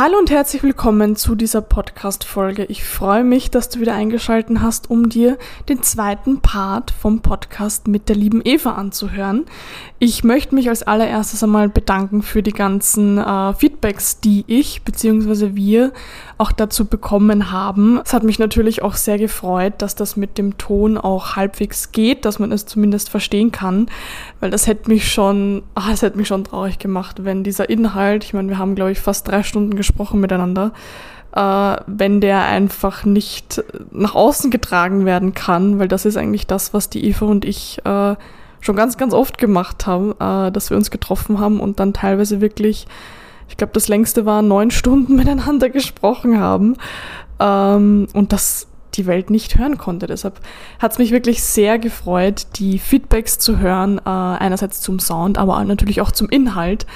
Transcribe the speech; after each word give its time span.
Hallo 0.00 0.16
und 0.16 0.30
herzlich 0.30 0.62
willkommen 0.62 1.16
zu 1.16 1.34
dieser 1.34 1.60
Podcast-Folge. 1.60 2.66
Ich 2.66 2.84
freue 2.84 3.24
mich, 3.24 3.50
dass 3.50 3.68
du 3.68 3.80
wieder 3.80 3.94
eingeschalten 3.94 4.62
hast, 4.62 4.90
um 4.90 5.08
dir 5.08 5.36
den 5.68 5.82
zweiten 5.82 6.38
Part 6.38 6.92
vom 6.92 7.18
Podcast 7.18 7.88
mit 7.88 8.08
der 8.08 8.14
lieben 8.14 8.40
Eva 8.44 8.74
anzuhören. 8.74 9.46
Ich 9.98 10.22
möchte 10.22 10.54
mich 10.54 10.68
als 10.68 10.84
allererstes 10.84 11.42
einmal 11.42 11.68
bedanken 11.68 12.22
für 12.22 12.44
die 12.44 12.52
ganzen 12.52 13.18
äh, 13.18 13.52
Feedbacks, 13.54 14.20
die 14.20 14.44
ich 14.46 14.82
bzw. 14.82 15.56
wir 15.56 15.92
auch 16.36 16.52
dazu 16.52 16.84
bekommen 16.84 17.50
haben. 17.50 18.00
Es 18.04 18.12
hat 18.12 18.22
mich 18.22 18.38
natürlich 18.38 18.82
auch 18.82 18.94
sehr 18.94 19.18
gefreut, 19.18 19.72
dass 19.78 19.96
das 19.96 20.16
mit 20.16 20.38
dem 20.38 20.58
Ton 20.58 20.96
auch 20.96 21.34
halbwegs 21.34 21.90
geht, 21.90 22.24
dass 22.24 22.38
man 22.38 22.52
es 22.52 22.66
zumindest 22.66 23.10
verstehen 23.10 23.50
kann, 23.50 23.88
weil 24.38 24.52
das 24.52 24.68
hätte 24.68 24.88
mich 24.88 25.10
schon, 25.12 25.64
ach, 25.74 25.90
das 25.90 26.02
hätte 26.02 26.18
mich 26.18 26.28
schon 26.28 26.44
traurig 26.44 26.78
gemacht, 26.78 27.24
wenn 27.24 27.42
dieser 27.42 27.68
Inhalt, 27.68 28.22
ich 28.22 28.32
meine, 28.32 28.48
wir 28.48 28.58
haben 28.58 28.76
glaube 28.76 28.92
ich 28.92 29.00
fast 29.00 29.26
drei 29.26 29.42
Stunden 29.42 29.74
gesprochen 29.74 29.87
miteinander, 30.20 30.72
äh, 31.32 31.76
wenn 31.86 32.20
der 32.20 32.42
einfach 32.44 33.04
nicht 33.04 33.62
nach 33.90 34.14
außen 34.14 34.50
getragen 34.50 35.04
werden 35.04 35.34
kann, 35.34 35.78
weil 35.78 35.88
das 35.88 36.04
ist 36.04 36.16
eigentlich 36.16 36.46
das, 36.46 36.74
was 36.74 36.88
die 36.90 37.04
Eva 37.04 37.26
und 37.26 37.44
ich 37.44 37.78
äh, 37.84 38.16
schon 38.60 38.76
ganz, 38.76 38.96
ganz 38.96 39.14
oft 39.14 39.38
gemacht 39.38 39.86
haben, 39.86 40.12
äh, 40.12 40.50
dass 40.50 40.70
wir 40.70 40.76
uns 40.76 40.90
getroffen 40.90 41.38
haben 41.38 41.60
und 41.60 41.80
dann 41.80 41.92
teilweise 41.92 42.40
wirklich, 42.40 42.86
ich 43.48 43.56
glaube, 43.56 43.72
das 43.72 43.88
längste 43.88 44.26
war 44.26 44.42
neun 44.42 44.70
Stunden 44.72 45.16
miteinander 45.16 45.70
gesprochen 45.70 46.40
haben. 46.40 46.76
Ähm, 47.40 48.08
und 48.12 48.32
das 48.32 48.66
die 48.98 49.06
Welt 49.06 49.30
nicht 49.30 49.58
hören 49.58 49.78
konnte. 49.78 50.06
Deshalb 50.06 50.40
hat 50.78 50.92
es 50.92 50.98
mich 50.98 51.10
wirklich 51.10 51.42
sehr 51.42 51.78
gefreut, 51.78 52.46
die 52.56 52.78
Feedbacks 52.78 53.38
zu 53.38 53.58
hören, 53.58 53.98
äh, 53.98 54.10
einerseits 54.10 54.80
zum 54.80 54.98
Sound, 54.98 55.38
aber 55.38 55.62
natürlich 55.64 56.00
auch 56.00 56.10
zum 56.10 56.28
Inhalt, 56.28 56.86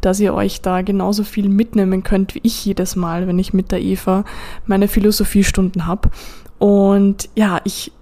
dass 0.00 0.20
ihr 0.20 0.34
euch 0.34 0.60
da 0.60 0.82
genauso 0.82 1.24
viel 1.24 1.48
mitnehmen 1.48 2.02
könnt 2.02 2.34
wie 2.34 2.40
ich 2.42 2.64
jedes 2.64 2.96
Mal, 2.96 3.26
wenn 3.26 3.38
ich 3.38 3.52
mit 3.52 3.72
der 3.72 3.80
Eva 3.80 4.24
meine 4.66 4.88
Philosophiestunden 4.88 5.86
habe. 5.86 6.10
Und 6.58 7.28
ja, 7.34 7.60
ich 7.64 7.92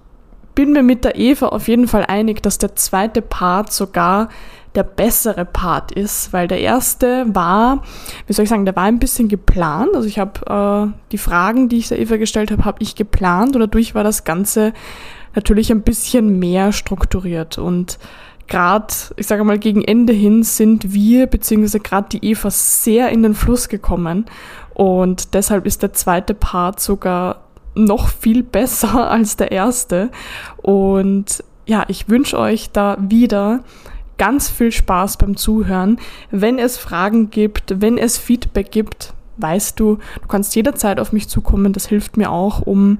bin 0.55 0.73
mir 0.73 0.83
mit 0.83 1.05
der 1.05 1.19
Eva 1.19 1.48
auf 1.48 1.69
jeden 1.69 1.89
Fall 1.89 2.05
einig, 2.06 2.43
dass 2.43 2.59
der 2.59 2.75
zweite 2.77 3.23
Part 3.23 3.73
sogar 3.73 4.29
der 4.75 4.84
bessere 4.84 5.45
Part 5.45 5.91
ist, 5.93 6.33
weil 6.33 6.47
der 6.47 6.61
erste 6.61 7.27
war, 7.34 7.83
wie 8.27 8.33
soll 8.33 8.45
ich 8.45 8.48
sagen, 8.48 8.65
der 8.65 8.77
war 8.77 8.84
ein 8.84 9.01
bisschen 9.01 9.28
geplant. 9.28 9.91
Also 9.95 10.06
ich 10.06 10.19
habe 10.19 10.93
äh, 10.93 10.93
die 11.11 11.19
Fragen, 11.19 11.69
die 11.69 11.78
ich 11.78 11.89
der 11.89 11.98
Eva 11.98 12.17
gestellt 12.17 12.51
habe, 12.51 12.65
habe 12.65 12.78
ich 12.81 12.95
geplant 12.95 13.56
und 13.56 13.61
dadurch 13.61 13.95
war 13.95 14.05
das 14.05 14.25
Ganze 14.25 14.73
natürlich 15.34 15.73
ein 15.73 15.83
bisschen 15.83 16.39
mehr 16.39 16.73
strukturiert 16.73 17.59
und 17.59 17.98
gerade, 18.51 18.93
ich 19.17 19.27
sage 19.27 19.45
mal, 19.45 19.59
gegen 19.59 19.83
Ende 19.83 20.12
hin 20.12 20.43
sind 20.43 20.93
wir, 20.93 21.27
beziehungsweise 21.27 21.81
gerade 21.81 22.09
die 22.11 22.31
Eva, 22.31 22.51
sehr 22.51 23.11
in 23.11 23.23
den 23.23 23.34
Fluss 23.34 23.69
gekommen. 23.69 24.27
Und 24.75 25.34
deshalb 25.34 25.67
ist 25.67 25.83
der 25.83 25.93
zweite 25.93 26.34
Part 26.34 26.81
sogar 26.81 27.45
noch 27.75 28.09
viel 28.09 28.43
besser 28.43 29.11
als 29.11 29.37
der 29.37 29.53
erste. 29.53 30.11
Und 30.57 31.45
ja, 31.67 31.85
ich 31.89 32.09
wünsche 32.09 32.39
euch 32.39 32.71
da 32.71 32.97
wieder 33.01 33.61
ganz 34.19 34.51
viel 34.51 34.73
Spaß 34.73 35.17
beim 35.17 35.37
Zuhören. 35.37 35.99
Wenn 36.31 36.59
es 36.59 36.77
Fragen 36.77 37.31
gibt, 37.31 37.81
wenn 37.81 37.97
es 37.97 38.19
Feedback 38.19 38.71
gibt, 38.71 39.15
weißt 39.39 39.81
du, 39.81 39.99
du 40.21 40.29
kannst 40.29 40.55
jederzeit 40.55 41.01
auf 41.01 41.12
mich 41.12 41.29
zukommen. 41.29 41.73
Das 41.73 41.87
hilft 41.87 42.17
mir 42.17 42.31
auch, 42.31 42.61
um 42.61 42.99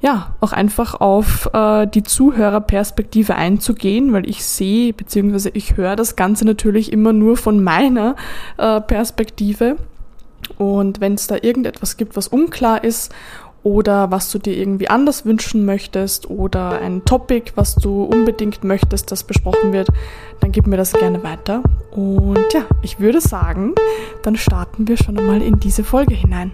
ja, 0.00 0.34
auch 0.40 0.52
einfach 0.52 1.00
auf 1.00 1.50
äh, 1.52 1.86
die 1.86 2.04
Zuhörerperspektive 2.04 3.34
einzugehen, 3.34 4.12
weil 4.12 4.28
ich 4.28 4.44
sehe 4.44 4.92
bzw. 4.92 5.50
ich 5.54 5.76
höre 5.76 5.96
das 5.96 6.14
Ganze 6.14 6.44
natürlich 6.44 6.92
immer 6.92 7.12
nur 7.12 7.36
von 7.36 7.62
meiner 7.62 8.14
äh, 8.58 8.80
Perspektive. 8.80 9.76
Und 10.56 11.00
wenn 11.00 11.14
es 11.14 11.26
da 11.26 11.36
irgendetwas 11.40 11.96
gibt, 11.96 12.16
was 12.16 12.28
unklar 12.28 12.84
ist 12.84 13.12
oder 13.68 14.10
was 14.10 14.32
du 14.32 14.38
dir 14.38 14.56
irgendwie 14.56 14.88
anders 14.88 15.26
wünschen 15.26 15.66
möchtest 15.66 16.30
oder 16.30 16.80
ein 16.80 17.04
Topic, 17.04 17.52
was 17.54 17.74
du 17.74 18.02
unbedingt 18.02 18.64
möchtest, 18.64 19.12
das 19.12 19.24
besprochen 19.24 19.74
wird, 19.74 19.88
dann 20.40 20.52
gib 20.52 20.66
mir 20.66 20.78
das 20.78 20.94
gerne 20.94 21.22
weiter. 21.22 21.62
Und 21.90 22.50
ja, 22.54 22.64
ich 22.80 22.98
würde 22.98 23.20
sagen, 23.20 23.74
dann 24.22 24.36
starten 24.36 24.88
wir 24.88 24.96
schon 24.96 25.18
einmal 25.18 25.42
in 25.42 25.60
diese 25.60 25.84
Folge 25.84 26.14
hinein. 26.14 26.52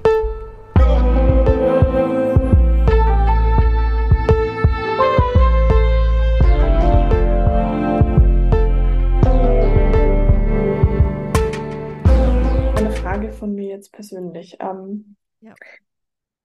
Eine 12.75 12.91
Frage 12.91 13.31
von 13.31 13.55
mir 13.55 13.69
jetzt 13.69 13.93
persönlich. 13.93 14.57
Ähm, 14.61 15.15
ja 15.41 15.55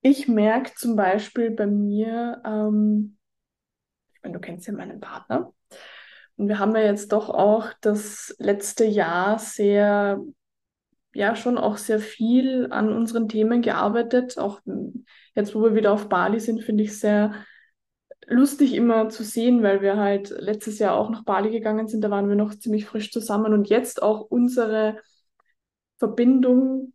ich 0.02 0.28
merke 0.28 0.74
zum 0.76 0.96
Beispiel 0.96 1.52
bei 1.52 1.68
mir, 1.68 2.42
ähm, 2.46 3.18
ich 4.14 4.24
meine, 4.24 4.34
du 4.34 4.40
kennst 4.40 4.68
ja 4.68 4.74
meinen 4.74 5.00
Partner. 5.00 5.54
Und 6.38 6.48
wir 6.48 6.60
haben 6.60 6.76
ja 6.76 6.84
jetzt 6.84 7.12
doch 7.12 7.30
auch 7.30 7.74
das 7.82 8.34
letzte 8.40 8.86
Jahr 8.86 9.40
sehr, 9.40 10.24
ja, 11.14 11.36
schon 11.36 11.58
auch 11.58 11.78
sehr 11.78 12.00
viel 12.00 12.68
an 12.72 12.94
unseren 12.94 13.28
Themen 13.28 13.62
gearbeitet. 13.62 14.38
Auch 14.38 14.62
jetzt, 15.36 15.54
wo 15.54 15.62
wir 15.62 15.76
wieder 15.76 15.92
auf 15.92 16.08
Bali 16.08 16.40
sind, 16.40 16.64
finde 16.64 16.84
ich 16.86 16.98
sehr 16.98 17.34
lustig 18.28 18.74
immer 18.74 19.10
zu 19.10 19.24
sehen, 19.24 19.64
weil 19.64 19.82
wir 19.82 19.98
halt 19.98 20.30
letztes 20.30 20.80
Jahr 20.80 20.96
auch 20.96 21.10
nach 21.10 21.26
Bali 21.26 21.52
gegangen 21.52 21.88
sind. 21.88 22.02
Da 22.02 22.10
waren 22.10 22.30
wir 22.30 22.36
noch 22.36 22.56
ziemlich 22.56 22.86
frisch 22.86 23.12
zusammen 23.12 23.54
und 23.54 23.68
jetzt 23.70 24.02
auch 24.02 24.22
unsere 24.22 24.98
Verbindung 25.98 26.94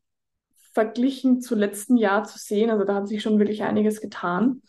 verglichen 0.75 1.41
zu 1.41 1.55
letzten 1.55 1.97
Jahr 1.97 2.25
zu 2.25 2.39
sehen. 2.39 2.71
Also 2.71 2.85
da 2.85 2.97
hat 2.97 3.09
sich 3.09 3.23
schon 3.23 3.39
wirklich 3.39 3.63
einiges 3.63 4.01
getan. 4.01 4.63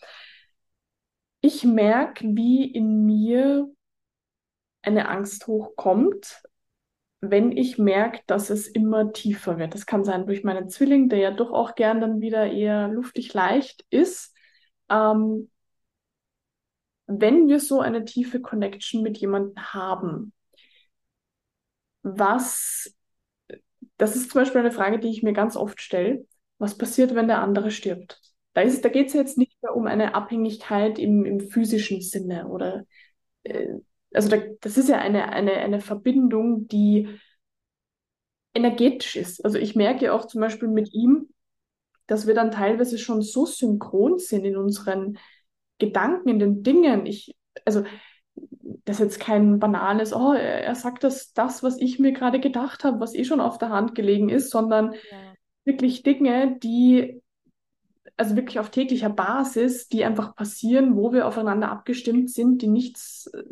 Ich 1.40 1.64
merke, 1.64 2.24
wie 2.34 2.64
in 2.64 3.04
mir 3.04 3.68
eine 4.82 5.08
Angst 5.08 5.46
hochkommt, 5.48 6.42
wenn 7.20 7.50
ich 7.50 7.78
merke, 7.78 8.20
dass 8.26 8.50
es 8.50 8.68
immer 8.68 9.12
tiefer 9.12 9.58
wird. 9.58 9.74
Das 9.74 9.86
kann 9.86 10.04
sein 10.04 10.26
durch 10.26 10.44
meinen 10.44 10.68
Zwilling, 10.68 11.08
der 11.08 11.18
ja 11.18 11.30
doch 11.32 11.50
auch 11.50 11.74
gern 11.74 12.00
dann 12.00 12.20
wieder 12.20 12.50
eher 12.50 12.88
luftig 12.88 13.34
leicht 13.34 13.84
ist. 13.90 14.34
Ähm, 14.88 15.50
wenn 17.06 17.48
wir 17.48 17.60
so 17.60 17.80
eine 17.80 18.04
tiefe 18.04 18.40
Connection 18.40 19.02
mit 19.02 19.18
jemandem 19.18 19.72
haben, 19.72 20.32
was 22.02 22.95
das 23.98 24.16
ist 24.16 24.30
zum 24.30 24.40
Beispiel 24.40 24.60
eine 24.60 24.72
Frage, 24.72 24.98
die 24.98 25.08
ich 25.08 25.22
mir 25.22 25.32
ganz 25.32 25.56
oft 25.56 25.80
stelle. 25.80 26.26
Was 26.58 26.76
passiert, 26.78 27.14
wenn 27.14 27.28
der 27.28 27.40
andere 27.42 27.70
stirbt? 27.70 28.20
Da, 28.54 28.64
da 28.64 28.88
geht 28.88 29.08
es 29.08 29.12
jetzt 29.12 29.38
nicht 29.38 29.62
mehr 29.62 29.76
um 29.76 29.86
eine 29.86 30.14
Abhängigkeit 30.14 30.98
im, 30.98 31.24
im 31.24 31.40
physischen 31.40 32.00
Sinne 32.00 32.48
oder 32.48 32.84
äh, 33.44 33.68
also 34.14 34.30
da, 34.30 34.38
das 34.60 34.78
ist 34.78 34.88
ja 34.88 34.98
eine, 34.98 35.30
eine, 35.30 35.52
eine 35.52 35.80
Verbindung, 35.80 36.68
die 36.68 37.08
energetisch 38.54 39.16
ist. 39.16 39.44
Also 39.44 39.58
ich 39.58 39.76
merke 39.76 40.12
auch 40.12 40.26
zum 40.26 40.40
Beispiel 40.40 40.68
mit 40.68 40.92
ihm, 40.94 41.28
dass 42.06 42.26
wir 42.26 42.34
dann 42.34 42.50
teilweise 42.50 42.98
schon 42.98 43.20
so 43.20 43.44
synchron 43.44 44.18
sind 44.18 44.44
in 44.44 44.56
unseren 44.56 45.18
Gedanken, 45.78 46.30
in 46.30 46.38
den 46.38 46.62
Dingen. 46.62 47.04
Ich, 47.04 47.36
also 47.64 47.84
das 48.86 49.00
ist 49.00 49.02
jetzt 49.02 49.20
kein 49.20 49.58
banales, 49.58 50.14
oh, 50.14 50.32
er, 50.32 50.64
er 50.64 50.74
sagt 50.76 51.02
das, 51.02 51.32
das, 51.32 51.64
was 51.64 51.76
ich 51.76 51.98
mir 51.98 52.12
gerade 52.12 52.38
gedacht 52.38 52.84
habe, 52.84 53.00
was 53.00 53.14
eh 53.14 53.24
schon 53.24 53.40
auf 53.40 53.58
der 53.58 53.70
Hand 53.70 53.96
gelegen 53.96 54.28
ist, 54.28 54.50
sondern 54.50 54.92
ja. 54.92 55.34
wirklich 55.64 56.04
Dinge, 56.04 56.56
die, 56.62 57.20
also 58.16 58.36
wirklich 58.36 58.60
auf 58.60 58.70
täglicher 58.70 59.10
Basis, 59.10 59.88
die 59.88 60.04
einfach 60.04 60.36
passieren, 60.36 60.94
wo 60.94 61.12
wir 61.12 61.26
aufeinander 61.26 61.68
abgestimmt 61.68 62.30
sind, 62.30 62.62
die 62.62 62.68
nichts 62.68 63.26
äh, 63.34 63.42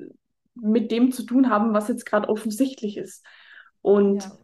mit 0.54 0.92
dem 0.92 1.10
zu 1.10 1.24
tun 1.24 1.50
haben, 1.50 1.74
was 1.74 1.88
jetzt 1.88 2.06
gerade 2.06 2.28
offensichtlich 2.28 2.96
ist. 2.96 3.26
Und 3.82 4.22
ja. 4.22 4.38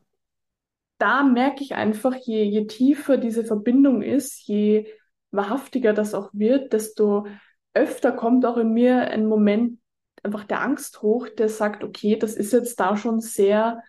da 0.98 1.22
merke 1.22 1.62
ich 1.62 1.76
einfach, 1.76 2.16
je, 2.16 2.42
je 2.42 2.66
tiefer 2.66 3.16
diese 3.16 3.44
Verbindung 3.44 4.02
ist, 4.02 4.44
je 4.44 4.88
wahrhaftiger 5.30 5.92
das 5.92 6.14
auch 6.14 6.30
wird, 6.32 6.72
desto 6.72 7.28
öfter 7.74 8.10
kommt 8.10 8.44
auch 8.44 8.56
in 8.56 8.72
mir 8.72 9.02
ein 9.02 9.26
Moment 9.26 9.79
einfach 10.24 10.44
der 10.44 10.62
Angst 10.62 11.02
hoch, 11.02 11.28
der 11.28 11.48
sagt, 11.48 11.84
okay, 11.84 12.16
das 12.16 12.34
ist 12.34 12.52
jetzt 12.52 12.78
da 12.80 12.96
schon 12.96 13.20
sehr, 13.20 13.82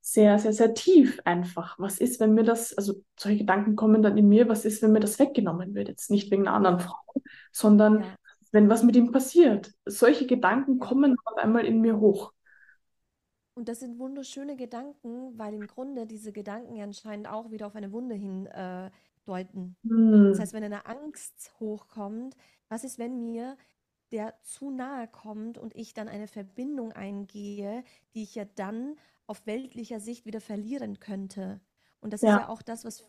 sehr, 0.00 0.38
sehr, 0.38 0.52
sehr 0.52 0.74
tief 0.74 1.20
einfach. 1.24 1.78
Was 1.78 1.98
ist, 1.98 2.20
wenn 2.20 2.34
mir 2.34 2.44
das, 2.44 2.76
also 2.76 2.94
solche 3.18 3.38
Gedanken 3.38 3.76
kommen 3.76 4.02
dann 4.02 4.16
in 4.16 4.28
mir, 4.28 4.48
was 4.48 4.64
ist, 4.64 4.82
wenn 4.82 4.92
mir 4.92 5.00
das 5.00 5.18
weggenommen 5.18 5.74
wird? 5.74 5.88
Jetzt 5.88 6.10
nicht 6.10 6.30
wegen 6.30 6.46
einer 6.46 6.56
anderen 6.56 6.80
Frau, 6.80 6.96
sondern 7.52 8.00
ja. 8.02 8.16
wenn 8.52 8.68
was 8.68 8.82
mit 8.82 8.96
ihm 8.96 9.12
passiert. 9.12 9.72
Solche 9.84 10.26
Gedanken 10.26 10.78
kommen 10.78 11.16
auf 11.24 11.36
einmal 11.36 11.66
in 11.66 11.80
mir 11.80 12.00
hoch. 12.00 12.32
Und 13.54 13.68
das 13.68 13.80
sind 13.80 13.98
wunderschöne 13.98 14.56
Gedanken, 14.56 15.36
weil 15.36 15.52
im 15.52 15.66
Grunde 15.66 16.06
diese 16.06 16.32
Gedanken 16.32 16.80
anscheinend 16.80 17.28
auch 17.28 17.50
wieder 17.50 17.66
auf 17.66 17.74
eine 17.74 17.90
Wunde 17.90 18.14
hin 18.14 18.46
äh, 18.46 18.88
deuten. 19.26 19.76
Hm. 19.86 20.30
Das 20.30 20.38
heißt, 20.38 20.52
wenn 20.52 20.64
eine 20.64 20.86
Angst 20.86 21.52
hochkommt, 21.58 22.36
was 22.68 22.84
ist, 22.84 22.98
wenn 22.98 23.24
mir 23.24 23.56
der 24.12 24.34
zu 24.42 24.70
nahe 24.70 25.08
kommt 25.08 25.58
und 25.58 25.74
ich 25.76 25.94
dann 25.94 26.08
eine 26.08 26.26
Verbindung 26.26 26.92
eingehe, 26.92 27.84
die 28.14 28.22
ich 28.22 28.34
ja 28.34 28.44
dann 28.44 28.96
auf 29.26 29.46
weltlicher 29.46 30.00
Sicht 30.00 30.24
wieder 30.24 30.40
verlieren 30.40 30.98
könnte. 30.98 31.60
Und 32.00 32.12
das 32.12 32.22
ist 32.22 32.28
ja 32.28 32.48
auch 32.48 32.62
das, 32.62 32.84
was, 32.84 33.04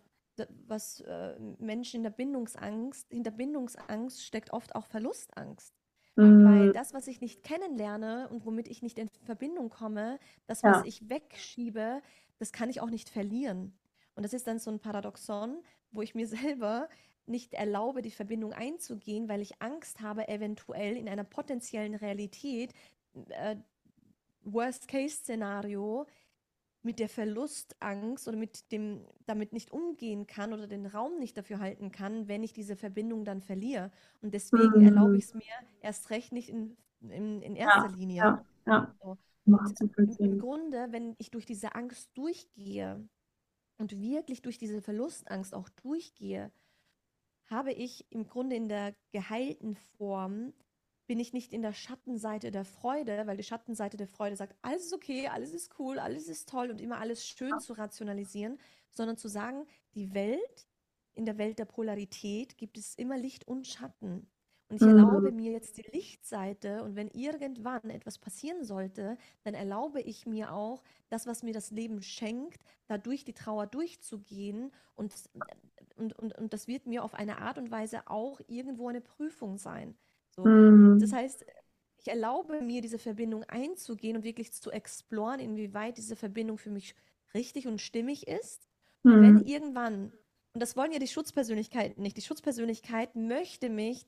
was 0.67 1.01
äh, 1.01 1.39
Menschen 1.59 1.97
in 1.97 2.03
der 2.03 2.09
Bindungsangst, 2.09 3.09
hinter 3.09 3.31
Bindungsangst 3.31 4.23
steckt 4.23 4.51
oft 4.51 4.75
auch 4.75 4.85
Verlustangst. 4.85 5.73
Weil 6.15 6.67
mhm. 6.67 6.73
das, 6.73 6.93
was 6.93 7.07
ich 7.07 7.21
nicht 7.21 7.43
kennenlerne 7.43 8.27
und 8.27 8.45
womit 8.45 8.67
ich 8.67 8.81
nicht 8.81 8.99
in 8.99 9.07
Verbindung 9.23 9.69
komme, 9.69 10.19
das, 10.47 10.63
was 10.63 10.77
ja. 10.79 10.83
ich 10.85 11.09
wegschiebe, 11.09 12.01
das 12.39 12.51
kann 12.51 12.69
ich 12.69 12.81
auch 12.81 12.89
nicht 12.89 13.07
verlieren. 13.07 13.73
Und 14.15 14.23
das 14.23 14.33
ist 14.33 14.45
dann 14.45 14.59
so 14.59 14.69
ein 14.69 14.81
Paradoxon, 14.81 15.63
wo 15.91 16.01
ich 16.01 16.15
mir 16.15 16.27
selber 16.27 16.89
nicht 17.29 17.53
erlaube, 17.53 18.01
die 18.01 18.11
Verbindung 18.11 18.53
einzugehen, 18.53 19.29
weil 19.29 19.41
ich 19.41 19.61
Angst 19.61 20.01
habe, 20.01 20.27
eventuell 20.27 20.97
in 20.97 21.07
einer 21.07 21.23
potenziellen 21.23 21.95
Realität, 21.95 22.73
äh, 23.29 23.55
Worst-Case-Szenario, 24.43 26.07
mit 26.81 26.99
der 26.99 27.09
Verlustangst 27.09 28.27
oder 28.27 28.37
mit 28.37 28.71
dem 28.71 29.05
damit 29.25 29.51
nicht 29.51 29.71
umgehen 29.71 30.27
kann 30.27 30.53
oder 30.53 30.65
den 30.65 30.85
Raum 30.85 31.19
nicht 31.19 31.37
dafür 31.37 31.59
halten 31.59 31.91
kann, 31.91 32.27
wenn 32.27 32.41
ich 32.41 32.53
diese 32.53 32.75
Verbindung 32.75 33.25
dann 33.25 33.41
verliere. 33.41 33.91
Und 34.21 34.33
deswegen 34.33 34.79
mhm. 34.79 34.85
erlaube 34.85 35.17
ich 35.17 35.25
es 35.25 35.33
mir 35.33 35.43
erst 35.81 36.09
recht 36.09 36.31
nicht 36.31 36.49
in, 36.49 36.77
in, 37.01 37.41
in 37.41 37.55
erster 37.55 37.89
ja, 37.89 37.95
Linie. 37.95 38.15
Ja, 38.15 38.45
ja. 38.65 38.95
So. 39.03 39.17
Im, 39.45 40.15
Im 40.19 40.39
Grunde, 40.39 40.87
wenn 40.91 41.15
ich 41.17 41.31
durch 41.31 41.45
diese 41.45 41.75
Angst 41.75 42.11
durchgehe 42.13 43.03
und 43.77 43.99
wirklich 43.99 44.41
durch 44.41 44.57
diese 44.57 44.81
Verlustangst 44.81 45.53
auch 45.53 45.69
durchgehe, 45.69 46.51
habe 47.49 47.71
ich 47.73 48.05
im 48.09 48.27
Grunde 48.27 48.55
in 48.55 48.69
der 48.69 48.95
geheilten 49.11 49.75
Form 49.75 50.53
bin 51.07 51.19
ich 51.19 51.33
nicht 51.33 51.53
in 51.53 51.63
der 51.63 51.73
Schattenseite 51.73 52.51
der 52.51 52.65
Freude, 52.65 53.25
weil 53.25 53.35
die 53.35 53.43
Schattenseite 53.43 53.97
der 53.97 54.07
Freude 54.07 54.35
sagt, 54.35 54.55
alles 54.61 54.85
ist 54.85 54.93
okay, 54.93 55.27
alles 55.27 55.53
ist 55.53 55.79
cool, 55.79 55.97
alles 55.97 56.27
ist 56.27 56.47
toll 56.47 56.69
und 56.69 56.79
immer 56.79 56.99
alles 56.99 57.25
schön 57.25 57.59
zu 57.59 57.73
rationalisieren, 57.73 58.59
sondern 58.91 59.17
zu 59.17 59.27
sagen, 59.27 59.65
die 59.95 60.13
Welt, 60.13 60.67
in 61.15 61.25
der 61.25 61.39
Welt 61.39 61.57
der 61.57 61.65
Polarität 61.65 62.57
gibt 62.59 62.77
es 62.77 62.93
immer 62.93 63.17
Licht 63.17 63.47
und 63.47 63.65
Schatten. 63.65 64.29
Und 64.69 64.75
ich 64.75 64.81
mhm. 64.83 64.99
erlaube 64.99 65.31
mir 65.31 65.51
jetzt 65.51 65.77
die 65.77 65.89
Lichtseite 65.91 66.83
und 66.83 66.95
wenn 66.95 67.09
irgendwann 67.09 67.89
etwas 67.89 68.19
passieren 68.19 68.63
sollte, 68.63 69.17
dann 69.41 69.55
erlaube 69.55 70.01
ich 70.01 70.27
mir 70.27 70.53
auch, 70.53 70.83
das, 71.09 71.25
was 71.25 71.41
mir 71.41 71.53
das 71.53 71.71
Leben 71.71 72.03
schenkt, 72.03 72.61
dadurch 72.85 73.25
die 73.25 73.33
Trauer 73.33 73.65
durchzugehen 73.65 74.71
und, 74.93 75.11
und, 75.99 76.17
und, 76.17 76.37
und 76.37 76.53
das 76.53 76.67
wird 76.67 76.87
mir 76.87 77.03
auf 77.03 77.13
eine 77.13 77.39
Art 77.39 77.57
und 77.57 77.71
Weise 77.71 78.07
auch 78.07 78.39
irgendwo 78.47 78.87
eine 78.87 79.01
Prüfung 79.01 79.57
sein. 79.57 79.95
So. 80.29 80.45
Mhm. 80.45 80.99
Das 80.99 81.13
heißt, 81.13 81.45
ich 81.97 82.07
erlaube 82.07 82.61
mir, 82.61 82.81
diese 82.81 82.97
Verbindung 82.97 83.43
einzugehen 83.43 84.17
und 84.17 84.23
wirklich 84.23 84.53
zu 84.53 84.71
exploren, 84.71 85.39
inwieweit 85.39 85.97
diese 85.97 86.15
Verbindung 86.15 86.57
für 86.57 86.71
mich 86.71 86.95
richtig 87.33 87.67
und 87.67 87.81
stimmig 87.81 88.27
ist. 88.27 88.69
Mhm. 89.03 89.13
Und 89.13 89.21
wenn 89.21 89.45
irgendwann, 89.45 90.13
und 90.53 90.61
das 90.61 90.75
wollen 90.75 90.91
ja 90.91 90.99
die 90.99 91.07
Schutzpersönlichkeiten 91.07 92.01
nicht, 92.01 92.17
die 92.17 92.21
Schutzpersönlichkeit 92.21 93.15
möchte 93.15 93.69
mich 93.69 94.05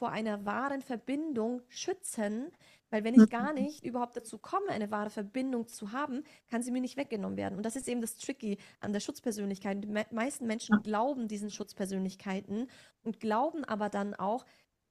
vor 0.00 0.10
einer 0.10 0.46
wahren 0.46 0.80
Verbindung 0.80 1.60
schützen, 1.68 2.50
weil 2.88 3.04
wenn 3.04 3.14
ich 3.14 3.28
gar 3.28 3.52
mhm. 3.52 3.62
nicht 3.62 3.84
überhaupt 3.84 4.16
dazu 4.16 4.38
komme, 4.38 4.70
eine 4.70 4.90
wahre 4.90 5.10
Verbindung 5.10 5.68
zu 5.68 5.92
haben, 5.92 6.24
kann 6.48 6.62
sie 6.62 6.72
mir 6.72 6.80
nicht 6.80 6.96
weggenommen 6.96 7.36
werden. 7.36 7.56
Und 7.58 7.66
das 7.66 7.76
ist 7.76 7.86
eben 7.86 8.00
das 8.00 8.16
Tricky 8.16 8.56
an 8.80 8.94
der 8.94 9.00
Schutzpersönlichkeit. 9.00 9.84
Die 9.84 10.14
meisten 10.14 10.46
Menschen 10.46 10.82
glauben 10.82 11.28
diesen 11.28 11.50
Schutzpersönlichkeiten 11.50 12.68
und 13.02 13.20
glauben 13.20 13.62
aber 13.66 13.90
dann 13.90 14.14
auch, 14.14 14.46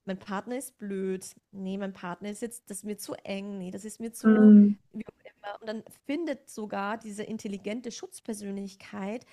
mein 0.06 0.20
Partner 0.20 0.58
ist 0.58 0.78
blöd, 0.78 1.26
nee, 1.52 1.80
mein 1.80 1.94
Partner 1.94 2.30
ist 2.30 2.44
jetzt, 2.44 2.70
das 2.70 2.78
ist 2.78 2.84
mir 2.84 2.98
zu 2.98 3.16
eng, 3.24 3.58
nee, 3.58 3.72
das 3.72 3.86
ist 3.86 4.00
mir 4.00 4.14
zu, 4.14 4.28
mm. 4.28 4.78
wie 4.94 5.06
auch 5.08 5.26
immer. 5.26 5.62
Und 5.62 5.68
dann 5.68 5.84
findet 6.06 6.52
sogar 6.52 6.98
diese 7.00 7.24
intelligente 7.24 7.92
Schutzpersönlichkeit 7.92 9.26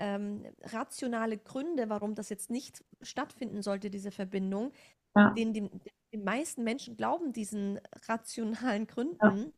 ähm, 0.00 0.44
rationale 0.62 1.36
Gründe, 1.36 1.88
warum 1.88 2.14
das 2.14 2.30
jetzt 2.30 2.50
nicht 2.50 2.82
stattfinden 3.02 3.62
sollte, 3.62 3.90
diese 3.90 4.10
Verbindung. 4.10 4.72
Ja. 5.16 5.30
Den, 5.30 5.52
den, 5.52 5.70
die 6.12 6.18
meisten 6.18 6.64
Menschen 6.64 6.96
glauben 6.96 7.32
diesen 7.32 7.80
rationalen 8.08 8.86
Gründen, 8.86 9.18
ja. 9.20 9.52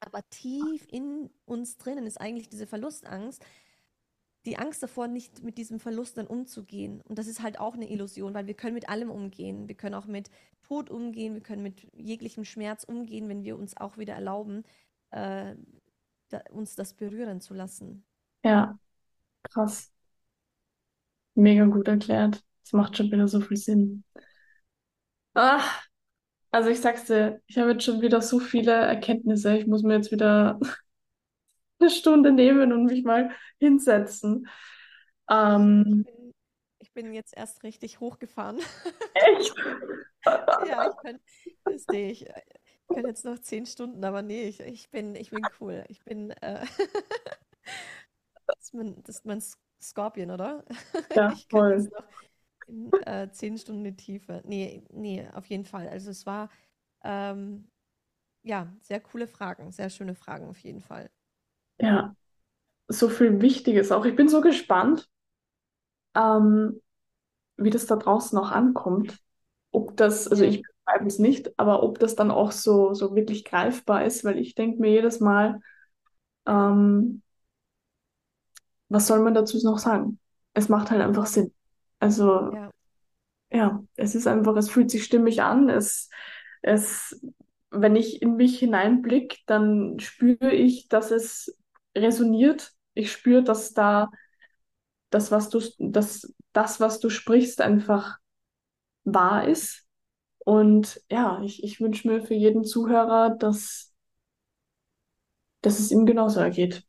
aber 0.00 0.20
tief 0.30 0.86
in 0.90 1.30
uns 1.44 1.76
drinnen 1.76 2.06
ist 2.06 2.20
eigentlich 2.20 2.48
diese 2.48 2.66
Verlustangst, 2.66 3.44
die 4.46 4.58
Angst 4.58 4.82
davor, 4.82 5.08
nicht 5.08 5.42
mit 5.42 5.56
diesem 5.56 5.80
Verlust 5.80 6.18
dann 6.18 6.26
umzugehen. 6.26 7.00
Und 7.02 7.18
das 7.18 7.26
ist 7.26 7.42
halt 7.42 7.58
auch 7.58 7.74
eine 7.74 7.90
Illusion, 7.90 8.34
weil 8.34 8.46
wir 8.46 8.54
können 8.54 8.74
mit 8.74 8.88
allem 8.88 9.10
umgehen. 9.10 9.68
Wir 9.68 9.74
können 9.74 9.94
auch 9.94 10.06
mit 10.06 10.30
Tod 10.62 10.90
umgehen, 10.90 11.34
wir 11.34 11.42
können 11.42 11.62
mit 11.62 11.88
jeglichem 11.94 12.44
Schmerz 12.44 12.84
umgehen, 12.84 13.28
wenn 13.28 13.44
wir 13.44 13.56
uns 13.56 13.76
auch 13.76 13.96
wieder 13.96 14.14
erlauben, 14.14 14.64
äh, 15.10 15.54
da, 16.28 16.42
uns 16.50 16.74
das 16.74 16.94
berühren 16.94 17.40
zu 17.40 17.54
lassen. 17.54 18.04
Ja, 18.44 18.78
krass. 19.44 19.90
Mega 21.34 21.64
gut 21.64 21.88
erklärt. 21.88 22.44
Das 22.62 22.72
macht 22.72 22.96
schon 22.96 23.10
wieder 23.10 23.28
so 23.28 23.40
viel 23.40 23.56
Sinn. 23.56 24.04
Ach, 25.34 25.84
also 26.52 26.70
ich 26.70 26.80
sag's 26.80 27.06
dir, 27.06 27.42
ich 27.46 27.58
habe 27.58 27.72
jetzt 27.72 27.84
schon 27.84 28.00
wieder 28.00 28.22
so 28.22 28.38
viele 28.38 28.72
Erkenntnisse. 28.72 29.56
Ich 29.56 29.66
muss 29.66 29.82
mir 29.82 29.96
jetzt 29.96 30.12
wieder 30.12 30.60
eine 31.80 31.90
Stunde 31.90 32.30
nehmen 32.32 32.72
und 32.72 32.84
mich 32.84 33.04
mal 33.04 33.32
hinsetzen. 33.58 34.48
Ähm, 35.28 36.04
ich, 36.06 36.14
bin, 36.14 36.32
ich 36.78 36.92
bin 36.92 37.12
jetzt 37.12 37.36
erst 37.36 37.64
richtig 37.64 37.98
hochgefahren. 37.98 38.60
Echt? 39.14 39.54
ja, 40.24 40.90
ich 40.90 40.96
kann, 41.02 41.20
das 41.64 41.84
sehe 41.90 42.10
ich. 42.10 42.22
Ich 42.22 42.96
kann 42.96 43.06
jetzt 43.06 43.24
noch 43.24 43.40
zehn 43.40 43.66
Stunden, 43.66 44.04
aber 44.04 44.22
nee, 44.22 44.44
ich, 44.44 44.60
ich 44.60 44.90
bin, 44.90 45.16
ich 45.16 45.30
bin 45.30 45.44
cool. 45.60 45.84
Ich 45.88 46.04
bin, 46.04 46.30
äh, 46.30 46.64
das, 48.46 48.58
ist 48.60 48.74
mein, 48.74 49.02
das 49.02 49.16
ist 49.16 49.26
mein 49.26 49.42
Scorpion, 49.82 50.30
oder? 50.30 50.64
Ja, 51.16 51.32
ich 51.32 51.48
kann 51.48 51.60
voll. 51.60 51.72
jetzt 51.72 51.92
noch 51.92 52.04
in, 52.68 52.92
äh, 53.06 53.30
zehn 53.32 53.58
Stunden 53.58 53.96
Tiefe. 53.96 54.42
Nee, 54.46 54.82
nee, 54.92 55.26
auf 55.34 55.46
jeden 55.46 55.64
Fall. 55.64 55.88
Also 55.88 56.10
es 56.10 56.26
war, 56.26 56.50
ähm, 57.04 57.68
ja, 58.42 58.72
sehr 58.82 59.00
coole 59.00 59.28
Fragen, 59.28 59.72
sehr 59.72 59.90
schöne 59.90 60.14
Fragen 60.14 60.48
auf 60.48 60.58
jeden 60.60 60.80
Fall. 60.80 61.10
Ja, 61.78 62.14
so 62.88 63.08
viel 63.10 63.40
Wichtiges 63.42 63.92
auch. 63.92 64.04
Ich 64.06 64.16
bin 64.16 64.28
so 64.28 64.40
gespannt, 64.42 65.08
ähm, 66.14 66.80
wie 67.56 67.70
das 67.70 67.86
da 67.86 67.96
draußen 67.96 68.38
auch 68.38 68.50
ankommt. 68.52 69.18
Ob 69.72 69.96
das, 69.96 70.28
also 70.28 70.44
ich 70.44 70.62
bezweifle 70.62 71.08
es 71.08 71.18
nicht, 71.18 71.58
aber 71.58 71.82
ob 71.82 71.98
das 71.98 72.16
dann 72.16 72.30
auch 72.30 72.52
so, 72.52 72.94
so 72.94 73.14
wirklich 73.16 73.44
greifbar 73.44 74.04
ist, 74.06 74.24
weil 74.24 74.38
ich 74.38 74.54
denke 74.54 74.80
mir 74.80 74.90
jedes 74.92 75.20
Mal, 75.20 75.60
ähm, 76.46 77.22
was 78.88 79.06
soll 79.06 79.20
man 79.20 79.34
dazu 79.34 79.58
noch 79.64 79.78
sagen? 79.78 80.18
Es 80.54 80.68
macht 80.68 80.90
halt 80.90 81.02
einfach 81.02 81.26
Sinn. 81.26 81.52
Also, 82.04 82.52
Ja. 82.52 82.70
ja, 83.52 83.84
es 83.96 84.14
ist 84.14 84.26
einfach, 84.26 84.56
es 84.56 84.70
fühlt 84.70 84.90
sich 84.90 85.04
stimmig 85.04 85.42
an. 85.42 85.68
Es, 85.68 86.10
es, 86.62 87.20
wenn 87.70 87.96
ich 87.96 88.22
in 88.22 88.36
mich 88.36 88.58
hineinblicke, 88.58 89.38
dann 89.46 89.98
spüre 90.00 90.52
ich, 90.52 90.88
dass 90.88 91.10
es 91.10 91.56
resoniert. 91.96 92.72
Ich 92.94 93.12
spüre, 93.12 93.42
dass 93.42 93.72
da 93.74 94.10
das, 95.10 95.30
was 95.30 95.48
du, 95.50 95.60
das, 95.78 96.32
das, 96.52 96.80
was 96.80 97.00
du 97.00 97.08
sprichst, 97.10 97.60
einfach 97.60 98.18
wahr 99.04 99.48
ist. 99.48 99.86
Und 100.40 101.02
ja, 101.10 101.42
ich, 101.42 101.64
ich 101.64 101.80
wünsche 101.80 102.08
mir 102.08 102.22
für 102.22 102.34
jeden 102.34 102.64
Zuhörer, 102.64 103.30
dass, 103.38 103.94
dass 105.62 105.78
es 105.78 105.90
ihm 105.90 106.06
genauso 106.06 106.40
ergeht. 106.40 106.84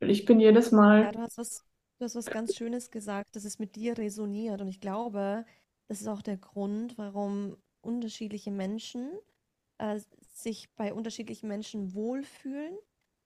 Ich 0.00 0.24
bin 0.24 0.40
jedes 0.40 0.72
Mal. 0.72 1.04
Ja, 1.04 1.12
du 1.12 1.20
hast 1.20 1.38
was, 1.38 1.64
du 1.98 2.04
hast 2.04 2.14
was 2.16 2.30
ganz 2.30 2.54
Schönes 2.54 2.90
gesagt, 2.90 3.36
dass 3.36 3.44
es 3.44 3.58
mit 3.58 3.76
dir 3.76 3.96
resoniert. 3.98 4.60
Und 4.60 4.68
ich 4.68 4.80
glaube, 4.80 5.44
das 5.88 6.00
ist 6.00 6.08
auch 6.08 6.22
der 6.22 6.36
Grund, 6.36 6.98
warum 6.98 7.56
unterschiedliche 7.80 8.50
Menschen 8.50 9.10
äh, 9.78 10.00
sich 10.34 10.74
bei 10.76 10.92
unterschiedlichen 10.94 11.48
Menschen 11.48 11.94
wohlfühlen 11.94 12.76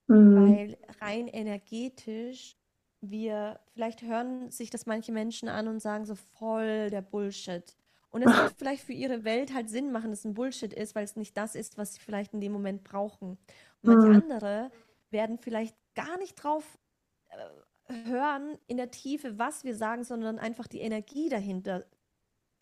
Mhm. 0.08 0.34
weil 0.34 0.78
rein 1.00 1.28
energetisch 1.28 2.56
wir, 3.00 3.60
vielleicht 3.72 4.02
hören 4.02 4.50
sich 4.50 4.70
das 4.70 4.86
manche 4.86 5.12
Menschen 5.12 5.48
an 5.48 5.68
und 5.68 5.80
sagen 5.80 6.04
so 6.06 6.14
voll 6.14 6.90
der 6.90 7.02
Bullshit. 7.02 7.76
Und 8.10 8.22
es 8.22 8.36
wird 8.36 8.50
vielleicht 8.58 8.82
für 8.84 8.92
ihre 8.92 9.24
Welt 9.24 9.54
halt 9.54 9.70
Sinn 9.70 9.92
machen, 9.92 10.10
dass 10.10 10.20
es 10.20 10.24
ein 10.26 10.34
Bullshit 10.34 10.72
ist, 10.74 10.94
weil 10.94 11.04
es 11.04 11.16
nicht 11.16 11.36
das 11.36 11.54
ist, 11.54 11.78
was 11.78 11.94
sie 11.94 12.00
vielleicht 12.00 12.34
in 12.34 12.40
dem 12.40 12.52
Moment 12.52 12.84
brauchen. 12.84 13.30
Und 13.32 13.38
manche 13.84 14.10
Mhm. 14.10 14.22
andere 14.22 14.70
werden 15.10 15.38
vielleicht 15.38 15.76
gar 15.94 16.18
nicht 16.18 16.34
drauf 16.36 16.78
äh, 17.28 17.36
hören 17.90 18.58
in 18.66 18.76
der 18.76 18.90
Tiefe, 18.90 19.38
was 19.38 19.64
wir 19.64 19.74
sagen, 19.74 20.04
sondern 20.04 20.38
einfach 20.38 20.66
die 20.66 20.80
Energie 20.80 21.28
dahinter 21.28 21.84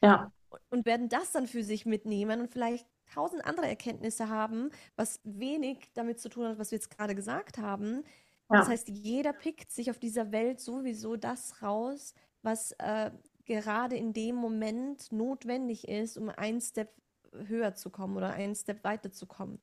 Ja. 0.02 0.32
und 0.70 0.86
werden 0.86 1.08
das 1.08 1.32
dann 1.32 1.46
für 1.46 1.62
sich 1.62 1.86
mitnehmen 1.86 2.40
und 2.40 2.50
vielleicht 2.50 2.86
tausend 3.12 3.44
andere 3.44 3.66
Erkenntnisse 3.66 4.28
haben, 4.28 4.70
was 4.96 5.20
wenig 5.24 5.90
damit 5.94 6.20
zu 6.20 6.28
tun 6.28 6.46
hat, 6.46 6.58
was 6.58 6.70
wir 6.70 6.76
jetzt 6.76 6.96
gerade 6.96 7.14
gesagt 7.14 7.58
haben. 7.58 8.04
Ja. 8.50 8.58
Das 8.58 8.68
heißt, 8.68 8.88
jeder 8.88 9.32
pickt 9.32 9.70
sich 9.70 9.90
auf 9.90 9.98
dieser 9.98 10.32
Welt 10.32 10.60
sowieso 10.60 11.16
das 11.16 11.62
raus, 11.62 12.14
was 12.42 12.72
äh, 12.78 13.10
gerade 13.44 13.96
in 13.96 14.12
dem 14.12 14.36
Moment 14.36 15.10
notwendig 15.12 15.88
ist, 15.88 16.16
um 16.16 16.28
einen 16.28 16.60
Step 16.60 16.92
höher 17.32 17.74
zu 17.74 17.90
kommen 17.90 18.16
oder 18.16 18.30
einen 18.32 18.54
Step 18.54 18.84
weiter 18.84 19.10
zu 19.10 19.26
kommen. 19.26 19.60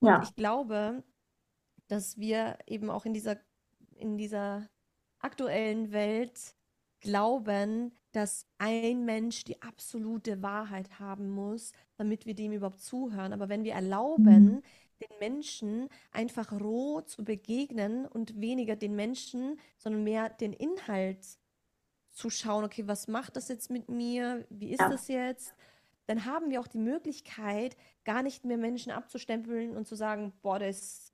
Und 0.00 0.08
ja. 0.08 0.22
ich 0.22 0.34
glaube, 0.34 1.02
dass 1.88 2.18
wir 2.18 2.58
eben 2.66 2.90
auch 2.90 3.04
in 3.04 3.12
dieser, 3.12 3.36
in 3.96 4.16
dieser 4.16 4.68
aktuellen 5.24 5.92
Welt 5.92 6.54
glauben, 7.00 7.92
dass 8.12 8.46
ein 8.58 9.04
Mensch 9.04 9.44
die 9.44 9.60
absolute 9.62 10.42
Wahrheit 10.42 11.00
haben 11.00 11.28
muss, 11.30 11.72
damit 11.96 12.26
wir 12.26 12.34
dem 12.34 12.52
überhaupt 12.52 12.80
zuhören. 12.80 13.32
Aber 13.32 13.48
wenn 13.48 13.64
wir 13.64 13.74
erlauben, 13.74 14.44
mhm. 14.44 14.62
den 15.00 15.18
Menschen 15.18 15.88
einfach 16.12 16.52
roh 16.52 17.00
zu 17.00 17.24
begegnen 17.24 18.06
und 18.06 18.40
weniger 18.40 18.76
den 18.76 18.94
Menschen, 18.94 19.58
sondern 19.78 20.04
mehr 20.04 20.28
den 20.28 20.52
Inhalt 20.52 21.26
zu 22.10 22.30
schauen, 22.30 22.64
okay, 22.64 22.86
was 22.86 23.08
macht 23.08 23.36
das 23.36 23.48
jetzt 23.48 23.70
mit 23.70 23.88
mir? 23.88 24.46
Wie 24.48 24.70
ist 24.70 24.80
ja. 24.80 24.88
das 24.88 25.08
jetzt? 25.08 25.54
Dann 26.06 26.26
haben 26.26 26.50
wir 26.50 26.60
auch 26.60 26.68
die 26.68 26.78
Möglichkeit, 26.78 27.76
gar 28.04 28.22
nicht 28.22 28.44
mehr 28.44 28.58
Menschen 28.58 28.92
abzustempeln 28.92 29.76
und 29.76 29.86
zu 29.86 29.96
sagen, 29.96 30.32
boah, 30.42 30.58
der 30.58 30.68
ist, 30.68 31.13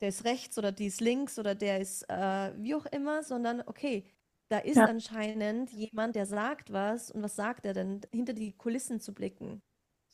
der 0.00 0.08
ist 0.08 0.24
rechts 0.24 0.58
oder 0.58 0.72
die 0.72 0.86
ist 0.86 1.00
links 1.00 1.38
oder 1.38 1.54
der 1.54 1.80
ist 1.80 2.02
äh, 2.08 2.52
wie 2.56 2.74
auch 2.74 2.86
immer, 2.86 3.22
sondern 3.22 3.62
okay, 3.66 4.04
da 4.48 4.58
ist 4.58 4.76
ja. 4.76 4.84
anscheinend 4.84 5.72
jemand, 5.72 6.14
der 6.14 6.26
sagt 6.26 6.72
was 6.72 7.10
und 7.10 7.22
was 7.22 7.34
sagt 7.34 7.64
er 7.64 7.72
denn, 7.72 8.00
hinter 8.12 8.32
die 8.32 8.52
Kulissen 8.52 9.00
zu 9.00 9.12
blicken. 9.12 9.62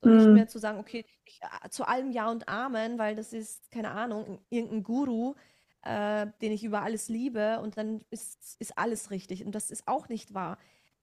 So 0.00 0.08
mhm. 0.08 0.16
nicht 0.16 0.28
mehr 0.28 0.48
zu 0.48 0.58
sagen, 0.58 0.78
okay, 0.78 1.04
ich, 1.24 1.40
äh, 1.42 1.68
zu 1.68 1.86
allem 1.86 2.10
Ja 2.10 2.30
und 2.30 2.48
Amen, 2.48 2.98
weil 2.98 3.14
das 3.14 3.32
ist, 3.32 3.70
keine 3.70 3.90
Ahnung, 3.90 4.40
irgendein 4.48 4.82
Guru, 4.82 5.34
äh, 5.82 6.26
den 6.40 6.52
ich 6.52 6.64
über 6.64 6.82
alles 6.82 7.08
liebe 7.08 7.60
und 7.60 7.76
dann 7.76 8.02
ist, 8.10 8.56
ist 8.58 8.78
alles 8.78 9.10
richtig. 9.10 9.44
Und 9.44 9.54
das 9.54 9.70
ist 9.70 9.86
auch 9.86 10.08
nicht 10.08 10.32
wahr. 10.32 10.58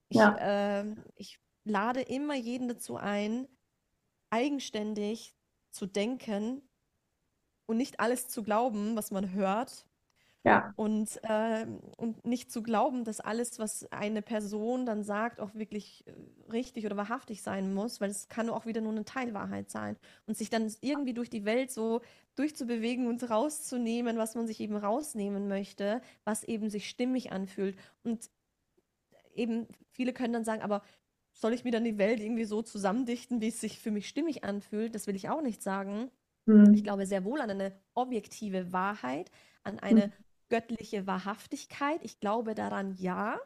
Ich, 0.09 0.17
ja. 0.17 0.81
äh, 0.81 0.85
ich 1.15 1.39
lade 1.65 2.01
immer 2.01 2.35
jeden 2.35 2.67
dazu 2.67 2.97
ein, 2.97 3.47
eigenständig 4.31 5.35
zu 5.71 5.85
denken 5.85 6.61
und 7.69 7.77
nicht 7.77 7.99
alles 7.99 8.27
zu 8.27 8.43
glauben, 8.43 8.95
was 8.95 9.11
man 9.11 9.31
hört, 9.33 9.85
ja. 10.45 10.73
Und, 10.77 11.19
äh, 11.23 11.67
und 11.97 12.25
nicht 12.25 12.49
zu 12.51 12.63
glauben, 12.63 13.03
dass 13.03 13.19
alles, 13.19 13.59
was 13.59 13.91
eine 13.91 14.21
Person 14.21 14.85
dann 14.85 15.03
sagt, 15.03 15.41
auch 15.41 15.53
wirklich 15.53 16.05
äh, 16.07 16.13
richtig 16.51 16.85
oder 16.85 16.95
wahrhaftig 16.95 17.41
sein 17.41 17.73
muss, 17.73 17.99
weil 17.99 18.09
es 18.09 18.29
kann 18.29 18.49
auch 18.49 18.65
wieder 18.65 18.79
nur 18.81 18.93
eine 18.93 19.03
Teilwahrheit 19.03 19.69
sein. 19.69 19.97
Und 20.27 20.37
sich 20.37 20.49
dann 20.49 20.73
irgendwie 20.81 21.13
durch 21.13 21.29
die 21.29 21.43
Welt 21.45 21.71
so 21.71 22.01
durchzubewegen 22.35 23.07
und 23.07 23.29
rauszunehmen, 23.29 24.17
was 24.17 24.35
man 24.35 24.47
sich 24.47 24.61
eben 24.61 24.77
rausnehmen 24.77 25.49
möchte, 25.49 26.01
was 26.23 26.45
eben 26.45 26.69
sich 26.69 26.89
stimmig 26.89 27.33
anfühlt. 27.33 27.77
Und 28.03 28.29
eben 29.35 29.67
viele 29.91 30.13
können 30.13 30.33
dann 30.33 30.45
sagen, 30.45 30.61
aber 30.61 30.83
soll 31.33 31.53
ich 31.53 31.65
mir 31.65 31.71
dann 31.71 31.83
die 31.83 31.97
Welt 31.97 32.21
irgendwie 32.21 32.45
so 32.45 32.61
zusammendichten, 32.61 33.41
wie 33.41 33.49
es 33.49 33.61
sich 33.61 33.79
für 33.79 33.91
mich 33.91 34.07
stimmig 34.07 34.43
anfühlt? 34.45 34.95
Das 34.95 35.05
will 35.07 35.15
ich 35.15 35.29
auch 35.29 35.41
nicht 35.41 35.61
sagen. 35.61 36.11
Mhm. 36.53 36.73
Ich 36.73 36.83
glaube 36.83 37.05
sehr 37.05 37.23
wohl 37.23 37.41
an 37.41 37.49
eine 37.49 37.73
objektive 37.93 38.71
Wahrheit, 38.71 39.31
an 39.63 39.79
eine 39.79 40.07
mhm 40.07 40.13
göttliche 40.49 41.07
Wahrhaftigkeit. 41.07 42.03
Ich 42.03 42.19
glaube 42.19 42.55
daran, 42.55 42.95
ja. 42.95 43.39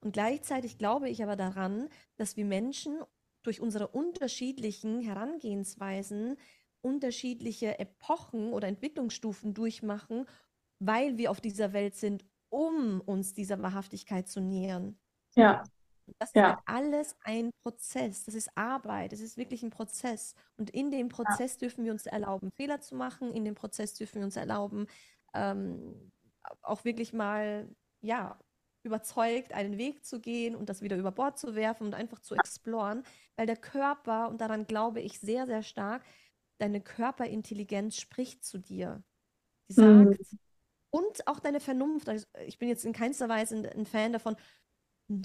Und 0.00 0.12
gleichzeitig 0.12 0.78
glaube 0.78 1.08
ich 1.08 1.22
aber 1.22 1.36
daran, 1.36 1.88
dass 2.16 2.36
wir 2.36 2.44
Menschen 2.44 3.00
durch 3.42 3.60
unsere 3.60 3.88
unterschiedlichen 3.88 5.00
Herangehensweisen 5.00 6.36
unterschiedliche 6.80 7.78
Epochen 7.78 8.52
oder 8.52 8.68
Entwicklungsstufen 8.68 9.54
durchmachen, 9.54 10.26
weil 10.78 11.18
wir 11.18 11.30
auf 11.30 11.40
dieser 11.40 11.72
Welt 11.72 11.96
sind, 11.96 12.24
um 12.50 13.00
uns 13.00 13.34
dieser 13.34 13.60
Wahrhaftigkeit 13.62 14.28
zu 14.28 14.40
nähern. 14.40 14.96
Ja. 15.34 15.64
Das 16.18 16.32
ja. 16.34 16.52
ist 16.52 16.58
alles 16.66 17.16
ein 17.22 17.50
Prozess. 17.62 18.24
Das 18.24 18.34
ist 18.34 18.50
Arbeit. 18.54 19.12
Es 19.12 19.20
ist 19.20 19.36
wirklich 19.36 19.62
ein 19.62 19.70
Prozess. 19.70 20.34
Und 20.56 20.70
in 20.70 20.90
dem 20.90 21.08
Prozess 21.08 21.54
ja. 21.54 21.58
dürfen 21.60 21.84
wir 21.84 21.92
uns 21.92 22.06
erlauben, 22.06 22.50
Fehler 22.56 22.80
zu 22.80 22.94
machen. 22.94 23.32
In 23.32 23.44
dem 23.44 23.54
Prozess 23.54 23.94
dürfen 23.94 24.16
wir 24.18 24.24
uns 24.24 24.36
erlauben, 24.36 24.86
ähm, 25.34 26.10
auch 26.62 26.84
wirklich 26.84 27.12
mal, 27.12 27.68
ja, 28.00 28.38
überzeugt, 28.82 29.52
einen 29.52 29.76
Weg 29.78 30.04
zu 30.04 30.20
gehen 30.20 30.54
und 30.54 30.68
das 30.68 30.82
wieder 30.82 30.96
über 30.96 31.12
Bord 31.12 31.38
zu 31.38 31.54
werfen 31.54 31.86
und 31.86 31.94
einfach 31.94 32.20
zu 32.20 32.34
exploren, 32.34 33.04
weil 33.36 33.46
der 33.46 33.56
Körper, 33.56 34.28
und 34.28 34.40
daran 34.40 34.66
glaube 34.66 35.00
ich 35.00 35.18
sehr, 35.20 35.46
sehr 35.46 35.62
stark, 35.62 36.04
deine 36.58 36.80
Körperintelligenz 36.80 37.96
spricht 37.96 38.44
zu 38.44 38.58
dir. 38.58 39.02
Die 39.68 39.80
mhm. 39.80 40.04
sagt, 40.06 40.32
mhm. 40.32 40.38
und 40.90 41.26
auch 41.26 41.40
deine 41.40 41.60
Vernunft, 41.60 42.08
also 42.08 42.26
ich 42.46 42.58
bin 42.58 42.68
jetzt 42.68 42.84
in 42.84 42.92
keinster 42.92 43.28
Weise 43.28 43.70
ein, 43.70 43.86
Fan 43.86 44.12
davon, 44.12 44.36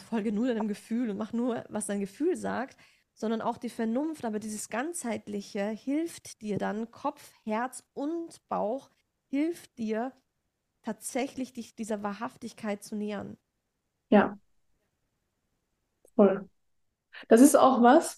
folge 0.09 0.31
nur 0.31 0.47
deinem 0.47 0.67
Gefühl 0.67 1.09
und 1.09 1.17
mach 1.17 1.33
nur, 1.33 1.63
was 1.69 1.87
dein 1.87 1.99
Gefühl 1.99 2.35
sagt, 2.35 2.77
sondern 3.13 3.41
auch 3.41 3.57
die 3.57 3.69
Vernunft, 3.69 4.25
aber 4.25 4.39
dieses 4.39 4.69
ganzheitliche 4.69 5.65
hilft 5.65 6.41
dir 6.41 6.57
dann, 6.57 6.89
Kopf, 6.91 7.33
Herz 7.43 7.83
und 7.93 8.47
Bauch 8.49 8.89
hilft 9.27 9.77
dir, 9.77 10.13
tatsächlich 10.81 11.53
dich 11.53 11.75
dieser 11.75 12.03
Wahrhaftigkeit 12.03 12.83
zu 12.83 12.95
nähern. 12.95 13.37
Ja. 14.09 14.37
Voll. 16.15 16.49
Das 17.27 17.41
ist 17.41 17.55
auch 17.55 17.81
was, 17.81 18.17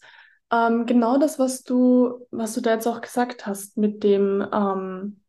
ähm, 0.51 0.85
genau 0.85 1.17
das, 1.17 1.39
was 1.39 1.63
du, 1.63 2.25
was 2.31 2.53
du 2.53 2.61
da 2.61 2.73
jetzt 2.73 2.87
auch 2.87 3.01
gesagt 3.01 3.45
hast, 3.45 3.77
mit 3.77 4.03
dem, 4.03 4.47
ähm, 4.51 5.21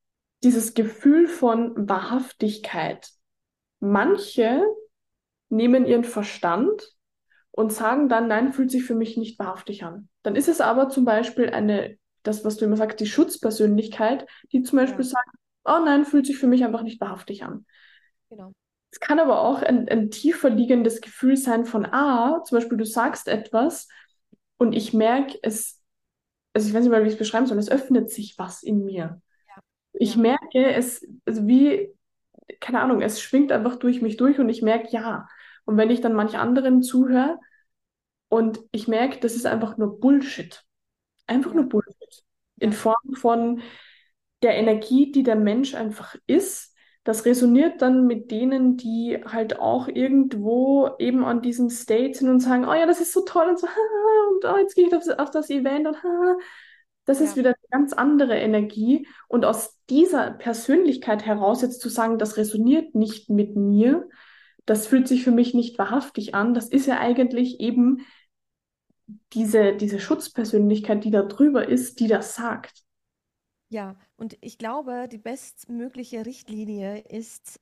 dieses 0.43 0.75
Gefühl 0.75 1.27
von 1.27 1.89
Wahrhaftigkeit. 1.89 3.11
Manche 3.81 4.63
nehmen 5.49 5.87
ihren 5.87 6.05
Verstand 6.05 6.97
und 7.51 7.73
sagen 7.73 8.09
dann, 8.09 8.29
nein, 8.29 8.53
fühlt 8.53 8.71
sich 8.71 8.85
für 8.85 8.95
mich 8.95 9.17
nicht 9.17 9.39
wahrhaftig 9.39 9.85
an. 9.85 10.09
Dann 10.23 10.37
ist 10.37 10.49
es 10.49 10.61
aber 10.61 10.89
zum 10.89 11.05
Beispiel 11.05 11.51
eine, 11.51 11.97
das, 12.23 12.45
was 12.45 12.57
du 12.57 12.65
immer 12.65 12.77
sagst, 12.77 13.01
die 13.01 13.07
Schutzpersönlichkeit, 13.07 14.27
die 14.53 14.63
zum 14.63 14.79
Beispiel 14.79 15.05
ja. 15.05 15.11
sagt, 15.11 15.31
oh 15.65 15.79
nein, 15.85 16.05
fühlt 16.05 16.27
sich 16.27 16.39
für 16.39 16.47
mich 16.47 16.65
einfach 16.65 16.83
nicht 16.83 17.01
wahrhaftig 17.01 17.45
an. 17.45 17.65
Genau. 18.29 18.53
Es 18.91 19.01
kann 19.01 19.19
aber 19.19 19.43
auch 19.43 19.63
ein, 19.63 19.89
ein 19.89 20.11
tiefer 20.11 20.49
liegendes 20.49 21.01
Gefühl 21.01 21.37
sein 21.37 21.65
von, 21.65 21.87
ah, 21.87 22.43
zum 22.45 22.57
Beispiel 22.57 22.79
du 22.79 22.87
sagst 22.87 23.29
etwas 23.29 23.89
und 24.59 24.73
ich 24.73 24.93
merke, 24.93 25.39
es, 25.43 25.83
also 26.55 26.69
ich 26.69 26.75
weiß 26.75 26.83
nicht 26.83 26.91
mal, 26.91 27.03
wie 27.03 27.09
ich 27.09 27.15
es 27.15 27.19
beschreiben 27.19 27.47
soll, 27.47 27.59
es 27.59 27.71
öffnet 27.71 28.11
sich 28.11 28.35
was 28.39 28.63
in 28.63 28.85
mir. 28.85 29.21
Ja. 29.49 29.63
Ich 29.93 30.15
ja. 30.15 30.23
merke, 30.23 30.73
es, 30.73 31.07
also 31.25 31.47
wie, 31.47 31.93
keine 32.61 32.81
Ahnung, 32.81 33.03
es 33.03 33.21
schwingt 33.21 33.53
einfach 33.53 33.77
durch 33.77 34.03
mich 34.03 34.17
durch 34.17 34.39
und 34.39 34.49
ich 34.49 34.63
merke, 34.63 34.89
ja. 34.91 35.29
Und 35.67 35.77
wenn 35.77 35.91
ich 35.91 36.01
dann 36.01 36.15
manch 36.15 36.39
anderen 36.39 36.83
zuhöre 36.83 37.39
und 38.29 38.61
ich 38.73 38.89
merke, 38.89 39.21
das 39.21 39.37
ist 39.37 39.47
einfach 39.47 39.77
nur 39.77 40.01
Bullshit. 40.01 40.65
Einfach 41.27 41.53
nur 41.53 41.69
Bullshit. 41.69 42.25
In 42.59 42.73
Form 42.73 43.15
von, 43.15 43.61
der 44.43 44.55
Energie, 44.55 45.13
die 45.13 45.23
der 45.23 45.37
Mensch 45.37 45.75
einfach 45.75 46.15
ist, 46.27 46.75
das 47.05 47.25
resoniert 47.25 47.83
dann 47.83 48.07
mit 48.07 48.31
denen, 48.31 48.77
die 48.77 49.19
halt 49.25 49.61
auch 49.61 49.87
irgendwo 49.89 50.91
eben 50.99 51.25
an 51.25 51.41
diesem 51.41 51.71
State 51.71 52.19
sind 52.19 52.29
und 52.29 52.41
sagen, 52.41 52.65
oh 52.69 52.75
ja, 52.75 52.87
das 52.87 53.01
ist 53.01 53.13
so 53.13 53.25
toll 53.25 53.49
und 53.49 53.59
so, 53.59 53.67
und 54.35 54.45
oh, 54.45 54.57
jetzt 54.59 54.75
gehe 54.75 54.89
ich 54.89 54.95
auf 54.95 55.05
das, 55.05 55.19
auf 55.19 55.31
das 55.31 55.51
Event 55.51 55.87
und 55.87 55.97
das 57.05 57.21
ja. 57.21 57.25
ist 57.25 57.37
wieder 57.37 57.51
eine 57.51 57.69
ganz 57.71 57.93
andere 57.93 58.37
Energie. 58.37 59.07
Und 59.29 59.45
aus 59.45 59.79
dieser 59.89 60.33
Persönlichkeit 60.33 61.25
heraus 61.25 61.63
jetzt 61.63 61.81
zu 61.81 61.89
sagen, 61.89 62.19
das 62.19 62.37
resoniert 62.37 62.95
nicht 62.97 63.31
mit 63.31 63.55
mir, 63.55 64.09
das 64.67 64.87
fühlt 64.87 65.09
sich 65.09 65.25
für 65.25 65.31
mich 65.31 65.55
nicht 65.55 65.79
wahrhaftig 65.79 66.35
an, 66.35 66.55
das 66.55 66.69
ist 66.69 66.87
ja 66.87 66.99
eigentlich 66.99 67.61
eben 67.61 68.05
diese, 69.33 69.77
diese 69.77 70.01
Schutzpersönlichkeit, 70.01 71.05
die 71.05 71.11
da 71.11 71.23
drüber 71.23 71.69
ist, 71.69 72.01
die 72.01 72.09
das 72.09 72.35
sagt. 72.35 72.85
Ja, 73.69 73.97
und 74.17 74.37
ich 74.41 74.59
glaube, 74.59 75.09
die 75.11 75.19
bestmögliche 75.19 76.27
Richtlinie 76.27 76.99
ist, 76.99 77.61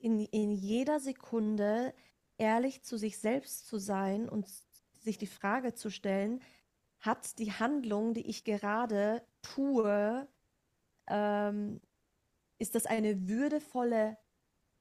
in, 0.00 0.20
in 0.20 0.52
jeder 0.52 1.00
Sekunde 1.00 1.94
ehrlich 2.36 2.82
zu 2.82 2.96
sich 2.96 3.18
selbst 3.18 3.66
zu 3.66 3.78
sein 3.78 4.28
und 4.28 4.46
sich 4.98 5.18
die 5.18 5.26
Frage 5.26 5.74
zu 5.74 5.90
stellen, 5.90 6.42
hat 7.00 7.38
die 7.38 7.52
Handlung, 7.52 8.14
die 8.14 8.26
ich 8.26 8.44
gerade 8.44 9.22
tue, 9.42 10.26
ähm, 11.06 11.80
ist 12.58 12.74
das 12.74 12.86
eine 12.86 13.28
würdevolle, 13.28 14.16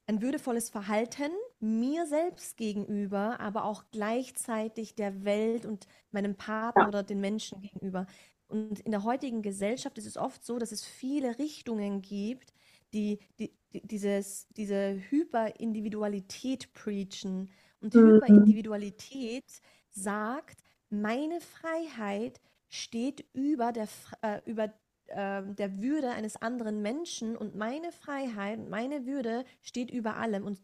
ein 0.05 0.21
würdevolles 0.21 0.69
Verhalten 0.69 1.31
mir 1.59 2.05
selbst 2.05 2.57
gegenüber, 2.57 3.39
aber 3.39 3.63
auch 3.65 3.85
gleichzeitig 3.91 4.95
der 4.95 5.23
Welt 5.23 5.65
und 5.65 5.87
meinem 6.11 6.35
Partner 6.35 6.83
ja. 6.83 6.87
oder 6.89 7.03
den 7.03 7.21
Menschen 7.21 7.61
gegenüber. 7.61 8.05
Und 8.47 8.79
in 8.81 8.91
der 8.91 9.03
heutigen 9.03 9.41
Gesellschaft 9.41 9.97
ist 9.97 10.05
es 10.05 10.17
oft 10.17 10.45
so, 10.45 10.59
dass 10.59 10.71
es 10.71 10.85
viele 10.85 11.39
Richtungen 11.39 12.01
gibt, 12.01 12.53
die, 12.93 13.19
die, 13.39 13.51
die 13.73 13.81
dieses, 13.87 14.47
diese 14.49 15.01
Hyperindividualität 15.09 16.73
preachen. 16.73 17.49
Und 17.79 17.95
mhm. 17.95 18.15
Hyperindividualität 18.15 19.45
sagt, 19.89 20.63
meine 20.89 21.39
Freiheit 21.41 22.39
steht 22.69 23.25
über 23.33 23.71
der, 23.71 23.87
äh, 24.21 24.41
über, 24.45 24.73
äh, 25.07 25.43
der 25.43 25.81
Würde 25.81 26.09
eines 26.11 26.41
anderen 26.41 26.81
Menschen 26.81 27.35
und 27.35 27.55
meine 27.55 27.91
Freiheit, 27.91 28.69
meine 28.69 29.05
Würde 29.05 29.45
steht 29.61 29.91
über 29.91 30.17
allem. 30.17 30.45
Und, 30.45 30.59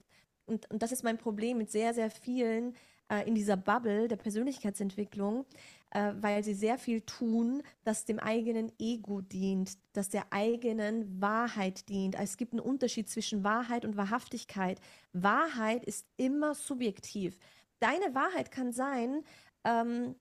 und, 0.46 0.70
und 0.72 0.82
das 0.82 0.92
ist 0.92 1.04
mein 1.04 1.18
Problem 1.18 1.58
mit 1.58 1.72
sehr, 1.72 1.94
sehr 1.94 2.10
vielen 2.10 2.76
äh, 3.10 3.28
in 3.28 3.36
dieser 3.36 3.58
Bubble 3.58 4.08
der 4.08 4.18
Persönlichkeitsentwicklung, 4.18 5.46
äh, 5.92 6.14
weil 6.20 6.44
sie 6.44 6.54
sehr 6.54 6.78
viel 6.78 7.02
tun, 7.02 7.64
das 7.84 8.06
dem 8.06 8.20
eigenen 8.20 8.72
Ego 8.80 9.22
dient, 9.22 9.78
das 9.94 10.10
der 10.10 10.32
eigenen 10.32 11.20
Wahrheit 11.20 11.90
dient. 11.90 12.16
Es 12.16 12.38
gibt 12.38 12.54
einen 12.54 12.60
Unterschied 12.60 13.10
zwischen 13.10 13.44
Wahrheit 13.44 13.84
und 13.84 13.98
Wahrhaftigkeit. 13.98 14.80
Wahrheit 15.12 15.84
ist 15.86 16.06
immer 16.18 16.54
subjektiv. 16.54 17.40
Deine 17.80 18.14
Wahrheit 18.14 18.52
kann 18.52 18.72
sein, 18.72 19.24
ähm, 19.64 20.16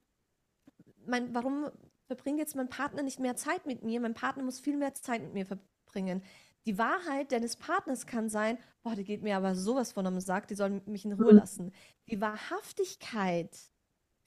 mein, 1.07 1.35
warum 1.35 1.71
verbringt 2.09 2.39
jetzt 2.39 2.57
mein 2.57 2.69
Partner 2.69 3.03
nicht 3.03 3.21
mehr 3.21 3.37
Zeit 3.37 3.67
mit 3.67 3.85
mir? 3.85 4.01
Mein 4.01 4.15
Partner 4.15 4.43
muss 4.43 4.59
viel 4.59 4.77
mehr 4.77 4.95
Zeit 4.95 5.23
mit 5.23 5.35
mir 5.35 5.47
verbringen. 5.47 6.23
Die 6.67 6.77
Wahrheit 6.77 7.33
deines 7.33 7.57
Partners 7.57 8.07
kann 8.07 8.29
sein, 8.29 8.59
boah, 8.83 8.95
die 8.95 9.05
geht 9.05 9.23
mir 9.23 9.37
aber 9.37 9.55
sowas 9.55 9.93
von 9.93 10.07
am 10.07 10.19
Sack, 10.21 10.49
die 10.49 10.55
soll 10.55 10.83
mich 10.87 11.05
in 11.05 11.13
Ruhe 11.13 11.33
mhm. 11.33 11.39
lassen. 11.39 11.73
Die 12.11 12.21
Wahrhaftigkeit 12.21 13.57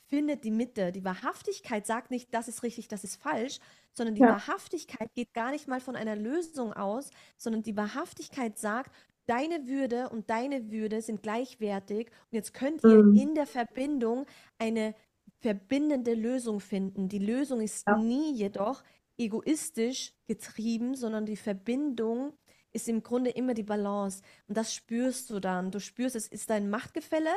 findet 0.07 0.43
die 0.43 0.51
Mitte. 0.51 0.91
Die 0.91 1.03
Wahrhaftigkeit 1.03 1.85
sagt 1.85 2.11
nicht, 2.11 2.33
das 2.33 2.47
ist 2.47 2.63
richtig, 2.63 2.87
das 2.87 3.03
ist 3.03 3.21
falsch, 3.21 3.59
sondern 3.93 4.15
die 4.15 4.21
ja. 4.21 4.29
Wahrhaftigkeit 4.29 5.13
geht 5.13 5.33
gar 5.33 5.51
nicht 5.51 5.67
mal 5.67 5.81
von 5.81 5.95
einer 5.95 6.15
Lösung 6.15 6.73
aus, 6.73 7.11
sondern 7.37 7.63
die 7.63 7.77
Wahrhaftigkeit 7.77 8.57
sagt, 8.57 8.91
deine 9.25 9.67
Würde 9.67 10.09
und 10.09 10.29
deine 10.29 10.71
Würde 10.71 11.01
sind 11.01 11.23
gleichwertig 11.23 12.07
und 12.07 12.35
jetzt 12.35 12.53
könnt 12.53 12.83
ihr 12.83 13.03
mhm. 13.03 13.15
in 13.15 13.35
der 13.35 13.47
Verbindung 13.47 14.25
eine 14.57 14.95
verbindende 15.41 16.13
Lösung 16.13 16.59
finden. 16.59 17.09
Die 17.09 17.19
Lösung 17.19 17.61
ist 17.61 17.87
ja. 17.87 17.97
nie 17.97 18.33
jedoch 18.33 18.83
egoistisch 19.17 20.13
getrieben, 20.27 20.95
sondern 20.95 21.25
die 21.25 21.35
Verbindung 21.35 22.33
ist 22.73 22.87
im 22.87 23.03
Grunde 23.03 23.31
immer 23.31 23.53
die 23.53 23.63
Balance. 23.63 24.21
Und 24.47 24.57
das 24.57 24.73
spürst 24.73 25.29
du 25.29 25.39
dann. 25.39 25.71
Du 25.71 25.79
spürst, 25.79 26.15
es 26.15 26.27
ist 26.27 26.49
ein 26.51 26.69
Machtgefälle. 26.69 27.31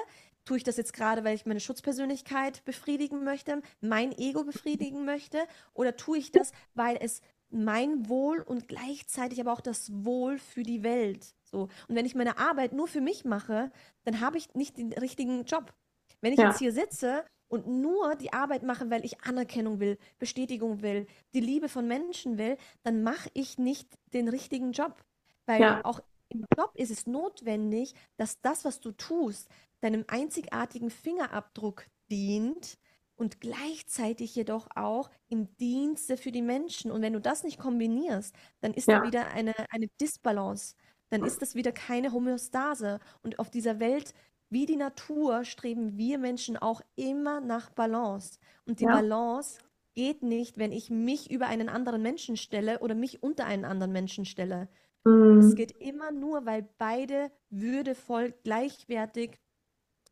Tue 0.44 0.58
ich 0.58 0.62
das 0.62 0.76
jetzt 0.76 0.92
gerade, 0.92 1.24
weil 1.24 1.34
ich 1.34 1.46
meine 1.46 1.60
Schutzpersönlichkeit 1.60 2.64
befriedigen 2.64 3.24
möchte, 3.24 3.62
mein 3.80 4.12
Ego 4.12 4.44
befriedigen 4.44 5.04
möchte? 5.04 5.38
Oder 5.72 5.96
tue 5.96 6.18
ich 6.18 6.30
das, 6.30 6.52
weil 6.74 6.98
es 7.00 7.20
mein 7.50 8.08
Wohl 8.08 8.40
und 8.40 8.68
gleichzeitig 8.68 9.40
aber 9.40 9.52
auch 9.52 9.60
das 9.60 9.90
Wohl 10.04 10.38
für 10.38 10.62
die 10.62 10.82
Welt. 10.82 11.34
So. 11.42 11.68
Und 11.88 11.96
wenn 11.96 12.06
ich 12.06 12.14
meine 12.14 12.38
Arbeit 12.38 12.72
nur 12.72 12.88
für 12.88 13.00
mich 13.00 13.24
mache, 13.24 13.70
dann 14.04 14.20
habe 14.20 14.38
ich 14.38 14.54
nicht 14.54 14.76
den 14.76 14.92
richtigen 14.92 15.44
Job. 15.44 15.72
Wenn 16.20 16.32
ich 16.32 16.38
ja. 16.38 16.48
jetzt 16.48 16.58
hier 16.58 16.72
sitze 16.72 17.24
und 17.48 17.66
nur 17.66 18.16
die 18.16 18.32
Arbeit 18.32 18.62
mache, 18.62 18.90
weil 18.90 19.04
ich 19.04 19.22
Anerkennung 19.22 19.80
will, 19.80 19.98
Bestätigung 20.18 20.82
will, 20.82 21.06
die 21.34 21.40
Liebe 21.40 21.68
von 21.68 21.86
Menschen 21.86 22.38
will, 22.38 22.56
dann 22.82 23.02
mache 23.02 23.30
ich 23.34 23.58
nicht 23.58 23.88
den 24.12 24.28
richtigen 24.28 24.72
Job. 24.72 25.04
Weil 25.46 25.60
ja. 25.60 25.84
auch 25.84 26.00
im 26.28 26.44
Job 26.56 26.72
ist 26.74 26.90
es 26.90 27.06
notwendig, 27.06 27.94
dass 28.16 28.40
das, 28.40 28.64
was 28.64 28.80
du 28.80 28.92
tust, 28.92 29.48
deinem 29.80 30.04
einzigartigen 30.08 30.90
Fingerabdruck 30.90 31.86
dient 32.10 32.78
und 33.16 33.40
gleichzeitig 33.40 34.34
jedoch 34.34 34.68
auch 34.74 35.10
im 35.28 35.54
Dienste 35.56 36.16
für 36.16 36.32
die 36.32 36.42
Menschen. 36.42 36.90
Und 36.90 37.02
wenn 37.02 37.12
du 37.12 37.20
das 37.20 37.44
nicht 37.44 37.58
kombinierst, 37.58 38.34
dann 38.60 38.74
ist 38.74 38.88
ja. 38.88 39.00
da 39.00 39.06
wieder 39.06 39.28
eine, 39.28 39.54
eine 39.70 39.88
Disbalance. 40.00 40.74
Dann 41.10 41.22
ist 41.24 41.42
das 41.42 41.54
wieder 41.54 41.70
keine 41.70 42.12
Homöostase. 42.12 42.98
Und 43.22 43.38
auf 43.38 43.50
dieser 43.50 43.78
Welt, 43.78 44.14
wie 44.54 44.66
die 44.66 44.76
Natur, 44.76 45.44
streben 45.44 45.98
wir 45.98 46.16
Menschen 46.16 46.56
auch 46.56 46.80
immer 46.96 47.40
nach 47.40 47.68
Balance. 47.70 48.38
Und 48.64 48.80
die 48.80 48.84
ja. 48.84 48.92
Balance 48.92 49.58
geht 49.94 50.22
nicht, 50.22 50.56
wenn 50.56 50.72
ich 50.72 50.88
mich 50.90 51.30
über 51.30 51.48
einen 51.48 51.68
anderen 51.68 52.00
Menschen 52.00 52.36
stelle 52.36 52.78
oder 52.78 52.94
mich 52.94 53.22
unter 53.22 53.44
einen 53.44 53.64
anderen 53.64 53.92
Menschen 53.92 54.24
stelle. 54.24 54.68
Mhm. 55.04 55.40
Es 55.40 55.54
geht 55.54 55.72
immer 55.72 56.12
nur, 56.12 56.46
weil 56.46 56.66
beide 56.78 57.30
würdevoll 57.50 58.32
gleichwertig 58.44 59.38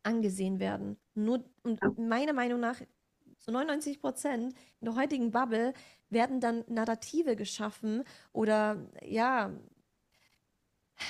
angesehen 0.03 0.59
werden. 0.59 0.97
Nur, 1.15 1.43
und 1.63 1.79
meiner 1.97 2.33
Meinung 2.33 2.59
nach, 2.59 2.81
so 3.37 3.51
99 3.51 4.01
Prozent 4.01 4.53
in 4.79 4.85
der 4.85 4.95
heutigen 4.95 5.31
Bubble 5.31 5.73
werden 6.09 6.41
dann 6.41 6.63
Narrative 6.67 7.35
geschaffen 7.35 8.03
oder 8.33 8.89
ja, 9.01 9.51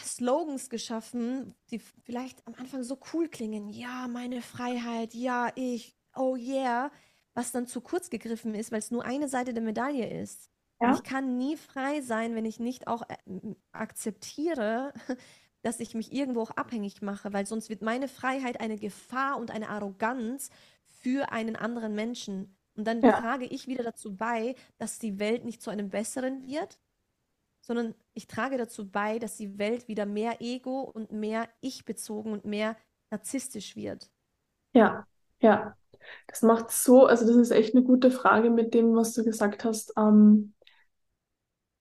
Slogans 0.03 0.69
geschaffen, 0.69 1.55
die 1.69 1.79
vielleicht 1.79 2.45
am 2.47 2.55
Anfang 2.55 2.83
so 2.83 2.99
cool 3.13 3.27
klingen. 3.27 3.69
Ja, 3.69 4.07
meine 4.07 4.41
Freiheit, 4.41 5.13
ja, 5.13 5.51
ich, 5.55 5.95
oh 6.15 6.35
yeah, 6.35 6.91
was 7.33 7.51
dann 7.51 7.67
zu 7.67 7.81
kurz 7.81 8.09
gegriffen 8.09 8.55
ist, 8.55 8.71
weil 8.71 8.79
es 8.79 8.91
nur 8.91 9.05
eine 9.05 9.27
Seite 9.27 9.53
der 9.53 9.63
Medaille 9.63 10.21
ist. 10.21 10.49
Ja. 10.81 10.93
Ich 10.93 11.03
kann 11.03 11.37
nie 11.37 11.57
frei 11.57 12.01
sein, 12.01 12.35
wenn 12.35 12.45
ich 12.45 12.59
nicht 12.59 12.87
auch 12.87 13.03
äh, 13.09 13.15
akzeptiere, 13.71 14.93
dass 15.61 15.79
ich 15.79 15.95
mich 15.95 16.11
irgendwo 16.11 16.41
auch 16.41 16.51
abhängig 16.51 17.01
mache, 17.01 17.31
weil 17.31 17.45
sonst 17.45 17.69
wird 17.69 17.81
meine 17.81 18.07
Freiheit 18.07 18.59
eine 18.59 18.77
Gefahr 18.77 19.37
und 19.37 19.51
eine 19.51 19.69
Arroganz 19.69 20.49
für 20.87 21.31
einen 21.31 21.55
anderen 21.55 21.95
Menschen. 21.95 22.57
Und 22.75 22.85
dann 22.85 23.01
ja. 23.01 23.19
trage 23.19 23.45
ich 23.45 23.67
wieder 23.67 23.83
dazu 23.83 24.15
bei, 24.15 24.55
dass 24.77 24.99
die 24.99 25.19
Welt 25.19 25.45
nicht 25.45 25.61
zu 25.61 25.69
einem 25.69 25.89
besseren 25.89 26.45
wird, 26.47 26.79
sondern 27.63 27.95
ich 28.13 28.27
trage 28.27 28.57
dazu 28.57 28.89
bei, 28.89 29.19
dass 29.19 29.37
die 29.37 29.57
Welt 29.57 29.87
wieder 29.87 30.05
mehr 30.05 30.41
Ego 30.41 30.81
und 30.81 31.11
mehr 31.11 31.47
ich 31.61 31.85
bezogen 31.85 32.33
und 32.33 32.43
mehr 32.43 32.75
narzisstisch 33.09 33.75
wird. 33.75 34.11
Ja, 34.73 35.07
ja. 35.39 35.77
Das 36.27 36.41
macht 36.41 36.71
so, 36.71 37.05
also 37.05 37.25
das 37.25 37.37
ist 37.37 37.51
echt 37.51 37.73
eine 37.73 37.85
gute 37.85 38.11
Frage 38.11 38.49
mit 38.49 38.73
dem, 38.73 38.93
was 38.95 39.13
du 39.13 39.23
gesagt 39.23 39.63
hast. 39.63 39.93
Ähm, 39.97 40.53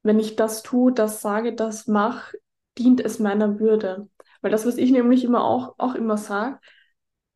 wenn 0.05 0.21
ich 0.21 0.37
das 0.37 0.63
tue, 0.63 0.93
das 0.93 1.21
sage, 1.21 1.55
das 1.55 1.89
mache, 1.89 2.39
dient 2.79 3.01
es 3.01 3.19
meiner 3.19 3.59
Würde. 3.59 4.09
Weil 4.41 4.53
das, 4.53 4.65
was 4.65 4.77
ich 4.77 4.93
nämlich 4.93 5.25
immer 5.25 5.45
auch, 5.45 5.75
auch 5.79 5.97
immer 5.97 6.17
sage, 6.17 6.61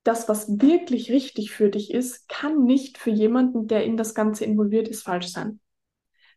das, 0.05 0.29
was 0.29 0.61
wirklich 0.61 1.11
richtig 1.11 1.51
für 1.51 1.69
dich 1.69 1.93
ist, 1.93 2.29
kann 2.29 2.63
nicht 2.63 2.97
für 2.97 3.11
jemanden, 3.11 3.67
der 3.67 3.85
in 3.85 3.97
das 3.97 4.15
Ganze 4.15 4.45
involviert 4.45 4.87
ist, 4.87 5.03
falsch 5.03 5.33
sein. 5.33 5.59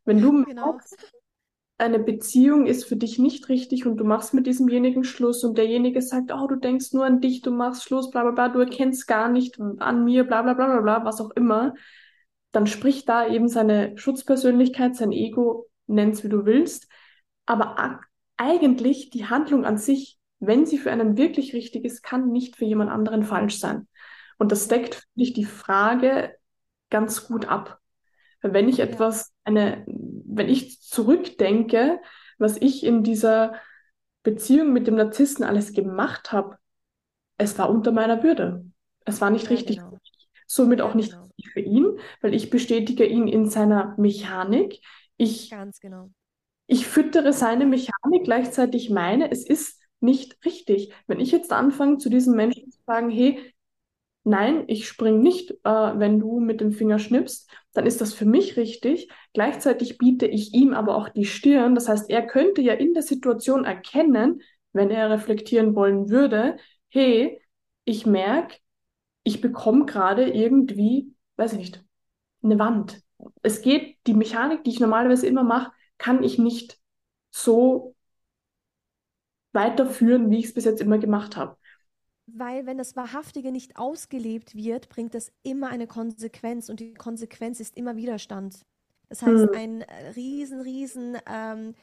Wenn 0.05 0.19
du 0.21 0.43
genau. 0.43 0.71
merkst, 0.71 0.97
eine 1.79 1.99
Beziehung 1.99 2.65
ist 2.65 2.85
für 2.85 2.97
dich 2.97 3.19
nicht 3.19 3.47
richtig 3.47 3.85
und 3.85 3.97
du 3.97 4.03
machst 4.03 4.33
mit 4.33 4.45
diesemjenigen 4.45 5.03
Schluss 5.03 5.43
und 5.43 5.57
derjenige 5.57 6.01
sagt, 6.01 6.31
oh, 6.33 6.45
du 6.45 6.57
denkst 6.57 6.91
nur 6.91 7.05
an 7.05 7.21
dich, 7.21 7.41
du 7.41 7.51
machst 7.51 7.83
Schluss, 7.83 8.11
bla 8.11 8.23
bla 8.23 8.31
bla, 8.31 8.49
du 8.49 8.59
erkennst 8.59 9.07
gar 9.07 9.29
nicht 9.29 9.59
an 9.79 10.03
mir, 10.03 10.25
bla 10.25 10.41
bla 10.41 10.53
bla 10.53 10.67
bla 10.67 10.81
bla, 10.81 11.05
was 11.05 11.21
auch 11.21 11.31
immer, 11.31 11.73
dann 12.51 12.67
spricht 12.67 13.07
da 13.07 13.27
eben 13.27 13.47
seine 13.47 13.97
Schutzpersönlichkeit, 13.97 14.95
sein 14.95 15.13
Ego, 15.13 15.67
nenn's 15.87 16.23
wie 16.23 16.29
du 16.29 16.45
willst, 16.45 16.89
aber 17.45 18.01
eigentlich 18.35 19.09
die 19.09 19.25
Handlung 19.25 19.63
an 19.63 19.77
sich, 19.77 20.17
wenn 20.39 20.65
sie 20.65 20.77
für 20.77 20.91
einen 20.91 21.17
wirklich 21.17 21.53
richtig 21.53 21.85
ist, 21.85 22.03
kann 22.03 22.29
nicht 22.29 22.57
für 22.57 22.65
jemand 22.65 22.91
anderen 22.91 23.23
falsch 23.23 23.57
sein. 23.57 23.87
Und 24.37 24.51
das 24.51 24.67
deckt, 24.67 24.95
finde 25.13 25.23
ich, 25.29 25.33
die 25.33 25.45
Frage 25.45 26.35
ganz 26.89 27.27
gut 27.27 27.47
ab. 27.47 27.78
Wenn 28.41 28.69
ich 28.69 28.79
etwas, 28.79 29.33
eine, 29.43 29.85
wenn 29.87 30.49
ich 30.49 30.81
zurückdenke, 30.81 31.99
was 32.37 32.57
ich 32.57 32.83
in 32.83 33.03
dieser 33.03 33.53
Beziehung 34.23 34.73
mit 34.73 34.87
dem 34.87 34.95
Narzissten 34.95 35.43
alles 35.43 35.73
gemacht 35.73 36.31
habe, 36.31 36.57
es 37.37 37.57
war 37.57 37.69
unter 37.69 37.91
meiner 37.91 38.23
Würde. 38.23 38.65
Es 39.05 39.21
war 39.21 39.29
nicht 39.29 39.45
ja, 39.45 39.51
richtig 39.51 39.77
genau. 39.77 39.97
Somit 40.45 40.81
auch 40.81 40.93
nicht 40.95 41.11
genau. 41.11 41.29
für 41.53 41.59
ihn, 41.59 41.99
weil 42.21 42.33
ich 42.33 42.49
bestätige 42.49 43.05
ihn 43.05 43.27
in 43.27 43.49
seiner 43.49 43.95
Mechanik. 43.97 44.79
Ich 45.17 45.49
Ganz 45.49 45.79
genau. 45.79 46.09
Ich 46.67 46.87
füttere 46.87 47.33
seine 47.33 47.65
Mechanik, 47.65 48.23
gleichzeitig 48.23 48.89
meine, 48.89 49.31
es 49.31 49.45
ist 49.45 49.81
nicht 49.99 50.37
richtig. 50.45 50.93
Wenn 51.07 51.19
ich 51.19 51.31
jetzt 51.31 51.51
anfange, 51.51 51.97
zu 51.97 52.09
diesem 52.09 52.35
Menschen 52.35 52.71
zu 52.71 52.79
sagen, 52.85 53.09
hey, 53.09 53.53
nein, 54.23 54.63
ich 54.67 54.87
spring 54.87 55.21
nicht, 55.21 55.51
äh, 55.51 55.69
wenn 55.69 56.19
du 56.19 56.39
mit 56.39 56.61
dem 56.61 56.71
Finger 56.71 56.99
schnippst, 56.99 57.49
dann 57.73 57.85
ist 57.85 58.01
das 58.01 58.13
für 58.13 58.25
mich 58.25 58.57
richtig. 58.57 59.09
Gleichzeitig 59.33 59.97
biete 59.97 60.27
ich 60.27 60.53
ihm 60.53 60.73
aber 60.73 60.95
auch 60.95 61.09
die 61.09 61.25
Stirn. 61.25 61.75
Das 61.75 61.87
heißt, 61.87 62.09
er 62.09 62.25
könnte 62.25 62.61
ja 62.61 62.73
in 62.73 62.93
der 62.93 63.03
Situation 63.03 63.65
erkennen, 63.65 64.41
wenn 64.73 64.91
er 64.91 65.09
reflektieren 65.09 65.75
wollen 65.75 66.09
würde, 66.09 66.57
hey, 66.89 67.41
ich 67.85 68.05
merke, 68.05 68.57
ich 69.23 69.41
bekomme 69.41 69.85
gerade 69.85 70.29
irgendwie, 70.29 71.15
weiß 71.37 71.53
ich 71.53 71.59
nicht, 71.59 71.85
eine 72.43 72.59
Wand. 72.59 73.01
Es 73.41 73.61
geht, 73.61 73.97
die 74.07 74.13
Mechanik, 74.13 74.63
die 74.63 74.71
ich 74.71 74.79
normalerweise 74.79 75.27
immer 75.27 75.43
mache, 75.43 75.71
kann 75.97 76.23
ich 76.23 76.39
nicht 76.39 76.79
so 77.31 77.95
weiterführen, 79.51 80.29
wie 80.29 80.39
ich 80.39 80.45
es 80.45 80.53
bis 80.53 80.65
jetzt 80.65 80.81
immer 80.81 80.97
gemacht 80.97 81.35
habe. 81.37 81.57
Weil 82.35 82.65
wenn 82.65 82.77
das 82.77 82.95
Wahrhaftige 82.95 83.51
nicht 83.51 83.77
ausgelebt 83.77 84.55
wird, 84.55 84.89
bringt 84.89 85.13
das 85.13 85.31
immer 85.43 85.69
eine 85.69 85.87
Konsequenz 85.87 86.69
und 86.69 86.79
die 86.79 86.93
Konsequenz 86.93 87.59
ist 87.59 87.77
immer 87.77 87.95
Widerstand. 87.95 88.65
Das 89.09 89.21
heißt, 89.21 89.47
hm. 89.47 89.55
ein 89.55 89.81
äh, 89.81 90.09
riesen, 90.15 90.61
riesen 90.61 91.17
ähm, 91.27 91.75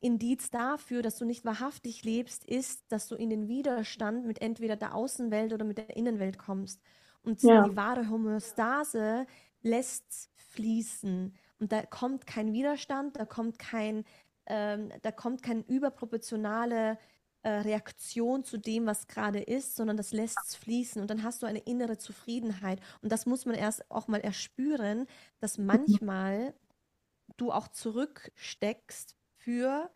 Indiz 0.00 0.50
dafür, 0.50 1.02
dass 1.02 1.16
du 1.16 1.24
nicht 1.24 1.44
wahrhaftig 1.44 2.04
lebst, 2.04 2.44
ist, 2.44 2.82
dass 2.88 3.08
du 3.08 3.14
in 3.14 3.30
den 3.30 3.48
Widerstand 3.48 4.26
mit 4.26 4.40
entweder 4.40 4.76
der 4.76 4.94
Außenwelt 4.94 5.52
oder 5.52 5.64
mit 5.64 5.78
der 5.78 5.96
Innenwelt 5.96 6.38
kommst. 6.38 6.80
Und 7.22 7.42
ja. 7.42 7.68
die 7.68 7.76
wahre 7.76 8.08
Homöostase 8.08 9.26
lässt 9.62 10.30
fließen. 10.36 11.34
Und 11.58 11.72
da 11.72 11.82
kommt 11.82 12.26
kein 12.26 12.52
Widerstand, 12.52 13.16
da 13.16 13.24
kommt 13.24 13.58
kein, 13.58 14.04
ähm, 14.46 14.90
da 15.02 15.10
kommt 15.10 15.42
kein 15.42 15.64
überproportionale 15.64 16.98
äh, 17.42 17.50
Reaktion 17.50 18.44
zu 18.44 18.56
dem, 18.56 18.86
was 18.86 19.06
gerade 19.06 19.40
ist, 19.40 19.76
sondern 19.76 19.96
das 19.96 20.12
lässt 20.12 20.38
es 20.46 20.56
fließen 20.56 21.00
und 21.00 21.08
dann 21.08 21.22
hast 21.22 21.42
du 21.42 21.46
eine 21.46 21.60
innere 21.60 21.98
Zufriedenheit. 21.98 22.80
Und 23.00 23.12
das 23.12 23.26
muss 23.26 23.46
man 23.46 23.54
erst 23.54 23.90
auch 23.90 24.08
mal 24.08 24.20
erspüren, 24.20 25.06
dass 25.40 25.58
mhm. 25.58 25.66
manchmal 25.66 26.54
du 27.36 27.52
auch 27.52 27.68
zurücksteckst 27.68 29.16
für 29.36 29.90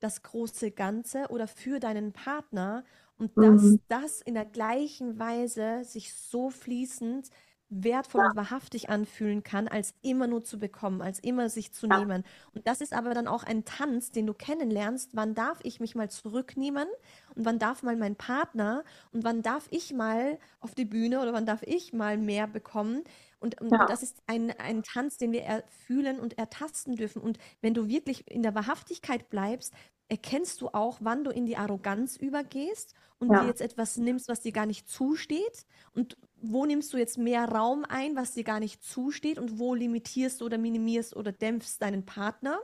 das 0.00 0.22
große 0.22 0.70
Ganze 0.70 1.28
oder 1.28 1.48
für 1.48 1.80
deinen 1.80 2.12
Partner 2.12 2.84
und 3.16 3.36
dass 3.36 3.62
mhm. 3.62 3.80
das 3.88 4.20
in 4.22 4.34
der 4.34 4.46
gleichen 4.46 5.18
Weise 5.18 5.84
sich 5.84 6.14
so 6.14 6.50
fließend 6.50 7.28
wertvoll 7.70 8.24
und 8.24 8.36
wahrhaftig 8.36 8.88
anfühlen 8.88 9.42
kann, 9.42 9.68
als 9.68 9.94
immer 10.02 10.26
nur 10.26 10.42
zu 10.42 10.58
bekommen, 10.58 11.02
als 11.02 11.18
immer 11.18 11.50
sich 11.50 11.72
zu 11.72 11.86
nehmen. 11.86 12.24
Und 12.54 12.66
das 12.66 12.80
ist 12.80 12.94
aber 12.94 13.12
dann 13.12 13.28
auch 13.28 13.44
ein 13.44 13.64
Tanz, 13.64 14.10
den 14.10 14.26
du 14.26 14.34
kennenlernst. 14.34 15.10
Wann 15.14 15.34
darf 15.34 15.58
ich 15.62 15.78
mich 15.78 15.94
mal 15.94 16.10
zurücknehmen 16.10 16.88
und 17.34 17.44
wann 17.44 17.58
darf 17.58 17.82
mal 17.82 17.96
mein 17.96 18.16
Partner 18.16 18.84
und 19.12 19.24
wann 19.24 19.42
darf 19.42 19.66
ich 19.70 19.92
mal 19.92 20.38
auf 20.60 20.74
die 20.74 20.86
Bühne 20.86 21.20
oder 21.20 21.32
wann 21.32 21.46
darf 21.46 21.62
ich 21.62 21.92
mal 21.92 22.16
mehr 22.16 22.46
bekommen? 22.46 23.04
Und, 23.40 23.60
und 23.60 23.70
ja. 23.70 23.86
das 23.86 24.02
ist 24.02 24.22
ein, 24.26 24.50
ein 24.58 24.82
Tanz, 24.82 25.18
den 25.18 25.32
wir 25.32 25.42
erfühlen 25.42 26.18
und 26.18 26.38
ertasten 26.38 26.96
dürfen. 26.96 27.22
Und 27.22 27.38
wenn 27.60 27.74
du 27.74 27.88
wirklich 27.88 28.28
in 28.30 28.42
der 28.42 28.54
Wahrhaftigkeit 28.54 29.28
bleibst, 29.28 29.72
erkennst 30.08 30.60
du 30.60 30.68
auch, 30.68 30.98
wann 31.00 31.22
du 31.22 31.30
in 31.30 31.46
die 31.46 31.56
Arroganz 31.56 32.16
übergehst 32.16 32.94
und 33.18 33.30
ja. 33.30 33.40
dir 33.40 33.48
jetzt 33.48 33.60
etwas 33.60 33.96
nimmst, 33.96 34.28
was 34.28 34.40
dir 34.40 34.52
gar 34.52 34.66
nicht 34.66 34.88
zusteht 34.88 35.66
und 35.92 36.16
wo 36.40 36.66
nimmst 36.66 36.92
du 36.92 36.98
jetzt 36.98 37.18
mehr 37.18 37.44
Raum 37.46 37.84
ein, 37.88 38.16
was 38.16 38.34
dir 38.34 38.44
gar 38.44 38.60
nicht 38.60 38.82
zusteht 38.82 39.38
und 39.38 39.58
wo 39.58 39.74
limitierst 39.74 40.40
du 40.40 40.46
oder 40.46 40.58
minimierst 40.58 41.16
oder 41.16 41.32
dämpfst 41.32 41.78
deinen 41.80 42.04
Partner. 42.04 42.58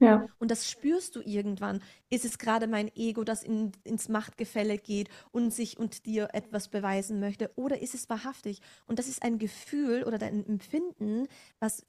Ja. 0.00 0.26
Und 0.38 0.50
das 0.50 0.70
spürst 0.70 1.14
du 1.14 1.20
irgendwann. 1.20 1.82
Ist 2.08 2.24
es 2.24 2.38
gerade 2.38 2.66
mein 2.66 2.90
Ego, 2.96 3.22
das 3.22 3.42
in, 3.42 3.72
ins 3.84 4.08
Machtgefälle 4.08 4.78
geht 4.78 5.10
und 5.30 5.52
sich 5.52 5.78
und 5.78 6.06
dir 6.06 6.30
etwas 6.32 6.68
beweisen 6.68 7.20
möchte? 7.20 7.50
Oder 7.56 7.82
ist 7.82 7.94
es 7.94 8.08
wahrhaftig? 8.08 8.60
Und 8.86 8.98
das 8.98 9.08
ist 9.08 9.22
ein 9.22 9.38
Gefühl 9.38 10.04
oder 10.04 10.24
ein 10.24 10.46
Empfinden, 10.46 11.28
was, 11.58 11.84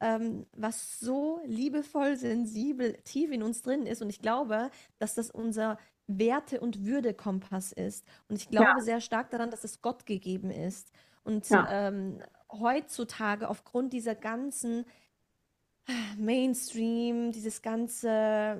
ähm, 0.00 0.46
was 0.56 0.98
so 0.98 1.40
liebevoll, 1.46 2.16
sensibel, 2.16 2.94
tief 3.04 3.30
in 3.30 3.44
uns 3.44 3.62
drin 3.62 3.86
ist. 3.86 4.02
Und 4.02 4.10
ich 4.10 4.20
glaube, 4.20 4.70
dass 4.98 5.14
das 5.14 5.30
unser 5.30 5.78
Werte- 6.08 6.60
und 6.60 6.84
Würdekompass 6.84 7.72
ist. 7.72 8.04
Und 8.28 8.36
ich 8.36 8.48
glaube 8.48 8.72
ja. 8.78 8.80
sehr 8.80 9.00
stark 9.00 9.30
daran, 9.30 9.50
dass 9.50 9.62
es 9.62 9.80
Gott 9.82 10.06
gegeben 10.06 10.50
ist. 10.50 10.90
Und 11.22 11.48
ja. 11.50 11.88
ähm, 11.88 12.20
heutzutage 12.50 13.48
aufgrund 13.48 13.92
dieser 13.92 14.14
ganzen 14.14 14.84
Mainstream, 16.16 17.30
dieses 17.30 17.62
ganze 17.62 18.58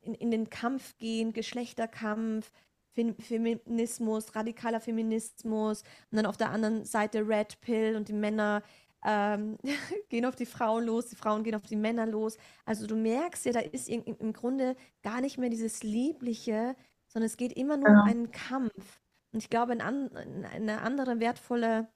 in, 0.00 0.14
in 0.14 0.30
den 0.30 0.48
Kampf 0.48 0.96
gehen, 0.98 1.32
Geschlechterkampf, 1.32 2.50
Feminismus, 2.94 4.34
radikaler 4.34 4.80
Feminismus 4.80 5.82
und 6.10 6.16
dann 6.16 6.26
auf 6.26 6.38
der 6.38 6.50
anderen 6.50 6.84
Seite 6.84 7.28
Red 7.28 7.60
Pill 7.60 7.94
und 7.94 8.08
die 8.08 8.14
Männer 8.14 8.62
ähm, 9.04 9.58
gehen 10.08 10.26
auf 10.26 10.36
die 10.36 10.46
Frauen 10.46 10.84
los, 10.84 11.06
die 11.06 11.16
Frauen 11.16 11.44
gehen 11.44 11.54
auf 11.54 11.66
die 11.66 11.76
Männer 11.76 12.06
los. 12.06 12.38
Also 12.64 12.86
du 12.86 12.96
merkst 12.96 13.46
ja, 13.46 13.52
da 13.52 13.60
ist 13.60 13.88
im, 13.88 14.32
Grunde 14.32 14.76
gar 15.02 15.20
nicht 15.20 15.38
mehr 15.38 15.50
dieses 15.50 15.82
Liebliche, 15.82 16.76
sondern 17.08 17.26
es 17.26 17.36
geht 17.36 17.52
immer 17.52 17.76
nur 17.76 17.88
ja. 17.88 18.00
um 18.02 18.08
einen 18.08 18.30
Kampf. 18.30 19.00
Und 19.32 19.42
ich 19.42 19.50
glaube, 19.50 19.72
ein 19.72 19.80
eine 19.82 20.80
andere 20.80 21.20
wertvolle 21.20 21.88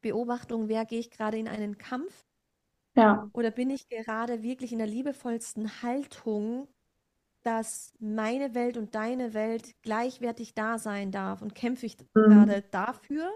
Beobachtung 0.00 0.68
wäre, 0.68 0.86
gehe 0.86 1.00
ich 1.00 1.10
gerade 1.10 1.38
in 1.38 1.48
einen 1.48 1.78
Kampf? 1.78 2.26
Ja. 2.96 3.28
Oder 3.32 3.50
bin 3.50 3.70
ich 3.70 3.88
gerade 3.88 4.42
wirklich 4.42 4.72
in 4.72 4.78
der 4.78 4.86
liebevollsten 4.86 5.82
Haltung, 5.82 6.68
dass 7.42 7.92
meine 7.98 8.54
Welt 8.54 8.76
und 8.76 8.94
deine 8.94 9.34
Welt 9.34 9.74
gleichwertig 9.82 10.54
da 10.54 10.78
sein 10.78 11.10
darf? 11.10 11.42
Und 11.42 11.54
kämpfe 11.54 11.86
ich 11.86 11.96
mhm. 11.98 12.04
gerade 12.12 12.62
dafür 12.70 13.30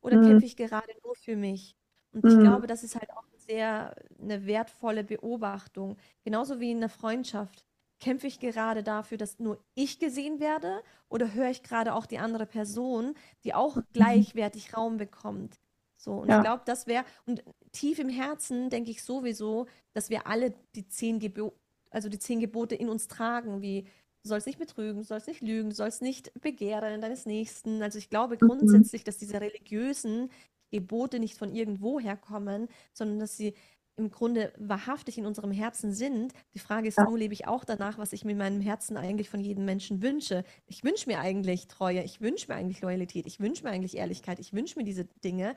oder 0.00 0.16
mhm. 0.16 0.28
kämpfe 0.28 0.46
ich 0.46 0.56
gerade 0.56 0.92
nur 1.04 1.14
für 1.14 1.36
mich? 1.36 1.76
Und 2.16 2.30
ich 2.30 2.36
mhm. 2.36 2.44
glaube, 2.44 2.66
das 2.66 2.82
ist 2.82 2.94
halt 2.94 3.10
auch 3.10 3.24
sehr 3.46 3.94
eine 4.20 4.46
wertvolle 4.46 5.04
Beobachtung. 5.04 5.96
Genauso 6.24 6.60
wie 6.60 6.70
in 6.70 6.78
einer 6.78 6.88
Freundschaft. 6.88 7.64
Kämpfe 7.98 8.26
ich 8.26 8.40
gerade 8.40 8.82
dafür, 8.82 9.16
dass 9.16 9.38
nur 9.38 9.58
ich 9.74 9.98
gesehen 9.98 10.38
werde 10.38 10.82
oder 11.08 11.32
höre 11.32 11.48
ich 11.48 11.62
gerade 11.62 11.94
auch 11.94 12.04
die 12.04 12.18
andere 12.18 12.44
Person, 12.44 13.14
die 13.44 13.54
auch 13.54 13.76
mhm. 13.76 13.84
gleichwertig 13.92 14.76
Raum 14.76 14.98
bekommt? 14.98 15.58
So, 15.96 16.12
und 16.12 16.28
ja. 16.28 16.38
ich 16.38 16.44
glaube, 16.44 16.62
das 16.66 16.86
wäre, 16.86 17.04
und 17.24 17.42
tief 17.72 17.98
im 17.98 18.10
Herzen 18.10 18.68
denke 18.68 18.90
ich 18.90 19.02
sowieso, 19.02 19.66
dass 19.94 20.10
wir 20.10 20.26
alle 20.26 20.54
die 20.74 20.86
zehn 20.88 21.18
Gebote, 21.18 21.56
also 21.90 22.08
die 22.10 22.18
zehn 22.18 22.38
Gebote 22.38 22.74
in 22.74 22.90
uns 22.90 23.08
tragen, 23.08 23.62
wie 23.62 23.84
du 24.22 24.28
sollst 24.28 24.46
nicht 24.46 24.58
betrügen, 24.58 24.98
du 24.98 25.04
sollst 25.04 25.28
nicht 25.28 25.40
lügen, 25.40 25.70
du 25.70 25.76
sollst 25.76 26.02
nicht 26.02 26.32
begehren 26.40 27.00
deines 27.00 27.24
Nächsten. 27.24 27.82
Also 27.82 27.98
ich 27.98 28.10
glaube 28.10 28.34
mhm. 28.34 28.46
grundsätzlich, 28.46 29.04
dass 29.04 29.16
diese 29.16 29.40
religiösen 29.40 30.30
Gebote 30.76 31.18
nicht 31.18 31.36
von 31.36 31.52
irgendwo 31.52 32.00
herkommen, 32.00 32.68
sondern 32.92 33.18
dass 33.18 33.36
sie 33.36 33.54
im 33.96 34.10
Grunde 34.10 34.52
wahrhaftig 34.58 35.16
in 35.16 35.26
unserem 35.26 35.50
Herzen 35.50 35.92
sind. 35.92 36.34
Die 36.54 36.58
Frage 36.58 36.88
ist 36.88 36.98
ja. 36.98 37.04
nur, 37.04 37.18
lebe 37.18 37.32
ich 37.32 37.46
auch 37.46 37.64
danach, 37.64 37.96
was 37.98 38.12
ich 38.12 38.24
mir 38.24 38.32
in 38.32 38.38
meinem 38.38 38.60
Herzen 38.60 38.96
eigentlich 38.96 39.30
von 39.30 39.40
jedem 39.40 39.64
Menschen 39.64 40.02
wünsche? 40.02 40.44
Ich 40.66 40.84
wünsche 40.84 41.08
mir 41.08 41.18
eigentlich 41.20 41.66
Treue, 41.66 42.02
ich 42.02 42.20
wünsche 42.20 42.48
mir 42.48 42.56
eigentlich 42.56 42.82
Loyalität, 42.82 43.26
ich 43.26 43.40
wünsche 43.40 43.64
mir 43.64 43.70
eigentlich 43.70 43.96
Ehrlichkeit, 43.96 44.38
ich 44.38 44.52
wünsche 44.52 44.78
mir 44.78 44.84
diese 44.84 45.06
Dinge. 45.24 45.56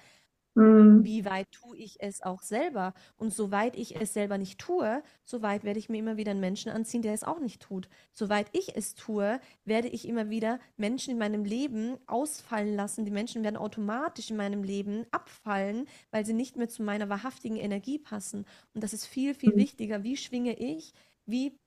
Mhm. 0.55 1.03
Wie 1.03 1.25
weit 1.25 1.51
tue 1.51 1.77
ich 1.77 2.01
es 2.01 2.21
auch 2.21 2.41
selber? 2.41 2.93
Und 3.17 3.33
soweit 3.33 3.75
ich 3.75 3.95
es 3.99 4.13
selber 4.13 4.37
nicht 4.37 4.59
tue, 4.59 5.03
soweit 5.23 5.63
werde 5.63 5.79
ich 5.79 5.89
mir 5.89 5.99
immer 5.99 6.17
wieder 6.17 6.31
einen 6.31 6.39
Menschen 6.39 6.71
anziehen, 6.71 7.01
der 7.01 7.13
es 7.13 7.23
auch 7.23 7.39
nicht 7.39 7.61
tut. 7.61 7.87
Soweit 8.13 8.47
ich 8.53 8.75
es 8.75 8.95
tue, 8.95 9.39
werde 9.65 9.87
ich 9.87 10.07
immer 10.07 10.29
wieder 10.29 10.59
Menschen 10.77 11.11
in 11.11 11.17
meinem 11.17 11.45
Leben 11.45 11.97
ausfallen 12.07 12.75
lassen. 12.75 13.05
Die 13.05 13.11
Menschen 13.11 13.43
werden 13.43 13.57
automatisch 13.57 14.31
in 14.31 14.37
meinem 14.37 14.63
Leben 14.63 15.05
abfallen, 15.11 15.87
weil 16.11 16.25
sie 16.25 16.33
nicht 16.33 16.57
mehr 16.57 16.69
zu 16.69 16.83
meiner 16.83 17.09
wahrhaftigen 17.09 17.57
Energie 17.57 17.99
passen. 17.99 18.45
Und 18.73 18.83
das 18.83 18.93
ist 18.93 19.05
viel, 19.05 19.33
viel 19.33 19.53
mhm. 19.53 19.57
wichtiger. 19.57 20.03
Wie 20.03 20.17
schwinge 20.17 20.53
ich? 20.57 20.93
Wie 21.25 21.57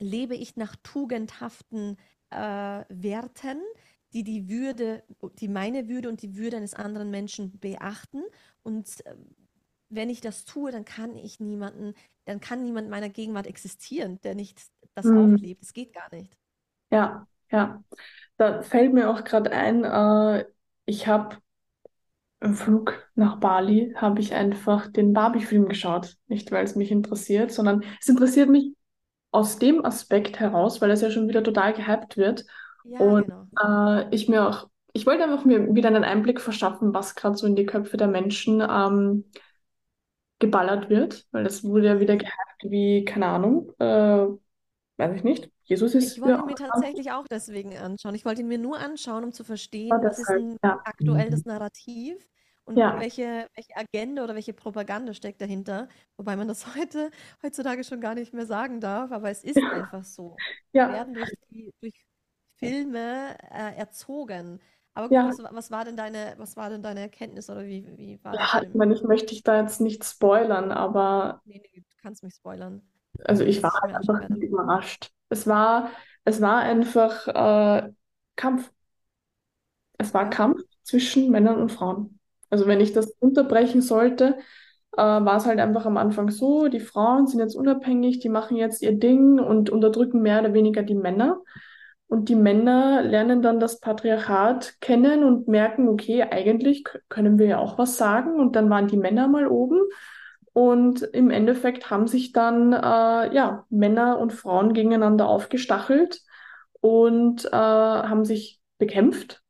lebe 0.00 0.34
ich 0.34 0.56
nach 0.56 0.76
tugendhaften 0.82 1.96
äh, 2.30 2.36
Werten? 2.88 3.60
Die 4.12 4.24
die 4.24 4.48
Würde, 4.48 5.02
die 5.38 5.48
meine 5.48 5.88
Würde 5.88 6.08
und 6.08 6.22
die 6.22 6.36
Würde 6.36 6.56
eines 6.56 6.74
anderen 6.74 7.10
Menschen 7.10 7.58
beachten. 7.58 8.22
Und 8.62 9.04
äh, 9.06 9.14
wenn 9.90 10.10
ich 10.10 10.20
das 10.20 10.44
tue, 10.44 10.70
dann 10.70 10.84
kann 10.84 11.16
ich 11.16 11.40
niemanden, 11.40 11.94
dann 12.24 12.40
kann 12.40 12.62
niemand 12.62 12.86
in 12.86 12.90
meiner 12.90 13.08
Gegenwart 13.08 13.46
existieren, 13.46 14.20
der 14.22 14.34
nicht 14.34 14.60
das 14.94 15.06
mhm. 15.06 15.34
auch 15.34 15.38
lebt. 15.38 15.62
Es 15.62 15.72
geht 15.72 15.92
gar 15.92 16.14
nicht. 16.14 16.36
Ja, 16.90 17.26
ja. 17.50 17.82
Da 18.36 18.62
fällt 18.62 18.92
mir 18.92 19.10
auch 19.10 19.24
gerade 19.24 19.50
ein, 19.50 19.84
äh, 19.84 20.44
ich 20.84 21.06
habe 21.06 21.36
im 22.40 22.54
Flug 22.54 23.08
nach 23.14 23.40
Bali, 23.40 23.94
habe 23.96 24.20
ich 24.20 24.32
einfach 24.32 24.86
den 24.88 25.12
Barbie-Film 25.12 25.68
geschaut. 25.68 26.16
Nicht, 26.28 26.52
weil 26.52 26.64
es 26.64 26.76
mich 26.76 26.90
interessiert, 26.90 27.50
sondern 27.50 27.84
es 28.00 28.08
interessiert 28.08 28.48
mich 28.48 28.74
aus 29.30 29.58
dem 29.58 29.84
Aspekt 29.84 30.38
heraus, 30.40 30.80
weil 30.80 30.90
es 30.90 31.00
ja 31.00 31.10
schon 31.10 31.28
wieder 31.28 31.42
total 31.42 31.72
gehypt 31.74 32.16
wird. 32.16 32.46
Ja, 32.88 33.00
und 33.00 33.26
genau. 33.26 33.98
äh, 33.98 34.14
ich 34.14 34.28
mir 34.28 34.48
auch, 34.48 34.68
ich 34.92 35.06
wollte 35.06 35.24
einfach 35.24 35.44
mir 35.44 35.74
wieder 35.74 35.88
einen 35.88 36.04
Einblick 36.04 36.40
verschaffen, 36.40 36.94
was 36.94 37.14
gerade 37.14 37.36
so 37.36 37.46
in 37.46 37.56
die 37.56 37.66
Köpfe 37.66 37.96
der 37.96 38.08
Menschen 38.08 38.60
ähm, 38.60 39.24
geballert 40.38 40.88
wird, 40.88 41.26
weil 41.32 41.44
das 41.44 41.64
wurde 41.64 41.86
ja 41.86 42.00
wieder 42.00 42.16
gehypt 42.16 42.62
wie, 42.62 43.04
keine 43.04 43.26
Ahnung, 43.26 43.72
äh, 43.78 44.26
weiß 44.96 45.16
ich 45.16 45.24
nicht. 45.24 45.50
Jesus 45.64 45.94
ist. 45.94 46.16
Ich 46.16 46.22
wollte 46.22 46.44
mir 46.44 46.54
tatsächlich 46.54 47.12
auch 47.12 47.26
deswegen 47.28 47.76
anschauen. 47.76 48.14
Ich 48.14 48.24
wollte 48.24 48.40
ihn 48.40 48.48
mir 48.48 48.58
nur 48.58 48.78
anschauen, 48.78 49.24
um 49.24 49.32
zu 49.32 49.44
verstehen, 49.44 49.92
oh, 49.92 50.02
was 50.02 50.18
ist 50.18 50.30
ein 50.30 50.56
ja. 50.64 50.80
aktuelles 50.84 51.44
Narrativ 51.44 52.26
und 52.64 52.76
ja. 52.76 52.98
welche, 52.98 53.48
welche 53.54 53.76
Agenda 53.76 54.24
oder 54.24 54.34
welche 54.34 54.54
Propaganda 54.54 55.12
steckt 55.12 55.40
dahinter. 55.42 55.88
Wobei 56.16 56.36
man 56.36 56.48
das 56.48 56.64
heute, 56.76 57.10
heutzutage 57.42 57.84
schon 57.84 58.00
gar 58.00 58.14
nicht 58.14 58.32
mehr 58.32 58.46
sagen 58.46 58.80
darf, 58.80 59.12
aber 59.12 59.30
es 59.30 59.44
ist 59.44 59.56
ja. 59.56 59.70
einfach 59.70 60.04
so. 60.04 60.36
Ja. 60.72 60.88
Wir 60.88 60.94
werden 60.94 61.14
durch, 61.14 61.32
die, 61.50 61.70
durch 61.80 61.94
Filme 62.58 63.36
äh, 63.50 63.76
erzogen. 63.76 64.60
Aber 64.94 65.08
gut, 65.08 65.14
ja. 65.14 65.28
was, 65.28 65.38
was, 65.38 65.70
war 65.70 65.84
denn 65.84 65.96
deine, 65.96 66.34
was 66.38 66.56
war 66.56 66.70
denn 66.70 66.82
deine 66.82 67.00
Erkenntnis 67.00 67.48
oder 67.48 67.64
wie, 67.64 67.86
wie 67.96 68.18
war 68.24 68.34
ja, 68.34 68.62
Ich 68.62 68.74
meine, 68.74 68.94
ich 68.94 69.02
möchte 69.02 69.26
dich 69.26 69.42
da 69.42 69.60
jetzt 69.60 69.80
nicht 69.80 70.04
spoilern, 70.04 70.72
aber. 70.72 71.40
Nee, 71.44 71.62
nee, 71.62 71.80
du 71.80 71.96
kannst 72.02 72.22
mich 72.22 72.34
spoilern. 72.34 72.82
Also 73.24 73.44
ich 73.44 73.62
war 73.62 73.72
halt 73.82 73.94
einfach 73.94 74.28
überrascht. 74.30 75.12
Es 75.28 75.46
war, 75.46 75.90
es 76.24 76.40
war 76.40 76.58
einfach 76.58 77.28
äh, 77.28 77.92
Kampf. 78.36 78.72
Es 79.98 80.14
war 80.14 80.24
ja. 80.24 80.30
Kampf 80.30 80.62
zwischen 80.82 81.30
Männern 81.30 81.60
und 81.60 81.70
Frauen. 81.70 82.18
Also 82.50 82.66
wenn 82.66 82.80
ich 82.80 82.92
das 82.92 83.10
unterbrechen 83.20 83.82
sollte, 83.82 84.38
äh, 84.96 85.02
war 85.02 85.36
es 85.36 85.46
halt 85.46 85.60
einfach 85.60 85.86
am 85.86 85.96
Anfang 85.96 86.30
so, 86.30 86.68
die 86.68 86.80
Frauen 86.80 87.26
sind 87.26 87.40
jetzt 87.40 87.54
unabhängig, 87.56 88.20
die 88.20 88.28
machen 88.28 88.56
jetzt 88.56 88.82
ihr 88.82 88.98
Ding 88.98 89.38
und 89.38 89.70
unterdrücken 89.70 90.22
mehr 90.22 90.40
oder 90.40 90.54
weniger 90.54 90.82
die 90.82 90.94
Männer. 90.94 91.40
Und 92.08 92.28
die 92.30 92.34
Männer 92.36 93.02
lernen 93.02 93.42
dann 93.42 93.60
das 93.60 93.80
Patriarchat 93.80 94.80
kennen 94.80 95.24
und 95.24 95.46
merken, 95.48 95.88
okay, 95.88 96.22
eigentlich 96.22 96.84
können 97.08 97.38
wir 97.38 97.46
ja 97.46 97.58
auch 97.58 97.78
was 97.78 97.96
sagen. 97.98 98.40
Und 98.40 98.56
dann 98.56 98.70
waren 98.70 98.88
die 98.88 98.96
Männer 98.96 99.28
mal 99.28 99.46
oben. 99.46 99.80
Und 100.52 101.02
im 101.02 101.30
Endeffekt 101.30 101.90
haben 101.90 102.06
sich 102.08 102.32
dann 102.32 102.72
äh, 102.72 103.34
ja, 103.34 103.66
Männer 103.70 104.18
und 104.18 104.32
Frauen 104.32 104.72
gegeneinander 104.72 105.28
aufgestachelt. 105.28 106.22
und 106.80 107.44
äh, 107.46 107.50
haben 107.52 108.24
sich 108.24 108.60
bekämpft. 108.78 109.42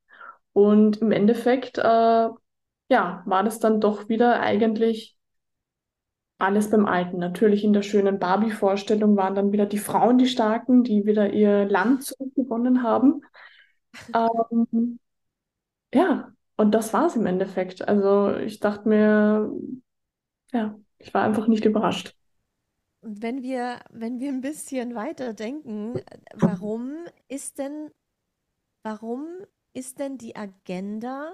Und 0.52 0.98
im 0.98 1.12
Endeffekt, 1.12 1.78
äh, 1.78 1.82
ja, 1.82 3.22
war 3.26 3.44
das 3.44 3.58
dann 3.60 3.80
doch 3.80 4.08
wieder 4.08 4.40
eigentlich 4.40 5.16
alles 6.38 6.70
beim 6.70 6.86
Alten. 6.86 7.18
Natürlich 7.18 7.64
in 7.64 7.72
der 7.72 7.82
schönen 7.82 8.18
Barbie-Vorstellung 8.18 9.16
waren 9.16 9.34
dann 9.34 9.52
wieder 9.52 9.66
die 9.66 9.78
Frauen 9.78 10.18
die 10.18 10.26
Starken, 10.26 10.84
die 10.84 11.04
wieder 11.04 11.32
ihr 11.32 11.64
Land 11.66 12.14
zurückgewonnen 12.48 12.82
haben. 12.82 13.22
Ähm, 14.14 14.98
ja, 15.92 16.32
und 16.56 16.72
das 16.72 16.92
war 16.92 17.06
es 17.06 17.16
im 17.16 17.26
Endeffekt. 17.26 17.86
Also 17.86 18.34
ich 18.36 18.60
dachte 18.60 18.88
mir, 18.88 19.52
ja, 20.52 20.78
ich 20.98 21.12
war 21.14 21.22
einfach 21.22 21.46
nicht 21.46 21.64
überrascht. 21.64 22.14
Und 23.00 23.22
wenn 23.22 23.42
wir, 23.42 23.80
wenn 23.90 24.18
wir 24.18 24.30
ein 24.30 24.40
bisschen 24.40 24.94
weiter 24.94 25.32
denken, 25.32 26.00
warum 26.34 26.92
ist 27.28 27.58
denn, 27.58 27.90
warum 28.82 29.26
ist 29.72 30.00
denn 30.00 30.18
die 30.18 30.34
Agenda 30.34 31.30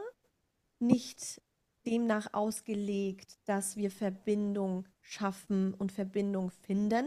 nicht 0.79 1.41
demnach 1.87 2.29
ausgelegt, 2.33 3.39
dass 3.47 3.77
wir 3.77 3.91
Verbindung 3.91 4.87
schaffen 5.01 5.73
und 5.75 5.91
Verbindung 5.91 6.51
finden? 6.51 7.07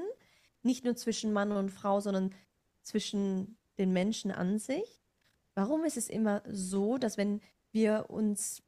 Nicht 0.64 0.86
nur 0.86 0.96
zwischen 0.96 1.34
Mann 1.34 1.52
und 1.52 1.70
Frau, 1.70 2.00
sondern 2.00 2.34
zwischen 2.82 3.58
den 3.78 3.94
Menschen 3.94 4.32
an 4.32 4.60
sich. 4.60 5.02
Warum 5.56 5.84
ist 5.86 5.98
es 5.98 6.10
immer 6.10 6.44
so, 6.48 6.98
dass 6.98 7.18
wenn 7.18 7.42
wir 7.72 8.10
uns 8.10 8.64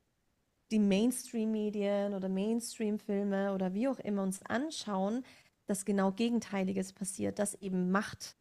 die 0.71 0.79
Mainstream-Medien 0.79 2.13
oder 2.13 2.29
Mainstream-Filme 2.29 3.53
oder 3.53 3.73
wie 3.73 3.87
auch 3.87 3.99
immer 3.99 4.23
uns 4.23 4.43
anschauen, 4.45 5.23
dass 5.65 5.85
genau 5.85 6.11
Gegenteiliges 6.11 6.93
passiert, 6.93 7.39
dass 7.39 7.55
eben 7.55 7.91
Macht, 7.91 8.37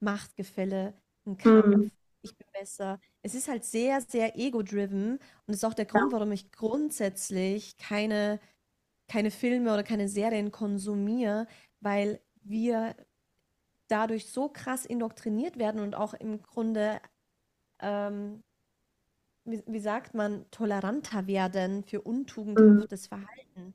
Machtgefälle, 0.00 0.94
ein 1.26 1.36
Kampf, 1.36 1.66
mhm. 1.66 1.90
ich 2.22 2.36
bin 2.36 2.46
besser. 2.52 3.00
Es 3.22 3.34
ist 3.34 3.48
halt 3.48 3.64
sehr, 3.64 4.00
sehr 4.00 4.38
ego-driven 4.38 5.18
und 5.46 5.54
ist 5.54 5.64
auch 5.64 5.74
der 5.74 5.86
Grund, 5.86 6.12
warum 6.12 6.32
ich 6.32 6.52
grundsätzlich 6.52 7.76
keine, 7.76 8.40
keine 9.08 9.30
Filme 9.30 9.72
oder 9.72 9.82
keine 9.82 10.08
Serien 10.08 10.50
konsumiere, 10.50 11.46
weil 11.80 12.20
wir 12.42 12.96
dadurch 13.90 14.30
so 14.30 14.48
krass 14.48 14.86
indoktriniert 14.86 15.58
werden 15.58 15.80
und 15.80 15.94
auch 15.94 16.14
im 16.14 16.42
Grunde 16.42 17.00
ähm, 17.80 18.42
wie, 19.44 19.62
wie 19.66 19.80
sagt 19.80 20.14
man, 20.14 20.44
toleranter 20.50 21.26
werden 21.26 21.82
für 21.84 22.00
untugendhaftes 22.02 23.10
mhm. 23.10 23.16
Verhalten. 23.16 23.74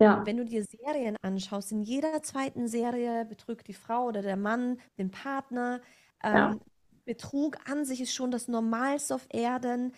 Ja. 0.00 0.22
Wenn 0.26 0.36
du 0.36 0.44
dir 0.44 0.64
Serien 0.64 1.16
anschaust, 1.22 1.72
in 1.72 1.82
jeder 1.82 2.22
zweiten 2.22 2.66
Serie 2.66 3.24
betrügt 3.24 3.68
die 3.68 3.74
Frau 3.74 4.06
oder 4.06 4.22
der 4.22 4.36
Mann 4.36 4.78
den 4.98 5.10
Partner. 5.10 5.80
Ähm, 6.22 6.34
ja. 6.34 6.58
Betrug 7.04 7.58
an 7.70 7.84
sich 7.84 8.00
ist 8.00 8.14
schon 8.14 8.30
das 8.30 8.48
Normalste 8.48 9.14
auf 9.14 9.26
Erden. 9.30 9.92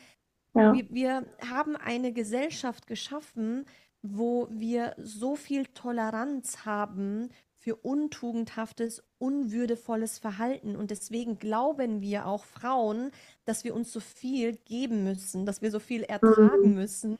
Ja. 0.54 0.74
Wir, 0.74 0.90
wir 0.90 1.26
haben 1.50 1.76
eine 1.76 2.12
Gesellschaft 2.12 2.86
geschaffen, 2.86 3.64
wo 4.02 4.48
wir 4.50 4.94
so 4.98 5.34
viel 5.34 5.66
Toleranz 5.66 6.66
haben 6.66 7.30
für 7.66 7.74
untugendhaftes, 7.74 9.02
unwürdevolles 9.18 10.20
Verhalten. 10.20 10.76
Und 10.76 10.92
deswegen 10.92 11.40
glauben 11.40 12.00
wir 12.00 12.26
auch 12.26 12.44
Frauen, 12.44 13.10
dass 13.44 13.64
wir 13.64 13.74
uns 13.74 13.92
so 13.92 13.98
viel 13.98 14.54
geben 14.54 15.02
müssen, 15.02 15.46
dass 15.46 15.62
wir 15.62 15.72
so 15.72 15.80
viel 15.80 16.04
ertragen 16.04 16.70
mhm. 16.70 16.74
müssen. 16.74 17.18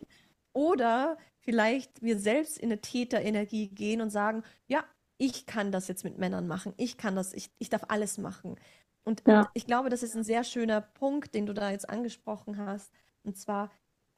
Oder 0.53 1.19
vielleicht 1.41 2.01
wir 2.01 2.17
selbst 2.21 2.59
in 2.59 2.71
eine 2.71 2.81
Täterenergie 2.81 3.71
gehen 3.71 4.01
und 4.01 4.11
sagen, 4.11 4.45
ja, 4.69 4.85
ich 5.19 5.47
kann 5.47 5.73
das 5.73 5.89
jetzt 5.89 6.05
mit 6.05 6.17
Männern 6.17 6.47
machen, 6.47 6.75
ich 6.77 6.97
kann 6.97 7.17
das, 7.17 7.33
ich, 7.33 7.51
ich 7.59 7.69
darf 7.69 7.87
alles 7.89 8.17
machen. 8.17 8.55
Und, 9.03 9.25
ja. 9.27 9.41
und 9.41 9.49
ich 9.55 9.67
glaube, 9.67 9.89
das 9.89 10.05
ist 10.05 10.15
ein 10.15 10.23
sehr 10.23 10.45
schöner 10.45 10.81
Punkt, 10.81 11.35
den 11.35 11.47
du 11.47 11.55
da 11.55 11.73
jetzt 11.73 11.91
angesprochen 11.91 12.57
hast. 12.57 12.93
Und 13.25 13.37
zwar, 13.37 13.73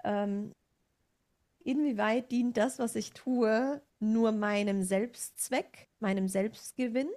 ähm, 0.05 0.53
inwieweit 1.69 2.33
dient 2.33 2.57
das, 2.57 2.79
was 2.79 2.97
ich 2.97 3.13
tue, 3.13 3.83
nur 4.01 4.33
meinem 4.33 4.83
Selbstzweck, 4.83 5.91
meinem 6.01 6.27
Selbstgewinn? 6.27 7.11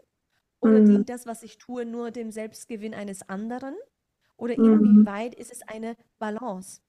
Oder 0.60 0.80
mhm. 0.80 0.86
dient 0.86 1.10
das, 1.10 1.26
was 1.26 1.42
ich 1.42 1.58
tue, 1.58 1.86
nur 1.86 2.12
dem 2.12 2.32
Selbstgewinn 2.32 2.94
eines 2.94 3.28
anderen? 3.30 3.76
Oder 4.36 4.60
mhm. 4.60 4.66
inwieweit 4.66 5.36
ist 5.36 5.54
es 5.54 5.62
eine 5.64 5.96
Balance? 6.20 6.82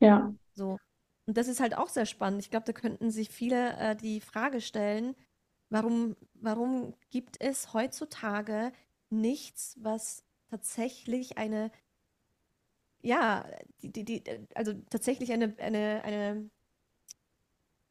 Ja. 0.00 0.34
So. 0.54 0.78
Und 1.26 1.36
das 1.38 1.48
ist 1.48 1.60
halt 1.60 1.76
auch 1.76 1.88
sehr 1.88 2.04
spannend. 2.04 2.42
Ich 2.42 2.50
glaube, 2.50 2.66
da 2.66 2.72
könnten 2.72 3.10
sich 3.10 3.30
viele 3.30 3.76
äh, 3.76 3.96
die 3.96 4.20
Frage 4.20 4.60
stellen, 4.60 5.14
warum, 5.70 6.16
warum 6.34 6.94
gibt 7.10 7.40
es 7.40 7.72
heutzutage 7.72 8.72
nichts, 9.08 9.76
was 9.80 10.24
tatsächlich 10.50 11.38
eine, 11.38 11.70
ja, 13.02 13.46
die, 13.82 13.92
die, 13.92 14.04
die, 14.04 14.22
also 14.54 14.72
tatsächlich 14.90 15.32
eine, 15.32 15.54
eine, 15.58 16.02
eine 16.04 16.50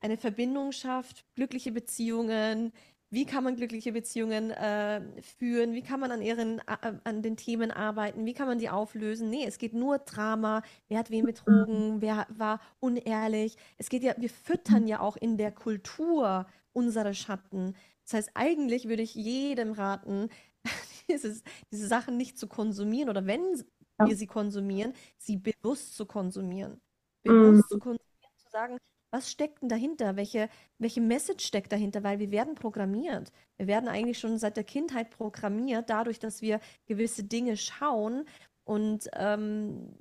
eine 0.04 0.18
Verbindung 0.18 0.72
schafft, 0.72 1.26
glückliche 1.36 1.72
Beziehungen. 1.72 2.74
Wie 3.10 3.26
kann 3.26 3.44
man 3.44 3.56
glückliche 3.56 3.94
Beziehungen 3.94 4.52
äh, 4.52 5.02
führen? 5.22 5.74
Wie 5.74 5.82
kann 5.82 6.00
man 6.00 6.12
an, 6.12 6.22
ihren, 6.22 6.60
äh, 6.60 6.94
an 7.04 7.22
den 7.22 7.38
Themen 7.38 7.72
arbeiten? 7.72 8.26
Wie 8.26 8.34
kann 8.34 8.48
man 8.48 8.60
die 8.60 8.70
auflösen? 8.70 9.30
Nee, 9.30 9.46
es 9.46 9.60
geht 9.60 9.74
nur 9.74 10.00
Drama. 10.00 10.62
Wer 10.90 11.00
hat 11.00 11.10
wen 11.10 11.26
betrogen? 11.26 12.02
Wer 12.02 12.28
war 12.30 12.60
unehrlich? 12.80 13.56
Es 13.78 13.90
geht 13.90 14.04
ja, 14.04 14.14
wir 14.18 14.30
füttern 14.30 14.88
ja 14.88 15.00
auch 15.00 15.16
in 15.16 15.38
der 15.38 15.52
Kultur 15.52 16.48
unsere 16.74 17.14
Schatten. 17.14 17.76
Das 18.04 18.14
heißt, 18.14 18.32
eigentlich 18.34 18.90
würde 18.90 19.04
ich 19.04 19.16
jedem 19.16 19.72
raten, 19.72 20.30
dieses, 21.10 21.44
diese 21.72 21.88
Sachen 21.88 22.18
nicht 22.18 22.38
zu 22.38 22.48
konsumieren 22.48 23.10
oder 23.10 23.26
wenn 23.26 23.64
wir 24.04 24.18
sie 24.18 24.28
konsumieren, 24.28 24.94
sie 25.18 25.38
bewusst 25.38 25.96
zu 25.96 26.06
konsumieren. 26.06 26.82
Bewusst 27.22 27.64
mhm. 27.64 27.68
zu 27.70 27.80
konsumieren, 27.80 28.32
zu 28.36 28.50
sagen, 28.50 28.78
was 29.14 29.30
steckt 29.32 29.62
denn 29.62 29.70
dahinter? 29.70 30.16
Welche, 30.16 30.50
welche 30.80 31.00
Message 31.00 31.46
steckt 31.46 31.72
dahinter? 31.72 32.04
Weil 32.04 32.18
wir 32.18 32.32
werden 32.32 32.56
programmiert. 32.56 33.32
Wir 33.58 33.68
werden 33.68 33.88
eigentlich 33.88 34.18
schon 34.18 34.40
seit 34.40 34.58
der 34.58 34.64
Kindheit 34.64 35.12
programmiert, 35.12 35.92
dadurch, 35.92 36.18
dass 36.18 36.42
wir 36.42 36.60
gewisse 36.88 37.24
Dinge 37.24 37.56
schauen. 37.56 38.26
Und 38.64 39.08
ähm, 39.14 40.00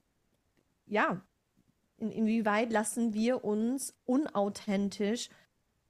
ja, 0.87 1.21
in, 1.99 2.11
inwieweit 2.11 2.73
lassen 2.73 3.13
wir 3.13 3.45
uns 3.45 3.95
unauthentisch 4.07 5.29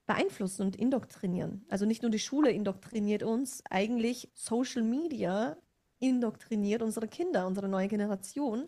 beeinflussen 0.07 0.63
und 0.63 0.75
indoktrinieren? 0.75 1.65
Also 1.71 1.87
nicht 1.87 2.03
nur 2.03 2.11
die 2.11 2.19
Schule 2.19 2.51
indoktriniert 2.51 3.23
uns, 3.23 3.63
eigentlich 3.71 4.31
Social 4.35 4.83
Media 4.83 5.57
indoktriniert 6.01 6.83
unsere 6.83 7.07
Kinder, 7.07 7.47
unsere 7.47 7.69
neue 7.69 7.87
Generation. 7.87 8.67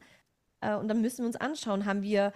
Äh, 0.60 0.76
und 0.76 0.86
dann 0.86 1.00
müssen 1.00 1.22
wir 1.22 1.26
uns 1.26 1.36
anschauen, 1.36 1.86
haben 1.86 2.02
wir 2.02 2.32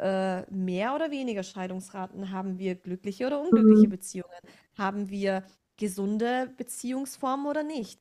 äh, 0.00 0.50
mehr 0.50 0.94
oder 0.94 1.10
weniger 1.10 1.42
Scheidungsraten? 1.42 2.30
Haben 2.30 2.58
wir 2.58 2.74
glückliche 2.74 3.26
oder 3.26 3.40
unglückliche 3.40 3.86
mhm. 3.86 3.90
Beziehungen? 3.90 4.40
Haben 4.76 5.10
wir 5.10 5.44
gesunde 5.76 6.52
Beziehungsformen 6.56 7.46
oder 7.46 7.62
nicht? 7.62 8.00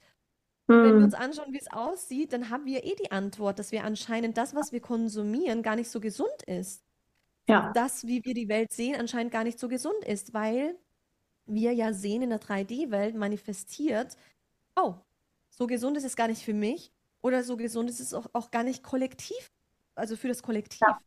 Und 0.67 0.83
wenn 0.83 0.91
wir 0.91 0.93
mhm. 0.93 1.03
uns 1.05 1.13
anschauen, 1.15 1.51
wie 1.51 1.59
es 1.59 1.71
aussieht, 1.71 2.31
dann 2.31 2.51
haben 2.51 2.65
wir 2.65 2.83
eh 2.83 2.95
die 2.95 3.11
Antwort, 3.11 3.57
dass 3.57 3.71
wir 3.71 3.83
anscheinend 3.83 4.37
das, 4.37 4.53
was 4.53 4.71
wir 4.71 4.81
konsumieren, 4.81 5.63
gar 5.63 5.75
nicht 5.75 5.89
so 5.89 5.99
gesund 5.99 6.43
ist. 6.45 6.83
Ja. 7.47 7.71
Das, 7.73 8.05
wie 8.05 8.23
wir 8.23 8.35
die 8.35 8.47
Welt 8.49 8.71
sehen, 8.71 8.95
anscheinend 8.95 9.31
gar 9.31 9.43
nicht 9.43 9.59
so 9.59 9.67
gesund 9.67 10.05
ist, 10.05 10.35
weil 10.35 10.75
wir 11.47 11.73
ja 11.73 11.91
sehen 11.93 12.21
in 12.21 12.29
der 12.29 12.39
3D-Welt 12.39 13.15
manifestiert, 13.15 14.15
oh, 14.75 14.93
so 15.49 15.65
gesund 15.65 15.97
ist 15.97 16.03
es 16.03 16.15
gar 16.15 16.27
nicht 16.27 16.43
für 16.43 16.53
mich 16.53 16.91
oder 17.21 17.43
so 17.43 17.57
gesund 17.57 17.89
ist 17.89 17.99
es 17.99 18.13
auch, 18.13 18.27
auch 18.33 18.51
gar 18.51 18.63
nicht 18.63 18.83
kollektiv, 18.83 19.51
also 19.95 20.15
für 20.15 20.27
das 20.27 20.43
Kollektiv. 20.43 20.81
Ja. 20.81 20.99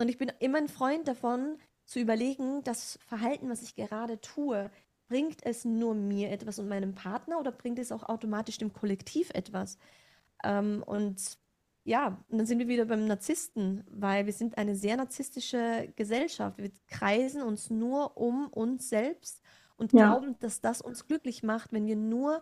Und 0.00 0.08
ich 0.08 0.16
bin 0.16 0.32
immer 0.38 0.58
ein 0.58 0.68
Freund 0.68 1.06
davon, 1.06 1.58
zu 1.84 2.00
überlegen, 2.00 2.64
das 2.64 2.98
Verhalten, 3.06 3.50
was 3.50 3.62
ich 3.62 3.74
gerade 3.74 4.18
tue, 4.20 4.70
bringt 5.08 5.44
es 5.44 5.66
nur 5.66 5.94
mir 5.94 6.30
etwas 6.30 6.58
und 6.58 6.68
meinem 6.68 6.94
Partner 6.94 7.38
oder 7.38 7.52
bringt 7.52 7.78
es 7.78 7.92
auch 7.92 8.04
automatisch 8.04 8.56
dem 8.56 8.72
Kollektiv 8.72 9.28
etwas? 9.34 9.76
Ähm, 10.42 10.82
und 10.86 11.38
ja, 11.84 12.18
und 12.28 12.38
dann 12.38 12.46
sind 12.46 12.60
wir 12.60 12.68
wieder 12.68 12.86
beim 12.86 13.06
Narzissten, 13.06 13.84
weil 13.90 14.24
wir 14.24 14.32
sind 14.32 14.56
eine 14.56 14.74
sehr 14.74 14.96
narzisstische 14.96 15.92
Gesellschaft. 15.96 16.56
Wir 16.56 16.70
kreisen 16.86 17.42
uns 17.42 17.68
nur 17.68 18.16
um 18.16 18.48
uns 18.48 18.88
selbst 18.88 19.42
und 19.76 19.92
ja. 19.92 20.06
glauben, 20.06 20.38
dass 20.38 20.62
das 20.62 20.80
uns 20.80 21.08
glücklich 21.08 21.42
macht, 21.42 21.72
wenn 21.72 21.86
wir 21.86 21.96
nur 21.96 22.40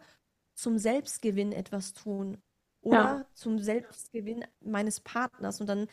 zum 0.54 0.78
Selbstgewinn 0.78 1.50
etwas 1.50 1.92
tun 1.92 2.36
oder 2.82 2.96
ja. 2.96 3.26
zum 3.32 3.58
Selbstgewinn 3.58 4.44
meines 4.60 5.00
Partners. 5.00 5.60
Und 5.60 5.68
dann 5.68 5.88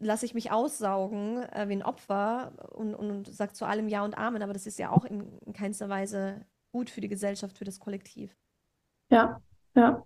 lasse 0.00 0.26
ich 0.26 0.34
mich 0.34 0.50
aussaugen 0.50 1.42
äh, 1.42 1.68
wie 1.68 1.74
ein 1.74 1.82
Opfer 1.82 2.52
und, 2.72 2.94
und, 2.94 3.10
und 3.10 3.34
sage 3.34 3.52
zu 3.52 3.66
allem 3.66 3.88
Ja 3.88 4.04
und 4.04 4.16
Amen, 4.16 4.42
aber 4.42 4.52
das 4.52 4.66
ist 4.66 4.78
ja 4.78 4.90
auch 4.90 5.04
in, 5.04 5.38
in 5.40 5.52
keinster 5.52 5.88
Weise 5.88 6.44
gut 6.72 6.90
für 6.90 7.00
die 7.00 7.08
Gesellschaft, 7.08 7.58
für 7.58 7.64
das 7.64 7.80
Kollektiv. 7.80 8.36
Ja, 9.10 9.40
ja. 9.74 10.04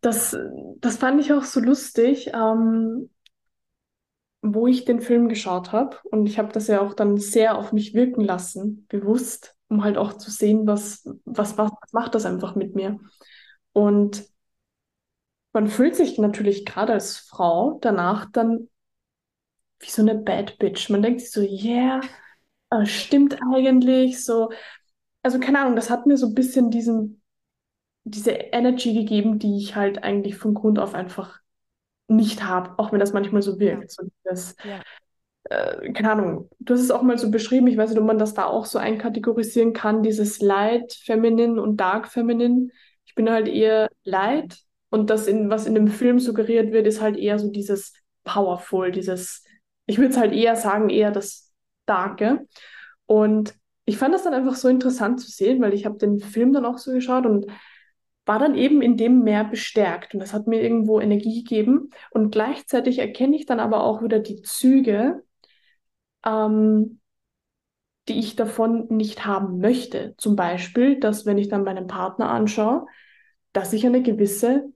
Das, 0.00 0.36
das 0.78 0.96
fand 0.96 1.20
ich 1.20 1.32
auch 1.32 1.44
so 1.44 1.60
lustig, 1.60 2.30
ähm, 2.32 3.10
wo 4.40 4.66
ich 4.66 4.86
den 4.86 5.00
Film 5.02 5.28
geschaut 5.28 5.72
habe. 5.72 5.96
Und 6.10 6.26
ich 6.26 6.38
habe 6.38 6.52
das 6.52 6.66
ja 6.68 6.80
auch 6.80 6.94
dann 6.94 7.18
sehr 7.18 7.58
auf 7.58 7.72
mich 7.72 7.92
wirken 7.92 8.24
lassen, 8.24 8.86
bewusst. 8.88 9.56
um 9.68 9.84
halt 9.84 9.98
auch 9.98 10.14
zu 10.14 10.30
sehen, 10.30 10.66
was, 10.66 11.06
was, 11.24 11.56
was 11.58 11.70
macht 11.92 12.14
das 12.14 12.26
einfach 12.26 12.54
mit 12.56 12.74
mir. 12.74 12.98
Und 13.72 14.24
man 15.52 15.68
fühlt 15.68 15.96
sich 15.96 16.18
natürlich 16.18 16.64
gerade 16.66 16.92
als 16.94 17.18
Frau 17.18 17.78
danach 17.82 18.26
dann 18.32 18.68
wie 19.80 19.90
so 19.90 20.02
eine 20.02 20.14
Bad 20.14 20.58
Bitch. 20.58 20.90
Man 20.90 21.02
denkt 21.02 21.20
sich 21.20 21.30
so, 21.32 21.40
yeah, 21.42 22.00
äh, 22.70 22.86
stimmt 22.86 23.38
eigentlich 23.54 24.24
so. 24.24 24.50
Also 25.22 25.40
keine 25.40 25.60
Ahnung, 25.60 25.76
das 25.76 25.90
hat 25.90 26.06
mir 26.06 26.16
so 26.16 26.28
ein 26.28 26.34
bisschen 26.34 26.70
diesen, 26.70 27.22
diese 28.04 28.32
Energy 28.32 28.94
gegeben, 28.94 29.38
die 29.38 29.58
ich 29.58 29.76
halt 29.76 30.04
eigentlich 30.04 30.36
von 30.36 30.54
Grund 30.54 30.78
auf 30.78 30.94
einfach 30.94 31.40
nicht 32.08 32.44
habe, 32.44 32.78
auch 32.78 32.92
wenn 32.92 33.00
das 33.00 33.12
manchmal 33.12 33.42
so 33.42 33.60
wirkt. 33.60 33.92
So 33.92 34.04
das, 34.24 34.56
Ja. 34.64 34.82
äh, 35.44 35.92
keine 35.92 36.12
Ahnung, 36.12 36.50
du 36.60 36.74
hast 36.74 36.80
es 36.82 36.90
auch 36.90 37.02
mal 37.02 37.18
so 37.18 37.30
beschrieben, 37.30 37.66
ich 37.68 37.76
weiß 37.76 37.90
nicht, 37.90 38.00
ob 38.00 38.06
man 38.06 38.18
das 38.18 38.34
da 38.34 38.46
auch 38.46 38.66
so 38.66 38.78
einkategorisieren 38.78 39.72
kann, 39.72 40.02
dieses 40.02 40.40
Light 40.40 40.92
Feminine 40.94 41.60
und 41.62 41.78
Dark 41.78 42.08
Feminine. 42.08 42.68
Ich 43.06 43.14
bin 43.14 43.30
halt 43.30 43.48
eher 43.48 43.90
Light 44.04 44.58
und 44.90 45.08
das, 45.08 45.26
in, 45.26 45.50
was 45.50 45.66
in 45.66 45.74
dem 45.74 45.88
Film 45.88 46.18
suggeriert 46.18 46.72
wird, 46.72 46.86
ist 46.86 47.00
halt 47.00 47.16
eher 47.16 47.38
so 47.38 47.50
dieses 47.50 47.94
Powerful, 48.24 48.90
dieses, 48.90 49.44
ich 49.86 49.98
würde 49.98 50.10
es 50.10 50.18
halt 50.18 50.32
eher 50.32 50.56
sagen, 50.56 50.90
eher 50.90 51.10
das 51.12 51.52
Darke. 51.86 52.46
Und 53.06 53.54
ich 53.84 53.96
fand 53.98 54.14
das 54.14 54.24
dann 54.24 54.34
einfach 54.34 54.54
so 54.54 54.68
interessant 54.68 55.20
zu 55.20 55.30
sehen, 55.30 55.60
weil 55.62 55.74
ich 55.74 55.86
habe 55.86 55.96
den 55.96 56.20
Film 56.20 56.52
dann 56.52 56.64
auch 56.64 56.78
so 56.78 56.92
geschaut 56.92 57.26
und 57.26 57.46
war 58.26 58.38
dann 58.38 58.54
eben 58.54 58.82
in 58.82 58.96
dem 58.96 59.22
mehr 59.22 59.44
bestärkt. 59.44 60.14
Und 60.14 60.20
das 60.20 60.32
hat 60.32 60.46
mir 60.46 60.62
irgendwo 60.62 61.00
Energie 61.00 61.42
gegeben. 61.42 61.90
Und 62.10 62.30
gleichzeitig 62.30 62.98
erkenne 62.98 63.36
ich 63.36 63.46
dann 63.46 63.60
aber 63.60 63.82
auch 63.84 64.02
wieder 64.02 64.18
die 64.18 64.42
Züge, 64.42 65.24
ähm, 66.24 67.00
die 68.08 68.18
ich 68.18 68.36
davon 68.36 68.86
nicht 68.88 69.24
haben 69.24 69.58
möchte. 69.60 70.14
Zum 70.18 70.36
Beispiel, 70.36 70.98
dass 71.00 71.26
wenn 71.26 71.38
ich 71.38 71.48
dann 71.48 71.64
meinen 71.64 71.86
Partner 71.86 72.28
anschaue, 72.30 72.86
dass 73.52 73.72
ich 73.72 73.86
eine 73.86 74.02
gewisse 74.02 74.72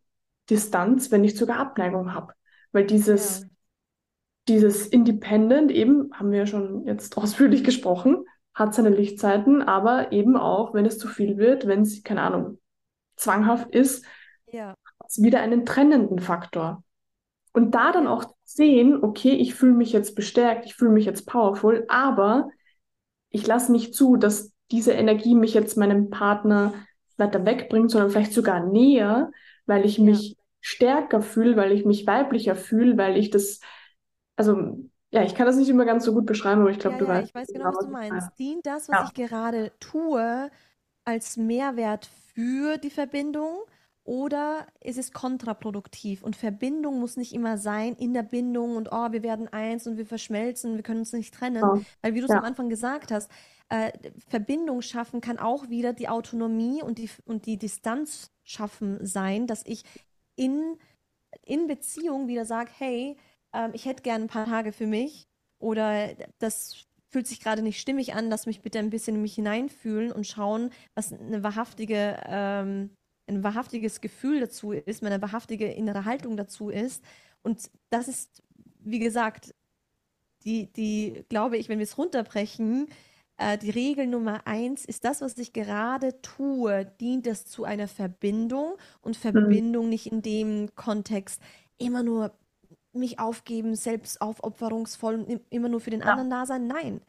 Distanz, 0.51 1.11
wenn 1.11 1.23
nicht 1.23 1.37
sogar 1.37 1.59
Abneigung 1.59 2.15
habe. 2.15 2.35
Weil 2.73 2.87
dieses, 2.87 3.41
Ja. 3.43 3.47
dieses 4.49 4.87
Independent 4.87 5.71
eben, 5.71 6.11
haben 6.13 6.31
wir 6.31 6.41
ja 6.41 6.47
schon 6.47 6.87
jetzt 6.87 7.17
ausführlich 7.19 7.65
gesprochen, 7.65 8.25
hat 8.55 8.75
seine 8.75 8.91
Lichtzeiten, 8.91 9.63
aber 9.63 10.13
eben 10.13 10.37
auch, 10.37 10.75
wenn 10.75 10.87
es 10.87 10.99
zu 10.99 11.09
viel 11.09 11.39
wird, 11.39 11.67
wenn 11.67 11.83
es, 11.83 12.03
keine 12.05 12.23
Ahnung, 12.23 12.59
zwanghaft 13.17 13.75
ist, 13.75 14.05
Ja. 14.53 14.71
hat 15.01 15.09
es 15.09 15.23
wieder 15.23 15.41
einen 15.41 15.65
trennenden 15.67 16.19
Faktor. 16.21 16.85
Und 17.53 17.75
da 17.75 17.93
dann 17.93 18.07
auch 18.07 18.25
sehen, 18.45 19.03
okay, 19.03 19.31
ich 19.31 19.55
fühle 19.55 19.75
mich 19.75 19.93
jetzt 19.93 20.15
bestärkt, 20.15 20.67
ich 20.67 20.75
fühle 20.75 20.91
mich 20.91 21.05
jetzt 21.05 21.27
powerful, 21.27 21.85
aber 21.89 22.49
ich 23.31 23.47
lasse 23.47 23.73
nicht 23.73 23.95
zu, 23.95 24.17
dass 24.17 24.53
diese 24.71 24.93
Energie 24.93 25.35
mich 25.35 25.55
jetzt 25.55 25.77
meinem 25.77 26.11
Partner 26.11 26.75
weiter 27.17 27.45
wegbringt, 27.45 27.91
sondern 27.91 28.11
vielleicht 28.11 28.33
sogar 28.33 28.65
näher, 28.67 29.31
weil 29.67 29.85
ich 29.85 29.99
Ja. 30.07 30.25
mich 30.25 30.37
stärker 30.61 31.23
fühle, 31.23 31.57
weil 31.57 31.73
ich 31.73 31.85
mich 31.85 32.07
weiblicher 32.07 32.57
fühle, 32.57 32.97
weil 32.97 33.17
ich 33.17 33.31
das, 33.31 33.61
also 34.37 34.79
ja, 35.11 35.23
ich 35.25 35.35
kann 35.35 35.47
das 35.47 35.57
nicht 35.57 35.69
immer 35.71 35.85
ganz 35.85 36.05
so 36.05 36.13
gut 36.15 36.27
beschreiben, 36.27 36.63
aber 36.63 36.71
ich 36.71 36.79
glaube, 36.79 36.97
Ja, 36.97 36.99
du 36.99 37.07
ja, 37.07 37.09
weißt 37.09 37.23
ich 37.23 37.35
weiß 37.35 37.53
genau, 37.53 37.67
genau, 37.71 37.71
was 37.71 37.79
du 37.79 37.87
meinst. 37.89 38.39
Dient 38.39 38.67
das, 38.67 38.89
was 38.89 39.01
ich 39.01 39.15
gerade 39.15 39.73
tue, 39.81 40.51
als 41.05 41.37
Mehrwert 41.37 42.07
für 42.35 42.79
die 42.79 42.91
Verbindung 42.91 43.59
oder 44.05 44.67
ist 44.81 44.99
es 44.99 45.13
kontraproduktiv? 45.13 46.23
Und 46.23 46.37
Verbindung 46.37 47.01
muss 47.01 47.17
nicht 47.17 47.33
immer 47.35 47.59
sein 47.59 47.95
in 47.97 48.15
der 48.15 48.23
Bindung 48.25 48.77
und 48.77 48.91
oh, 48.93 49.13
wir 49.13 49.23
werden 49.23 49.49
eins 49.53 49.87
und 49.87 49.97
wir 49.99 50.07
verschmelzen, 50.07 50.77
wir 50.77 50.83
können 50.83 51.01
uns 51.01 51.13
nicht 51.13 51.35
trennen. 51.35 51.73
Ja. 51.73 51.85
Weil, 52.03 52.15
wie 52.15 52.21
du 52.21 52.27
es 52.27 52.35
Ja. 52.35 52.37
am 52.37 52.45
Anfang 52.45 52.69
gesagt 52.69 53.13
hast, 53.13 53.31
äh, 53.69 53.93
Verbindung 54.29 54.83
schaffen 54.83 55.21
kann 55.21 55.39
auch 55.39 55.69
wieder 55.69 55.93
die 55.93 56.09
Autonomie 56.09 56.83
und 56.83 56.99
die, 56.99 57.11
und 57.25 57.47
die 57.47 57.57
Distanz 57.57 58.31
schaffen 58.43 59.05
sein, 59.05 59.47
dass 59.47 59.65
ich 59.65 59.85
in, 60.37 60.79
in 61.43 61.67
Beziehung 61.67 62.29
wieder 62.29 62.45
sage, 62.45 62.71
hey, 62.77 63.17
ähm, 63.53 63.71
ich 63.73 63.87
hätte 63.87 64.03
gerne 64.03 64.25
ein 64.25 64.29
paar 64.29 64.47
Tage 64.47 64.73
für 64.73 64.87
mich 64.87 65.29
oder 65.59 66.15
das 66.39 66.87
fühlt 67.09 67.27
sich 67.27 67.41
gerade 67.41 67.63
nicht 67.63 67.81
stimmig 67.81 68.15
an, 68.15 68.29
lass 68.29 68.47
mich 68.47 68.61
bitte 68.61 68.81
ein 68.81 68.91
bisschen 68.91 69.17
in 69.17 69.23
mich 69.23 69.37
hineinfühlen 69.37 70.11
und 70.11 70.27
schauen, 70.27 70.71
was 70.95 71.13
eine 71.13 71.43
wahrhaftige, 71.45 72.21
ähm, 72.27 72.91
ein 73.29 73.43
wahrhaftiges 73.45 74.01
Gefühl 74.01 74.41
dazu 74.41 74.73
ist, 74.73 75.03
meine 75.03 75.23
wahrhaftige 75.23 75.71
innere 75.73 76.05
Haltung 76.05 76.37
dazu 76.37 76.71
ist. 76.71 77.05
Und 77.43 77.71
das 77.91 78.09
ist, 78.09 78.43
wie 78.81 78.99
gesagt, 78.99 79.55
die, 80.45 80.73
die, 80.73 81.25
glaube 81.29 81.57
ich, 81.57 81.69
wenn 81.69 81.79
wir 81.79 81.85
es 81.85 81.97
runterbrechen, 81.97 82.89
äh, 83.37 83.59
die 83.59 83.71
Regel 83.71 84.07
Nummer 84.07 84.47
eins 84.47 84.85
ist 84.85 85.05
das, 85.05 85.21
was 85.21 85.37
ich 85.39 85.53
gerade 85.53 86.21
tue, 86.23 86.85
dient 87.01 87.27
es 87.27 87.47
zu 87.47 87.65
einer 87.65 87.89
Verbindung 87.89 88.75
und 89.03 89.17
Mhm. 89.17 89.21
Verbindung 89.33 89.89
nicht 89.89 90.07
in 90.07 90.23
dem 90.23 90.75
Kontext 90.77 91.41
immer 91.79 92.03
nur 92.03 92.33
mich 92.93 93.19
aufgeben, 93.19 93.75
selbst 93.75 94.21
aufopferungsvoll 94.21 95.15
und 95.17 95.29
im- 95.29 95.41
immer 95.51 95.69
nur 95.69 95.81
für 95.81 95.91
den 95.91 96.01
Ja. 96.01 96.07
anderen 96.07 96.31
da 96.31 96.47
sein. 96.47 96.67
Nein. 96.69 97.01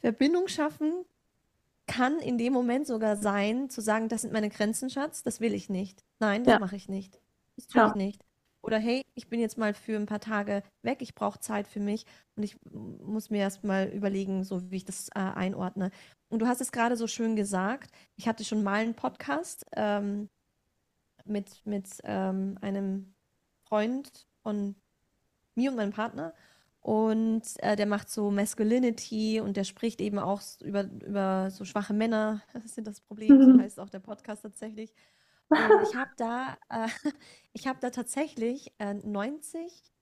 Verbindung 0.00 0.48
schaffen 0.48 1.04
kann 1.86 2.18
in 2.20 2.38
dem 2.38 2.52
Moment 2.52 2.86
sogar 2.86 3.16
sein, 3.16 3.68
zu 3.70 3.80
sagen, 3.80 4.08
das 4.08 4.22
sind 4.22 4.32
meine 4.32 4.50
Grenzen, 4.50 4.90
Schatz, 4.90 5.22
das 5.22 5.40
will 5.40 5.54
ich 5.54 5.68
nicht. 5.70 6.04
Nein, 6.20 6.44
das 6.44 6.52
Ja. 6.54 6.58
mache 6.60 6.76
ich 6.76 6.88
nicht. 6.88 7.20
Das 7.56 7.66
tue 7.66 7.82
ich 7.82 7.88
Ja. 7.88 7.96
nicht. 7.96 8.24
Oder 8.62 8.78
hey, 8.78 9.04
ich 9.14 9.28
bin 9.28 9.40
jetzt 9.40 9.58
mal 9.58 9.72
für 9.74 9.96
ein 9.96 10.06
paar 10.06 10.20
Tage 10.20 10.62
weg, 10.82 10.98
ich 11.00 11.14
brauche 11.14 11.40
Zeit 11.40 11.66
für 11.66 11.80
mich 11.80 12.04
und 12.36 12.42
ich 12.42 12.56
muss 12.64 13.30
mir 13.30 13.38
erst 13.40 13.64
mal 13.64 13.88
überlegen, 13.88 14.44
so 14.44 14.70
wie 14.70 14.76
ich 14.76 14.84
das 14.84 15.08
äh, 15.10 15.18
einordne. 15.20 15.90
Und 16.28 16.40
du 16.40 16.46
hast 16.46 16.60
es 16.60 16.72
gerade 16.72 16.96
so 16.96 17.06
schön 17.06 17.36
gesagt. 17.36 17.90
Ich 18.16 18.28
hatte 18.28 18.44
schon 18.44 18.62
mal 18.62 18.80
einen 18.82 18.94
Podcast 18.94 19.64
ähm, 19.76 20.28
mit, 21.24 21.64
mit 21.64 21.88
ähm, 22.04 22.58
einem 22.60 23.14
Freund 23.64 24.26
von 24.42 24.74
mir 25.54 25.70
und 25.70 25.76
meinem 25.76 25.92
Partner. 25.92 26.34
Und 26.80 27.42
äh, 27.58 27.76
der 27.76 27.86
macht 27.86 28.10
so 28.10 28.30
Masculinity 28.30 29.40
und 29.40 29.56
der 29.56 29.64
spricht 29.64 30.00
eben 30.00 30.18
auch 30.18 30.40
über, 30.62 30.84
über 30.84 31.50
so 31.50 31.64
schwache 31.66 31.92
Männer, 31.94 32.42
sind 32.64 32.86
das 32.86 33.00
Problem, 33.02 33.42
so 33.42 33.54
Mhm. 33.54 33.56
heißt 33.56 33.80
auch 33.80 33.90
der 33.90 34.00
Podcast 34.00 34.42
tatsächlich. 34.42 34.94
Und 35.54 35.80
ich 35.82 35.94
habe 35.94 36.10
da, 36.16 36.56
äh, 36.68 36.88
ich 37.52 37.66
habe 37.66 37.78
da 37.80 37.90
tatsächlich 37.90 38.72
äh, 38.78 38.94
90 38.94 39.92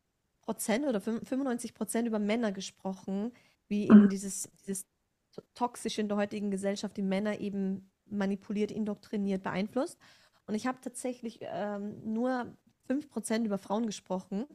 Prozent 0.43 0.87
oder 0.87 1.01
95 1.01 1.75
Prozent 1.75 2.09
über 2.09 2.19
Männer 2.19 2.53
gesprochen, 2.53 3.33
wie 3.69 3.89
eben 3.91 4.05
Mhm. 4.05 4.09
dieses, 4.09 4.49
dieses 4.61 4.87
to- 5.33 5.43
Toxische 5.55 6.01
in 6.01 6.09
der 6.09 6.17
heutigen 6.17 6.51
Gesellschaft, 6.51 6.97
die 6.97 7.03
Männer 7.03 7.41
eben 7.41 7.91
manipuliert, 8.07 8.71
indoktriniert, 8.73 9.43
beeinflusst. 9.43 9.99
Und 10.47 10.55
ich 10.55 10.67
habe 10.67 10.81
tatsächlich 10.81 11.41
ähm, 11.43 12.01
nur 12.15 12.57
5 12.87 13.11
Prozent 13.11 13.47
über 13.47 13.59
Frauen 13.59 13.87
gesprochen. 13.87 14.45
Und 14.45 14.49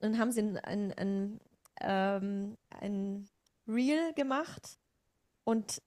dann 0.00 0.18
haben 0.18 0.30
sie 0.32 0.40
ein, 0.42 0.56
ein, 0.58 0.92
ein, 0.92 1.40
ähm, 1.80 2.56
ein 2.70 3.28
Reel 3.66 4.12
gemacht 4.14 4.78
und 5.44 5.82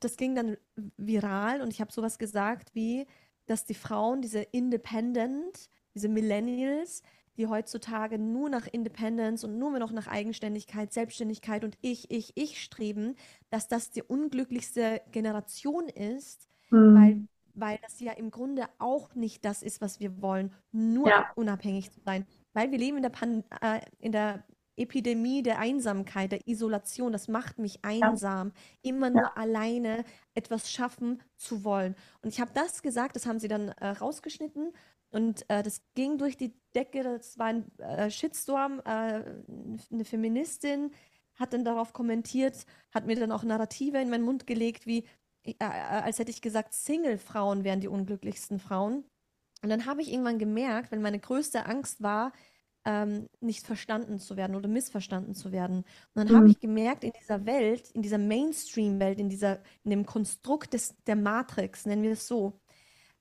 das 0.00 0.16
ging 0.16 0.34
dann 0.34 0.56
viral 0.96 1.62
und 1.62 1.72
ich 1.72 1.80
habe 1.80 1.92
sowas 1.92 2.18
gesagt 2.18 2.74
wie, 2.74 3.06
dass 3.50 3.64
die 3.64 3.74
Frauen, 3.74 4.22
diese 4.22 4.40
Independent, 4.42 5.70
diese 5.94 6.08
Millennials, 6.08 7.02
die 7.36 7.46
heutzutage 7.46 8.18
nur 8.18 8.48
nach 8.50 8.66
Independence 8.66 9.44
und 9.44 9.58
nur 9.58 9.78
noch 9.78 9.92
nach 9.92 10.08
Eigenständigkeit, 10.08 10.92
Selbstständigkeit 10.92 11.64
und 11.64 11.76
ich, 11.80 12.10
ich, 12.10 12.32
ich 12.36 12.62
streben, 12.62 13.14
dass 13.50 13.68
das 13.68 13.90
die 13.90 14.02
unglücklichste 14.02 15.02
Generation 15.12 15.88
ist, 15.88 16.48
weil, 16.92 17.16
Mhm. 17.16 17.28
weil 17.54 17.78
das 17.82 18.00
ja 18.00 18.12
im 18.12 18.30
Grunde 18.30 18.66
auch 18.78 19.14
nicht 19.14 19.44
das 19.44 19.62
ist, 19.62 19.80
was 19.80 20.00
wir 20.00 20.20
wollen, 20.20 20.52
nur 20.72 21.10
Ja. 21.10 21.26
unabhängig 21.36 21.90
zu 21.92 22.00
sein. 22.00 22.26
Weil 22.54 22.70
wir 22.72 22.78
leben 22.78 22.96
in 22.96 23.02
der, 23.02 23.10
Pan 23.10 23.44
äh, 23.60 23.80
in 24.00 24.12
der 24.12 24.44
Epidemie 24.78 25.42
der 25.42 25.58
Einsamkeit, 25.58 26.32
der 26.32 26.46
Isolation. 26.46 27.12
Das 27.12 27.28
macht 27.28 27.58
mich 27.58 27.80
Ja. 28.00 28.10
einsam, 28.10 28.52
immer 28.82 29.10
Ja. 29.12 29.12
nur 29.12 29.36
alleine 29.38 30.04
etwas 30.34 30.70
schaffen 30.70 31.22
zu 31.36 31.64
wollen. 31.64 31.94
Und 32.22 32.30
ich 32.30 32.40
habe 32.40 32.52
das 32.54 32.82
gesagt, 32.82 33.16
das 33.16 33.26
haben 33.26 33.38
sie 33.40 33.48
dann 33.48 33.68
äh, 33.68 33.88
rausgeschnitten 33.88 34.72
und 35.10 35.44
äh, 35.50 35.62
das 35.62 35.82
ging 35.94 36.18
durch 36.18 36.36
die 36.36 36.54
Decke. 36.74 37.02
Das 37.02 37.38
war 37.38 37.46
ein 37.46 37.78
äh, 37.78 38.10
Shitstorm. 38.10 38.80
Äh, 38.84 39.22
eine 39.90 40.04
Feministin 40.04 40.92
hat 41.34 41.52
dann 41.52 41.64
darauf 41.64 41.92
kommentiert, 41.92 42.66
hat 42.92 43.06
mir 43.06 43.16
dann 43.16 43.32
auch 43.32 43.44
Narrative 43.44 43.98
in 43.98 44.10
meinen 44.10 44.24
Mund 44.24 44.46
gelegt, 44.46 44.86
wie 44.86 45.04
äh, 45.44 45.52
äh, 45.60 45.64
als 45.64 46.18
hätte 46.18 46.30
ich 46.30 46.42
gesagt, 46.42 46.74
Single-Frauen 46.74 47.64
wären 47.64 47.80
die 47.80 47.88
unglücklichsten 47.88 48.58
Frauen. 48.58 49.04
Und 49.62 49.70
dann 49.70 49.86
habe 49.86 50.02
ich 50.02 50.12
irgendwann 50.12 50.38
gemerkt, 50.38 50.90
wenn 50.92 51.02
meine 51.02 51.18
größte 51.20 51.66
Angst 51.66 52.02
war, 52.02 52.32
ähm, 52.88 53.28
nicht 53.40 53.66
verstanden 53.66 54.18
zu 54.18 54.38
werden 54.38 54.56
oder 54.56 54.66
missverstanden 54.66 55.34
zu 55.34 55.52
werden. 55.52 55.78
Und 55.78 55.84
dann 56.14 56.30
habe 56.34 56.46
Mhm. 56.46 56.52
ich 56.52 56.58
gemerkt, 56.58 57.04
in 57.04 57.12
dieser 57.20 57.44
Welt, 57.44 57.90
in 57.90 58.00
dieser 58.00 58.16
Mainstream-Welt, 58.16 59.20
in 59.20 59.28
dieser, 59.28 59.58
in 59.84 59.90
dem 59.90 60.06
Konstrukt 60.06 60.72
des, 60.72 60.96
der 61.06 61.16
Matrix, 61.16 61.84
nennen 61.84 62.02
wir 62.02 62.12
es 62.12 62.26
so, 62.26 62.58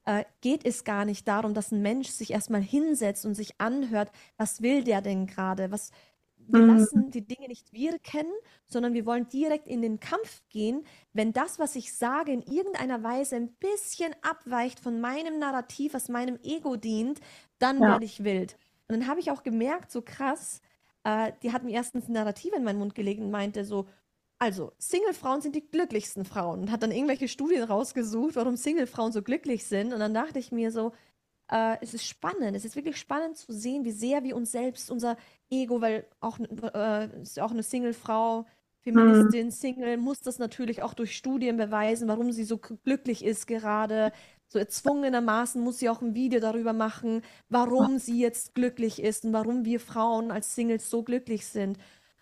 äh, 0.05 0.23
geht 0.39 0.65
es 0.65 0.85
gar 0.85 1.03
nicht 1.03 1.27
darum, 1.27 1.53
dass 1.53 1.73
ein 1.73 1.81
Mensch 1.81 2.07
sich 2.07 2.31
erstmal 2.31 2.61
hinsetzt 2.61 3.25
und 3.25 3.35
sich 3.35 3.59
anhört, 3.59 4.09
was 4.37 4.61
will 4.61 4.85
der 4.85 5.01
denn 5.01 5.27
gerade? 5.27 5.69
Was, 5.69 5.91
wir 6.37 6.61
mhm. 6.61 6.77
lassen 6.77 7.11
die 7.11 7.27
Dinge 7.27 7.49
nicht 7.49 7.73
wirken, 7.73 8.25
sondern 8.67 8.93
wir 8.93 9.05
wollen 9.05 9.27
direkt 9.27 9.67
in 9.67 9.81
den 9.81 9.99
Kampf 9.99 10.43
gehen. 10.47 10.85
Wenn 11.11 11.33
das, 11.33 11.59
was 11.59 11.75
ich 11.75 11.93
sage, 11.93 12.31
in 12.31 12.41
irgendeiner 12.41 13.03
Weise 13.03 13.35
ein 13.35 13.53
bisschen 13.55 14.15
abweicht 14.21 14.79
von 14.79 15.01
meinem 15.01 15.39
Narrativ, 15.39 15.93
was 15.93 16.07
meinem 16.07 16.39
Ego 16.41 16.77
dient, 16.77 17.19
dann 17.59 17.81
ja. 17.81 17.89
werde 17.89 18.05
ich 18.05 18.23
wild. 18.23 18.57
Und 18.87 18.99
dann 18.99 19.07
habe 19.07 19.19
ich 19.19 19.31
auch 19.31 19.43
gemerkt, 19.43 19.91
so 19.91 20.01
krass, 20.01 20.61
äh, 21.03 21.31
die 21.43 21.51
hat 21.51 21.63
mir 21.63 21.71
erstens 21.71 22.07
ein 22.07 22.13
Narrativ 22.13 22.53
in 22.53 22.63
meinen 22.63 22.79
Mund 22.79 22.95
gelegt 22.95 23.21
und 23.21 23.31
meinte 23.31 23.65
so, 23.65 23.87
also, 24.39 24.73
Single-Frauen 24.77 25.41
sind 25.41 25.55
die 25.55 25.67
glücklichsten 25.67 26.23
Frauen 26.23 26.61
und 26.61 26.71
hat 26.71 26.83
dann 26.83 26.91
irgendwelche 26.91 27.27
Studien 27.27 27.63
rausgesucht, 27.63 28.35
warum 28.35 28.55
Single-Frauen 28.55 29.11
so 29.11 29.23
glücklich 29.23 29.65
sind. 29.65 29.93
Und 29.93 29.99
dann 29.99 30.13
dachte 30.13 30.37
ich 30.37 30.51
mir 30.51 30.71
so, 30.71 30.93
äh, 31.49 31.77
es 31.81 31.93
ist 31.93 32.05
spannend, 32.05 32.55
es 32.55 32.65
ist 32.65 32.75
wirklich 32.75 32.97
spannend 32.97 33.37
zu 33.37 33.51
sehen, 33.51 33.83
wie 33.83 33.91
sehr 33.91 34.23
wir 34.23 34.35
uns 34.35 34.51
selbst, 34.51 34.91
unser 34.91 35.17
Ego, 35.49 35.81
weil 35.81 36.05
auch, 36.19 36.37
äh, 36.39 37.21
ist 37.21 37.39
auch 37.39 37.51
eine 37.51 37.63
Single-Frau, 37.63 38.45
Feministin, 38.81 39.47
mhm. 39.47 39.51
Single, 39.51 39.97
muss 39.97 40.21
das 40.21 40.39
natürlich 40.39 40.81
auch 40.83 40.93
durch 40.93 41.17
Studien 41.17 41.57
beweisen, 41.57 42.07
warum 42.07 42.31
sie 42.31 42.43
so 42.45 42.57
glücklich 42.57 43.25
ist 43.25 43.47
gerade. 43.47 44.13
So 44.47 44.59
erzwungenermaßen 44.59 45.61
muss 45.61 45.79
sie 45.79 45.89
auch 45.89 46.01
ein 46.01 46.15
Video 46.15 46.39
darüber 46.39 46.73
machen, 46.73 47.21
warum 47.49 47.99
sie 47.99 48.19
jetzt 48.21 48.55
glücklich 48.55 49.01
ist 49.01 49.25
und 49.25 49.33
warum 49.33 49.65
wir 49.65 49.79
Frauen 49.79 50.31
als 50.31 50.55
Singles 50.55 50.89
so 50.89 51.03
glücklich 51.03 51.45
sind. 51.45 51.77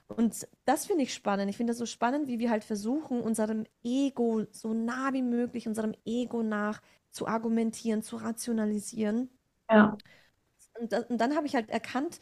Und 0.08 0.48
das 0.66 0.86
finde 0.86 1.04
ich 1.04 1.14
spannend. 1.14 1.50
Ich 1.50 1.58
finde 1.58 1.72
das 1.72 1.78
so 1.78 1.86
spannend, 1.86 2.28
wie 2.28 2.40
wir 2.40 2.50
halt 2.50 2.64
versuchen, 2.64 3.22
unserem 3.22 3.66
Ego 3.84 4.46
so 4.52 4.74
nah 4.74 5.14
wie 5.14 5.22
möglich, 5.22 5.68
unserem 5.68 5.94
Ego 6.06 6.44
nach 6.44 6.82
zu 7.12 7.28
argumentieren, 7.28 8.02
zu 8.02 8.18
rationalisieren. 8.18 9.30
Ja. 9.70 9.98
Und, 10.80 10.94
und 11.10 11.18
dann 11.20 11.36
habe 11.36 11.48
ich 11.48 11.56
halt 11.56 11.70
erkannt, 11.70 12.20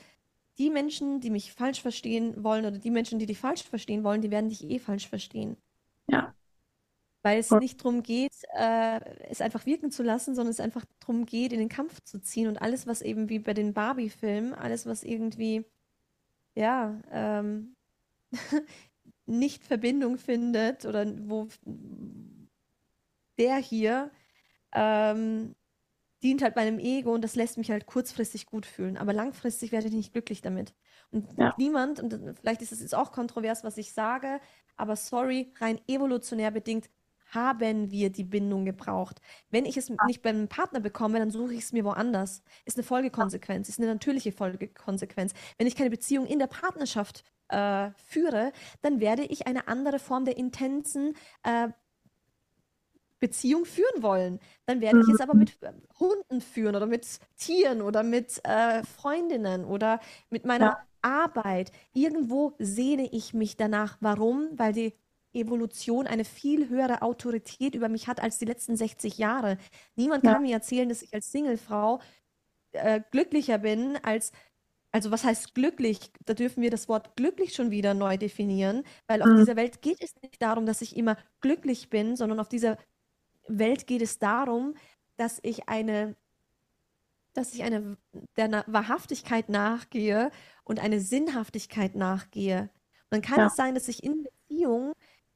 die 0.58 0.70
Menschen, 0.70 1.20
die 1.20 1.30
mich 1.30 1.54
falsch 1.54 1.82
verstehen 1.82 2.44
wollen 2.44 2.66
oder 2.66 2.78
die 2.78 2.92
Menschen, 2.92 3.20
die 3.20 3.26
dich 3.26 3.40
falsch 3.40 3.64
verstehen 3.64 4.04
wollen, 4.04 4.22
die 4.22 4.32
werden 4.32 4.50
dich 4.50 4.70
eh 4.70 4.80
falsch 4.80 5.08
verstehen. 5.08 5.58
Ja. 6.08 6.34
Weil 7.24 7.40
es 7.40 7.52
nicht 7.52 7.80
darum 7.80 8.04
geht, 8.04 8.36
äh, 8.54 9.00
es 9.30 9.40
einfach 9.40 9.66
wirken 9.66 9.92
zu 9.92 10.04
lassen, 10.04 10.36
sondern 10.36 10.52
es 10.52 10.60
einfach 10.60 10.86
darum 11.00 11.26
geht, 11.26 11.54
in 11.54 11.60
den 11.60 11.70
Kampf 11.70 12.02
zu 12.04 12.20
ziehen 12.20 12.48
und 12.48 12.62
alles, 12.62 12.86
was 12.86 13.02
eben 13.02 13.30
wie 13.30 13.40
bei 13.40 13.54
den 13.54 13.74
Barbie-Filmen, 13.74 14.54
alles, 14.54 14.86
was 14.86 15.04
irgendwie, 15.04 15.66
ja, 16.54 17.00
ähm, 17.12 17.76
nicht 19.26 19.64
Verbindung 19.64 20.18
findet 20.18 20.86
oder 20.86 21.06
wo 21.30 21.48
der 23.38 23.56
hier 23.56 24.12
ähm, 24.74 25.56
dient 26.24 26.42
halt 26.42 26.56
meinem 26.56 26.80
Ego 26.80 27.14
und 27.14 27.22
das 27.22 27.36
lässt 27.36 27.58
mich 27.58 27.72
halt 27.72 27.86
kurzfristig 27.86 28.46
gut 28.46 28.66
fühlen. 28.66 28.98
Aber 28.98 29.14
langfristig 29.14 29.72
werde 29.72 29.88
ich 29.88 29.94
nicht 29.94 30.14
glücklich 30.14 30.42
damit. 30.42 30.74
Und 31.12 31.38
ja. 31.38 31.54
niemand, 31.58 32.00
und 32.00 32.38
vielleicht 32.40 32.62
ist 32.62 32.72
es 32.72 32.82
jetzt 32.82 32.96
auch 32.96 33.12
kontrovers, 33.12 33.64
was 33.64 33.78
ich 33.78 33.94
sage, 33.94 34.40
aber 34.76 34.96
sorry, 34.96 35.54
rein 35.60 35.80
evolutionär 35.88 36.52
bedingt 36.52 36.90
haben 37.34 37.92
wir 37.92 38.10
die 38.10 38.24
Bindung 38.24 38.66
gebraucht. 38.66 39.22
Wenn 39.50 39.66
ich 39.66 39.78
es 39.78 39.90
ja. 39.90 39.96
nicht 40.06 40.22
beim 40.22 40.48
Partner 40.48 40.80
bekomme, 40.80 41.20
dann 41.20 41.32
suche 41.32 41.54
ich 41.54 41.62
es 41.62 41.74
mir 41.74 41.84
woanders. 41.84 42.44
Ist 42.66 42.78
eine 42.78 42.84
Folgekonsequenz, 42.84 43.70
ist 43.70 43.80
eine 43.80 43.88
natürliche 43.88 44.32
Folgekonsequenz. 44.32 45.34
Wenn 45.58 45.68
ich 45.68 45.76
keine 45.76 45.90
Beziehung 45.90 46.26
in 46.26 46.40
der 46.40 46.48
Partnerschaft 46.48 47.24
äh, 47.50 47.92
führe, 47.98 48.52
dann 48.82 49.00
werde 49.00 49.24
ich 49.24 49.48
eine 49.48 49.68
andere 49.68 50.00
Form 50.00 50.26
der 50.26 50.38
intensen 50.38 51.16
äh, 51.44 51.70
Beziehung 53.20 53.64
führen 53.64 54.04
wollen. 54.04 54.40
Dann 54.66 54.82
werde 54.82 55.00
ich 55.00 55.08
es 55.08 55.22
aber 55.22 55.34
mit 55.34 55.62
äh, 55.62 55.72
Hunden 55.98 56.42
führen 56.42 56.76
oder 56.76 56.88
mit 56.88 57.08
Tieren 57.38 57.82
oder 57.82 58.04
mit 58.04 58.44
äh, 58.44 58.84
Freundinnen 58.84 59.64
oder 59.64 60.02
mit 60.30 60.44
meiner 60.44 60.66
ja. 60.66 60.78
Arbeit. 61.02 61.72
Irgendwo 61.94 62.54
sehne 62.60 63.08
ich 63.14 63.34
mich 63.34 63.56
danach. 63.56 63.98
Warum? 64.02 64.50
Weil 64.58 64.74
die 64.74 64.94
Evolution 65.34 66.08
eine 66.08 66.26
viel 66.26 66.70
höhere 66.70 67.02
Autorität 67.02 67.76
über 67.76 67.90
mich 67.90 68.08
hat 68.08 68.22
als 68.22 68.38
die 68.38 68.46
letzten 68.46 68.76
60 68.76 69.18
Jahre. 69.18 69.58
Niemand 69.96 70.24
ja. 70.24 70.34
kann 70.34 70.44
mir 70.44 70.54
erzählen, 70.54 70.90
dass 70.90 71.02
ich 71.02 71.14
als 71.14 71.32
Singlefrau 71.32 72.00
äh, 72.74 73.02
glücklicher 73.12 73.58
bin 73.58 73.98
als 74.04 74.32
also 74.94 75.10
was 75.10 75.24
heißt 75.24 75.56
glücklich? 75.56 76.12
Da 76.24 76.36
dürfen 76.36 76.62
wir 76.62 76.70
das 76.70 76.88
Wort 76.88 77.16
glücklich 77.16 77.56
schon 77.56 77.72
wieder 77.72 77.96
neu 77.96 78.16
definieren, 78.16 78.84
weil 79.08 79.24
auf 79.24 79.28
mhm. 79.28 79.38
dieser 79.38 79.56
Welt 79.56 79.82
geht 79.82 80.02
es 80.02 80.14
nicht 80.22 80.40
darum, 80.42 80.68
dass 80.68 80.84
ich 80.84 80.96
immer 80.96 81.18
glücklich 81.42 81.90
bin, 81.90 82.16
sondern 82.16 82.40
auf 82.40 82.48
dieser 82.48 82.78
Welt 83.48 83.88
geht 83.88 84.04
es 84.04 84.20
darum, 84.20 84.76
dass 85.18 85.40
ich 85.42 85.68
eine, 85.68 86.16
dass 87.34 87.56
ich 87.56 87.64
eine 87.64 87.98
der 88.38 88.64
Wahrhaftigkeit 88.68 89.50
nachgehe 89.50 90.30
und 90.64 90.80
eine 90.80 91.00
Sinnhaftigkeit 91.00 91.96
nachgehe. 91.96 92.70
Und 93.10 93.10
dann 93.10 93.22
kann 93.24 93.40
ja. 93.40 93.48
es 93.48 93.56
sein, 93.56 93.74
dass 93.74 93.88
ich 93.88 94.04
in 94.04 94.24
Beziehung 94.24 94.94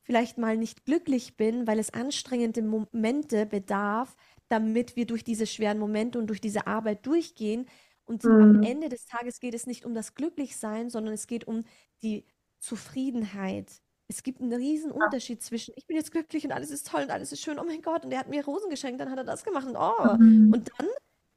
vielleicht 0.08 0.38
mal 0.38 0.56
nicht 0.56 0.86
glücklich 0.86 1.36
bin, 1.36 1.68
weil 1.68 1.80
es 1.80 1.94
anstrengende 1.94 2.62
Momente 2.62 3.46
bedarf, 3.46 4.16
damit 4.48 4.96
wir 4.96 5.06
durch 5.06 5.26
diese 5.26 5.46
schweren 5.46 5.80
Momente 5.80 6.18
und 6.18 6.28
durch 6.28 6.40
diese 6.40 6.66
Arbeit 6.66 7.06
durchgehen. 7.06 7.66
Und 8.06 8.24
mhm. 8.24 8.32
am 8.42 8.64
Ende 8.64 8.88
des 8.88 9.06
Tages 9.06 9.42
geht 9.42 9.54
es 9.54 9.68
nicht 9.68 9.86
um 9.86 9.94
das 9.94 10.16
Glücklichsein, 10.16 10.90
sondern 10.90 11.14
es 11.14 11.28
geht 11.28 11.46
um 11.46 11.66
die 12.02 12.26
Zufriedenheit, 12.60 13.82
es 14.08 14.24
gibt 14.24 14.40
einen 14.40 14.54
riesen 14.54 14.92
Unterschied 14.92 15.44
zwischen, 15.44 15.74
ich 15.76 15.86
bin 15.86 15.98
jetzt 15.98 16.14
glücklich 16.14 16.46
und 16.46 16.54
alles 16.54 16.72
ist 16.72 16.88
toll 16.88 17.02
und 17.04 17.12
alles 17.12 17.34
ist 17.34 17.42
schön, 17.42 17.60
oh 17.60 17.66
mein 17.66 17.82
Gott, 17.82 18.06
und 18.06 18.14
er 18.14 18.20
hat 18.20 18.30
mir 18.30 18.46
Rosen 18.46 18.70
geschenkt, 18.70 19.02
dann 19.02 19.12
hat 19.12 19.18
er 19.18 19.26
das 19.26 19.44
gemacht 19.44 19.68
und 19.68 19.76
oh. 19.76 20.16
Mhm. 20.18 20.54
Und 20.54 20.72
dann, 20.78 20.88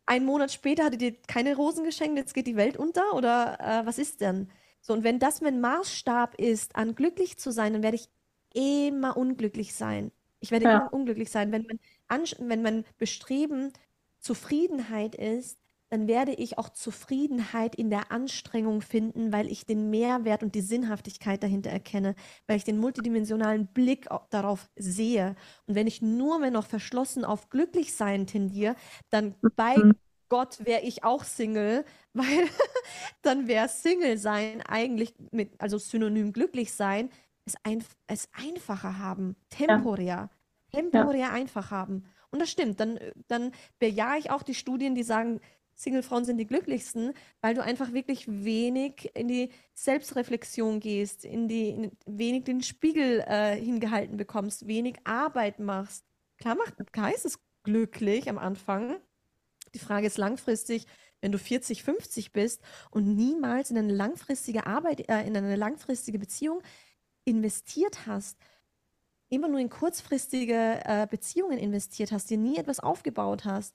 einen 0.06 0.24
Monat 0.24 0.52
später, 0.52 0.84
hat 0.84 0.92
er 0.92 0.98
dir 0.98 1.16
keine 1.26 1.56
Rosen 1.56 1.84
geschenkt, 1.84 2.16
jetzt 2.16 2.34
geht 2.34 2.46
die 2.46 2.54
Welt 2.54 2.76
unter 2.76 3.14
oder 3.14 3.58
äh, 3.58 3.84
was 3.84 3.98
ist 3.98 4.20
denn? 4.20 4.48
So, 4.80 4.92
und 4.92 5.02
wenn 5.02 5.18
das 5.18 5.40
mein 5.40 5.60
Maßstab 5.60 6.36
ist, 6.36 6.76
an 6.76 6.94
glücklich 6.94 7.36
zu 7.36 7.50
sein, 7.50 7.72
dann 7.72 7.82
werde 7.82 7.96
ich 7.96 8.08
immer 8.54 9.16
unglücklich 9.16 9.74
sein. 9.74 10.12
Ich 10.40 10.50
werde 10.50 10.64
ja. 10.66 10.78
immer 10.78 10.92
unglücklich 10.92 11.30
sein. 11.30 11.52
Wenn 11.52 11.66
mein, 11.66 12.24
wenn 12.38 12.62
mein 12.62 12.84
Bestreben 12.98 13.72
Zufriedenheit 14.18 15.14
ist, 15.14 15.58
dann 15.90 16.06
werde 16.06 16.32
ich 16.32 16.56
auch 16.56 16.68
Zufriedenheit 16.68 17.74
in 17.74 17.90
der 17.90 18.12
Anstrengung 18.12 18.80
finden, 18.80 19.32
weil 19.32 19.50
ich 19.50 19.66
den 19.66 19.90
Mehrwert 19.90 20.44
und 20.44 20.54
die 20.54 20.60
Sinnhaftigkeit 20.60 21.42
dahinter 21.42 21.70
erkenne, 21.70 22.14
weil 22.46 22.56
ich 22.56 22.64
den 22.64 22.78
multidimensionalen 22.78 23.66
Blick 23.66 24.08
darauf 24.30 24.70
sehe. 24.76 25.34
Und 25.66 25.74
wenn 25.74 25.88
ich 25.88 26.00
nur 26.00 26.38
mehr 26.38 26.52
noch 26.52 26.66
verschlossen 26.66 27.24
auf 27.24 27.50
Glücklichsein 27.50 28.28
tendiere, 28.28 28.76
dann 29.10 29.34
bei 29.56 29.76
mhm. 29.76 29.94
Gott 30.28 30.64
wäre 30.64 30.82
ich 30.82 31.02
auch 31.02 31.24
Single, 31.24 31.84
weil 32.14 32.46
dann 33.22 33.48
wäre 33.48 33.68
Single 33.68 34.16
sein 34.16 34.62
eigentlich 34.62 35.12
mit, 35.32 35.60
also 35.60 35.76
synonym 35.76 36.32
glücklich 36.32 36.72
sein, 36.72 37.10
es, 37.44 37.54
ein, 37.62 37.84
es 38.06 38.28
einfacher 38.32 38.98
haben, 38.98 39.36
temporär, 39.48 40.30
ja. 40.72 40.80
temporär 40.80 41.28
ja. 41.28 41.32
einfach 41.32 41.70
haben. 41.70 42.04
Und 42.30 42.40
das 42.40 42.50
stimmt, 42.50 42.80
dann, 42.80 42.98
dann 43.28 43.52
bejahe 43.78 44.18
ich 44.18 44.30
auch 44.30 44.42
die 44.42 44.54
Studien, 44.54 44.94
die 44.94 45.02
sagen, 45.02 45.40
Single-Frauen 45.74 46.24
sind 46.24 46.36
die 46.36 46.46
glücklichsten, 46.46 47.14
weil 47.40 47.54
du 47.54 47.62
einfach 47.62 47.92
wirklich 47.92 48.26
wenig 48.28 49.10
in 49.14 49.28
die 49.28 49.50
Selbstreflexion 49.74 50.78
gehst, 50.78 51.24
in 51.24 51.48
die 51.48 51.70
in 51.70 51.92
wenig 52.06 52.44
den 52.44 52.62
Spiegel 52.62 53.20
äh, 53.26 53.56
hingehalten 53.56 54.18
bekommst, 54.18 54.66
wenig 54.66 54.96
Arbeit 55.04 55.58
machst. 55.58 56.04
Klar 56.36 56.56
macht 56.56 56.74
klar 56.92 57.14
ist 57.14 57.24
es 57.24 57.38
glücklich 57.62 58.28
am 58.28 58.38
Anfang. 58.38 58.96
Die 59.74 59.78
Frage 59.78 60.06
ist 60.06 60.18
langfristig, 60.18 60.86
wenn 61.22 61.32
du 61.32 61.38
40, 61.38 61.82
50 61.82 62.32
bist 62.32 62.62
und 62.90 63.14
niemals 63.14 63.70
in 63.70 63.78
eine 63.78 63.92
langfristige 63.92 64.66
Arbeit, 64.66 65.08
äh, 65.08 65.22
in 65.26 65.36
eine 65.36 65.56
langfristige 65.56 66.18
Beziehung 66.18 66.62
investiert 67.24 68.06
hast, 68.06 68.38
immer 69.28 69.48
nur 69.48 69.60
in 69.60 69.70
kurzfristige 69.70 70.80
äh, 70.84 71.06
Beziehungen 71.08 71.58
investiert 71.58 72.12
hast, 72.12 72.30
dir 72.30 72.38
nie 72.38 72.56
etwas 72.56 72.80
aufgebaut 72.80 73.44
hast, 73.44 73.74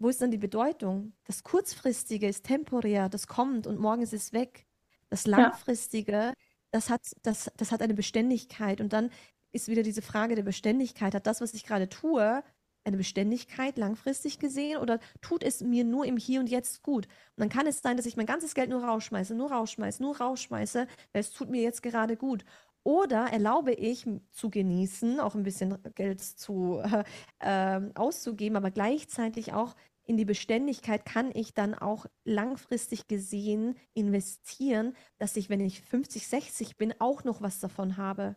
wo 0.00 0.08
ist 0.08 0.22
dann 0.22 0.30
die 0.30 0.38
Bedeutung? 0.38 1.12
Das 1.24 1.42
Kurzfristige 1.42 2.26
ist 2.26 2.44
temporär, 2.46 3.10
das 3.10 3.26
kommt 3.26 3.66
und 3.66 3.78
morgen 3.78 4.00
ist 4.00 4.14
es 4.14 4.32
weg. 4.32 4.66
Das 5.10 5.26
Langfristige, 5.26 6.12
ja. 6.12 6.32
das, 6.70 6.88
hat, 6.88 7.02
das, 7.22 7.52
das 7.56 7.70
hat 7.70 7.82
eine 7.82 7.94
Beständigkeit. 7.94 8.80
Und 8.80 8.94
dann 8.94 9.10
ist 9.52 9.68
wieder 9.68 9.82
diese 9.82 10.00
Frage 10.00 10.36
der 10.36 10.42
Beständigkeit. 10.42 11.14
Hat 11.14 11.26
das, 11.26 11.42
was 11.42 11.52
ich 11.52 11.64
gerade 11.64 11.90
tue, 11.90 12.42
eine 12.84 12.96
Beständigkeit 12.96 13.78
langfristig 13.78 14.38
gesehen 14.38 14.78
oder 14.78 14.98
tut 15.20 15.42
es 15.42 15.60
mir 15.60 15.84
nur 15.84 16.04
im 16.06 16.16
Hier 16.16 16.40
und 16.40 16.48
Jetzt 16.48 16.82
gut? 16.82 17.06
Und 17.06 17.40
dann 17.40 17.48
kann 17.48 17.66
es 17.66 17.80
sein, 17.82 17.96
dass 17.96 18.06
ich 18.06 18.16
mein 18.16 18.26
ganzes 18.26 18.54
Geld 18.54 18.70
nur 18.70 18.84
rausschmeiße, 18.84 19.34
nur 19.34 19.52
rausschmeiße, 19.52 20.02
nur 20.02 20.16
rausschmeiße, 20.16 20.86
weil 21.12 21.20
es 21.20 21.32
tut 21.32 21.50
mir 21.50 21.62
jetzt 21.62 21.82
gerade 21.82 22.16
gut. 22.16 22.44
Oder 22.82 23.26
erlaube 23.26 23.72
ich 23.72 24.06
zu 24.32 24.48
genießen, 24.48 25.20
auch 25.20 25.34
ein 25.34 25.42
bisschen 25.42 25.78
Geld 25.94 26.20
zu, 26.20 26.82
äh, 27.40 27.80
auszugeben, 27.94 28.56
aber 28.56 28.70
gleichzeitig 28.70 29.52
auch 29.52 29.74
in 30.06 30.16
die 30.16 30.24
Beständigkeit 30.24 31.04
kann 31.04 31.30
ich 31.32 31.54
dann 31.54 31.74
auch 31.74 32.06
langfristig 32.24 33.06
gesehen 33.06 33.76
investieren, 33.94 34.96
dass 35.18 35.36
ich, 35.36 35.50
wenn 35.50 35.60
ich 35.60 35.82
50, 35.82 36.26
60 36.26 36.76
bin, 36.76 36.94
auch 36.98 37.22
noch 37.22 37.42
was 37.42 37.60
davon 37.60 37.96
habe. 37.96 38.34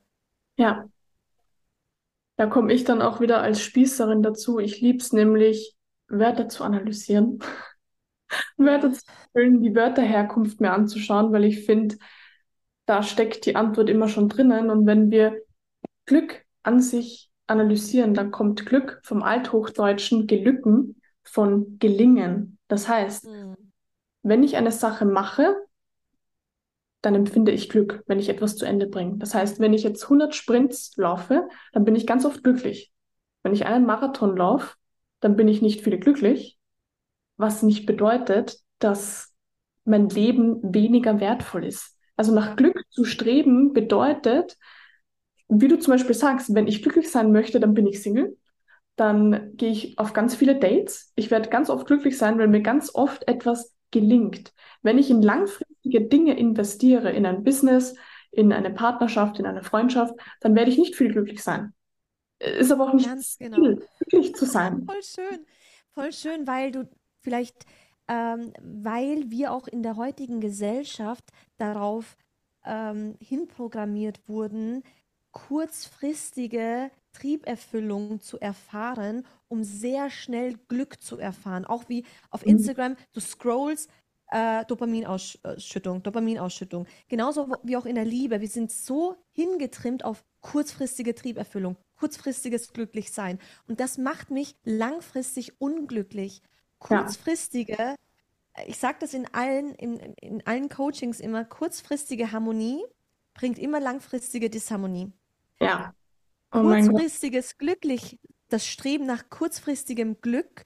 Ja. 0.56 0.88
Da 2.36 2.48
komme 2.48 2.74
ich 2.74 2.84
dann 2.84 3.02
auch 3.02 3.20
wieder 3.20 3.42
als 3.42 3.62
Spießerin 3.62 4.24
dazu. 4.24 4.60
Ich 4.60 4.82
liebe 4.82 4.98
es 4.98 5.14
nämlich, 5.14 5.76
Wörter 6.08 6.50
zu 6.50 6.64
analysieren. 6.64 7.40
Wörter 8.58 8.92
zu 8.92 9.02
füllen, 9.32 9.62
die 9.62 9.76
Wörterherkunft 9.76 10.60
mir 10.60 10.72
anzuschauen, 10.72 11.32
weil 11.32 11.44
ich 11.44 11.66
finde, 11.66 11.96
da 12.86 13.04
steckt 13.04 13.46
die 13.46 13.56
Antwort 13.56 13.90
immer 13.90 14.08
schon 14.08 14.30
drinnen. 14.30 14.70
Und 14.70 14.86
wenn 14.86 15.12
wir 15.12 15.42
Glück 16.06 16.44
an 16.64 16.82
sich 16.82 17.30
analysieren, 17.48 18.14
dann 18.14 18.32
kommt 18.32 18.66
Glück 18.66 19.00
vom 19.04 19.22
Althochdeutschen 19.22 20.28
gelücken 20.28 21.02
von 21.24 21.78
gelingen. 21.80 22.58
Das 22.68 22.88
heißt, 22.88 23.26
mhm. 23.26 23.56
wenn 24.24 24.44
ich 24.44 24.58
eine 24.58 24.72
Sache 24.72 25.06
mache, 25.06 25.56
dann 27.04 27.16
empfinde 27.16 27.52
ich 27.52 27.70
Glück, 27.70 28.02
wenn 28.08 28.18
ich 28.18 28.30
etwas 28.30 28.56
zu 28.56 28.66
Ende 28.66 28.88
bringe. 28.88 29.18
Das 29.18 29.36
heißt, 29.36 29.60
wenn 29.60 29.74
ich 29.74 29.84
jetzt 29.84 30.04
100 30.04 30.34
Sprints 30.34 30.94
laufe, 30.96 31.50
dann 31.74 31.84
bin 31.84 31.96
ich 31.96 32.08
ganz 32.08 32.26
oft 32.26 32.44
glücklich. 32.44 32.94
Wenn 33.44 33.54
ich 33.54 33.66
einen 33.66 33.86
Marathon 33.86 34.38
laufe, 34.38 34.76
dann 35.20 35.36
bin 35.36 35.50
ich 35.50 35.62
nicht 35.62 35.82
viel 35.82 36.00
glücklich, 36.00 36.58
was 37.36 37.62
nicht 37.62 37.86
bedeutet, 37.86 38.58
dass 38.80 39.34
mein 39.84 40.08
Leben 40.08 40.62
weniger 40.64 41.20
wertvoll 41.20 41.66
ist. 41.66 41.98
Also 42.16 42.34
nach 42.34 42.56
Glück 42.56 42.82
zu 42.90 43.04
streben 43.04 43.74
bedeutet, 43.74 44.58
wie 45.50 45.68
du 45.68 45.78
zum 45.78 45.92
Beispiel 45.92 46.16
sagst, 46.16 46.56
wenn 46.56 46.68
ich 46.68 46.82
glücklich 46.82 47.12
sein 47.12 47.34
möchte, 47.34 47.60
dann 47.60 47.74
bin 47.74 47.86
ich 47.86 48.02
Single. 48.02 48.38
Dann 48.96 49.58
gehe 49.58 49.72
ich 49.72 50.00
auf 50.00 50.14
ganz 50.14 50.36
viele 50.36 50.58
Dates. 50.58 51.12
Ich 51.16 51.32
werde 51.32 51.50
ganz 51.50 51.70
oft 51.70 51.86
glücklich 51.86 52.18
sein, 52.18 52.40
weil 52.40 52.48
mir 52.48 52.62
ganz 52.62 52.96
oft 52.96 53.28
etwas 53.28 53.74
gelingt. 53.92 54.54
Wenn 54.84 54.98
ich 54.98 55.10
in 55.10 55.22
langfristige 55.84 56.02
Dinge 56.02 56.38
investiere, 56.38 57.12
in 57.12 57.26
ein 57.26 57.44
Business, 57.44 57.96
in 58.32 58.52
eine 58.52 58.72
Partnerschaft, 58.72 59.40
in 59.40 59.46
eine 59.46 59.64
Freundschaft, 59.64 60.14
dann 60.42 60.56
werde 60.56 60.72
ich 60.72 60.78
nicht 60.78 60.96
viel 60.96 61.12
glücklich 61.12 61.44
sein. 61.44 61.74
Ist 62.40 62.72
aber 62.72 62.90
auch 62.90 62.94
nicht 62.94 63.08
Ganz 63.08 63.38
genau. 63.38 63.58
Ziel, 63.58 63.88
glücklich 64.00 64.36
zu 64.36 64.46
sein. 64.46 64.86
Voll 64.86 65.04
schön. 65.04 65.46
Voll 65.94 66.12
schön, 66.12 66.48
weil 66.48 66.72
du 66.72 66.90
vielleicht, 67.22 67.66
ähm, 68.08 68.54
weil 68.62 69.30
wir 69.30 69.52
auch 69.52 69.68
in 69.68 69.84
der 69.84 69.96
heutigen 69.96 70.42
Gesellschaft 70.42 71.24
darauf 71.58 72.18
ähm, 72.66 73.16
hinprogrammiert 73.20 74.28
wurden, 74.28 74.84
kurzfristige 75.32 76.92
Trieberfüllung 77.14 78.20
zu 78.22 78.40
erfahren, 78.40 79.26
um 79.48 79.64
sehr 79.64 80.10
schnell 80.10 80.56
Glück 80.68 81.02
zu 81.02 81.18
erfahren. 81.18 81.66
Auch 81.66 81.88
wie 81.88 82.06
auf 82.32 82.44
mhm. 82.44 82.54
Instagram, 82.54 82.96
du 83.14 83.20
scrollst, 83.20 83.90
äh, 84.34 84.66
Dopaminausschüttung, 84.66 86.02
Dopaminausschüttung. 86.02 86.88
Genauso 87.08 87.56
wie 87.62 87.78
auch 87.78 87.86
in 87.86 87.96
der 87.96 88.06
Liebe. 88.06 88.42
Wir 88.42 88.48
sind 88.48 88.72
so 88.72 89.16
hingetrimmt 89.32 90.04
auf 90.04 90.26
kurzfristige 90.42 91.14
Trieberfüllung, 91.14 91.78
kurzfristiges 91.98 92.74
Glücklichsein. 92.74 93.40
Und 93.68 93.80
das 93.80 94.00
macht 94.00 94.32
mich 94.32 94.56
langfristig 94.64 95.62
unglücklich. 95.62 96.42
Kurzfristige, 96.80 97.78
ja. 97.78 97.96
ich 98.66 98.78
sage 98.78 98.98
das 99.00 99.14
in 99.14 99.32
allen, 99.34 99.76
in, 99.76 99.98
in 100.20 100.46
allen 100.48 100.68
Coachings 100.68 101.20
immer, 101.20 101.46
kurzfristige 101.46 102.32
Harmonie 102.32 102.84
bringt 103.36 103.60
immer 103.60 103.80
langfristige 103.80 104.50
Disharmonie. 104.50 105.12
Ja. 105.60 105.94
Oh 106.52 106.62
kurzfristiges 106.62 107.58
Glücklich, 107.58 108.20
das 108.50 108.66
Streben 108.66 109.06
nach 109.06 109.30
kurzfristigem 109.30 110.22
Glück 110.22 110.66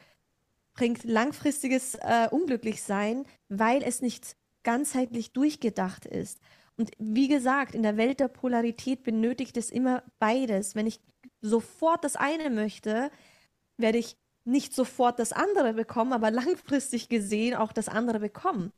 bringt 0.78 1.04
langfristiges 1.04 1.96
äh, 1.96 2.30
Unglücklichsein, 2.32 3.26
weil 3.50 3.84
es 3.84 4.02
nicht 4.02 4.38
ganzheitlich 4.64 5.34
durchgedacht 5.34 6.06
ist. 6.06 6.40
Und 6.78 6.92
wie 7.00 7.28
gesagt, 7.28 7.76
in 7.76 7.84
der 7.84 7.98
Welt 7.98 8.22
der 8.22 8.30
Polarität 8.30 9.04
benötigt 9.04 9.58
es 9.58 9.72
immer 9.72 10.04
beides. 10.20 10.76
Wenn 10.76 10.88
ich 10.88 11.02
sofort 11.42 12.04
das 12.04 12.16
eine 12.16 12.50
möchte, 12.50 13.12
werde 13.78 13.98
ich 13.98 14.16
nicht 14.46 14.74
sofort 14.74 15.20
das 15.20 15.34
andere 15.34 15.74
bekommen, 15.74 16.14
aber 16.14 16.32
langfristig 16.32 17.10
gesehen 17.10 17.56
auch 17.56 17.74
das 17.74 17.90
andere 17.90 18.20
bekommen. 18.20 18.72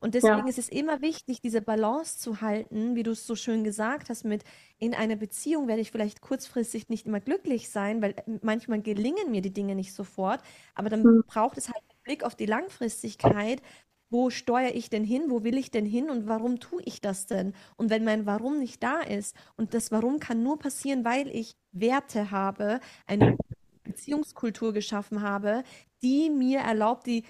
Und 0.00 0.14
deswegen 0.14 0.38
ja. 0.38 0.46
ist 0.46 0.58
es 0.58 0.68
immer 0.68 1.00
wichtig, 1.00 1.40
diese 1.40 1.62
Balance 1.62 2.18
zu 2.18 2.40
halten, 2.40 2.94
wie 2.94 3.02
du 3.02 3.12
es 3.12 3.26
so 3.26 3.34
schön 3.34 3.64
gesagt 3.64 4.08
hast, 4.08 4.24
mit 4.24 4.44
in 4.78 4.94
einer 4.94 5.16
Beziehung 5.16 5.68
werde 5.68 5.80
ich 5.80 5.90
vielleicht 5.90 6.20
kurzfristig 6.20 6.88
nicht 6.88 7.06
immer 7.06 7.20
glücklich 7.20 7.70
sein, 7.70 8.02
weil 8.02 8.12
äh, 8.12 8.38
manchmal 8.42 8.82
gelingen 8.82 9.30
mir 9.30 9.42
die 9.42 9.52
Dinge 9.52 9.74
nicht 9.74 9.94
sofort, 9.94 10.40
aber 10.74 10.88
dann 10.88 11.02
mhm. 11.02 11.24
braucht 11.26 11.58
es 11.58 11.68
halt 11.68 11.82
einen 11.88 12.02
Blick 12.04 12.24
auf 12.24 12.34
die 12.34 12.46
Langfristigkeit. 12.46 13.62
Wo 14.08 14.30
steuere 14.30 14.74
ich 14.74 14.88
denn 14.88 15.02
hin? 15.02 15.24
Wo 15.28 15.42
will 15.42 15.56
ich 15.58 15.72
denn 15.72 15.84
hin? 15.84 16.10
Und 16.10 16.28
warum 16.28 16.60
tue 16.60 16.80
ich 16.84 17.00
das 17.00 17.26
denn? 17.26 17.54
Und 17.76 17.90
wenn 17.90 18.04
mein 18.04 18.24
Warum 18.24 18.60
nicht 18.60 18.82
da 18.82 19.00
ist, 19.00 19.34
und 19.56 19.74
das 19.74 19.90
Warum 19.90 20.20
kann 20.20 20.44
nur 20.44 20.58
passieren, 20.58 21.04
weil 21.04 21.28
ich 21.28 21.56
Werte 21.72 22.30
habe, 22.30 22.80
eine 23.06 23.36
Beziehungskultur 23.82 24.72
geschaffen 24.72 25.22
habe, 25.22 25.64
die 26.02 26.30
mir 26.30 26.60
erlaubt, 26.60 27.06
die 27.06 27.24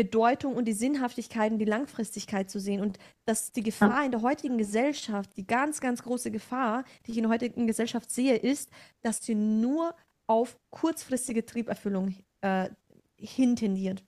Bedeutung 0.00 0.54
und 0.54 0.64
die 0.64 0.72
Sinnhaftigkeit 0.72 1.52
und 1.52 1.58
die 1.58 1.66
Langfristigkeit 1.66 2.48
zu 2.48 2.58
sehen. 2.58 2.80
Und 2.80 2.98
dass 3.26 3.52
die 3.52 3.62
Gefahr 3.62 4.02
in 4.02 4.10
der 4.10 4.22
heutigen 4.22 4.56
Gesellschaft, 4.56 5.36
die 5.36 5.46
ganz, 5.46 5.78
ganz 5.82 6.02
große 6.02 6.30
Gefahr, 6.30 6.84
die 7.04 7.10
ich 7.10 7.18
in 7.18 7.24
der 7.24 7.32
heutigen 7.32 7.66
Gesellschaft 7.66 8.10
sehe, 8.10 8.36
ist, 8.36 8.70
dass 9.02 9.22
sie 9.22 9.34
nur 9.34 9.94
auf 10.26 10.58
kurzfristige 10.70 11.44
Trieberfüllung 11.44 12.14
äh, 12.40 12.70
hintendiert. 13.18 14.02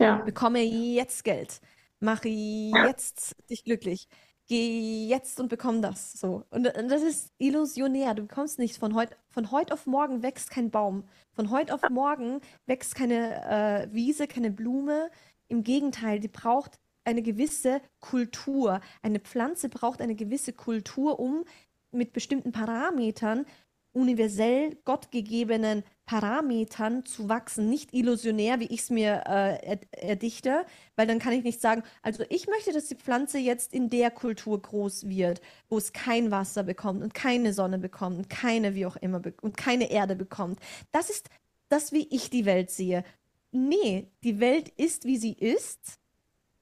Ja. 0.00 0.16
Bekomme 0.16 0.60
jetzt 0.60 1.22
Geld, 1.22 1.60
mache 2.00 2.28
jetzt 2.28 3.36
dich 3.48 3.62
glücklich, 3.62 4.08
geh 4.52 5.06
jetzt 5.06 5.40
und 5.40 5.48
bekomm 5.48 5.80
das. 5.80 6.12
So. 6.12 6.44
Und, 6.50 6.66
und 6.76 6.88
das 6.90 7.00
ist 7.00 7.32
illusionär. 7.38 8.12
Du 8.12 8.22
bekommst 8.22 8.58
nichts 8.58 8.76
von 8.76 8.94
heute, 8.94 9.16
von 9.30 9.50
heute 9.50 9.72
auf 9.72 9.86
morgen 9.86 10.22
wächst 10.22 10.50
kein 10.50 10.70
Baum. 10.70 11.04
Von 11.32 11.50
heute 11.50 11.72
auf 11.72 11.80
morgen 11.88 12.42
wächst 12.66 12.94
keine 12.94 13.42
äh, 13.46 13.94
Wiese, 13.94 14.26
keine 14.26 14.50
Blume. 14.50 15.10
Im 15.48 15.64
Gegenteil, 15.64 16.20
die 16.20 16.28
braucht 16.28 16.78
eine 17.04 17.22
gewisse 17.22 17.80
Kultur. 18.00 18.82
Eine 19.00 19.20
Pflanze 19.20 19.70
braucht 19.70 20.02
eine 20.02 20.14
gewisse 20.14 20.52
Kultur, 20.52 21.18
um 21.18 21.44
mit 21.90 22.12
bestimmten 22.12 22.52
Parametern 22.52 23.46
universell 23.92 24.76
gottgegebenen 24.84 25.82
Parametern 26.12 27.06
zu 27.06 27.30
wachsen, 27.30 27.70
nicht 27.70 27.94
illusionär, 27.94 28.60
wie 28.60 28.66
ich 28.66 28.80
es 28.80 28.90
mir 28.90 29.22
äh, 29.26 29.78
erdichte, 29.92 30.66
weil 30.94 31.06
dann 31.06 31.18
kann 31.18 31.32
ich 31.32 31.42
nicht 31.42 31.62
sagen, 31.62 31.82
also 32.02 32.22
ich 32.28 32.48
möchte, 32.48 32.70
dass 32.74 32.88
die 32.88 32.96
Pflanze 32.96 33.38
jetzt 33.38 33.72
in 33.72 33.88
der 33.88 34.10
Kultur 34.10 34.60
groß 34.60 35.08
wird, 35.08 35.40
wo 35.70 35.78
es 35.78 35.94
kein 35.94 36.30
Wasser 36.30 36.64
bekommt 36.64 37.02
und 37.02 37.14
keine 37.14 37.54
Sonne 37.54 37.78
bekommt 37.78 38.18
und 38.18 38.28
keine 38.28 38.74
wie 38.74 38.84
auch 38.84 38.96
immer 38.96 39.22
und 39.40 39.56
keine 39.56 39.90
Erde 39.90 40.14
bekommt. 40.14 40.60
Das 40.90 41.08
ist 41.08 41.30
das, 41.70 41.92
wie 41.92 42.06
ich 42.10 42.28
die 42.28 42.44
Welt 42.44 42.70
sehe. 42.70 43.04
Nee, 43.50 44.10
die 44.22 44.38
Welt 44.38 44.68
ist, 44.68 45.06
wie 45.06 45.16
sie 45.16 45.32
ist. 45.32 45.98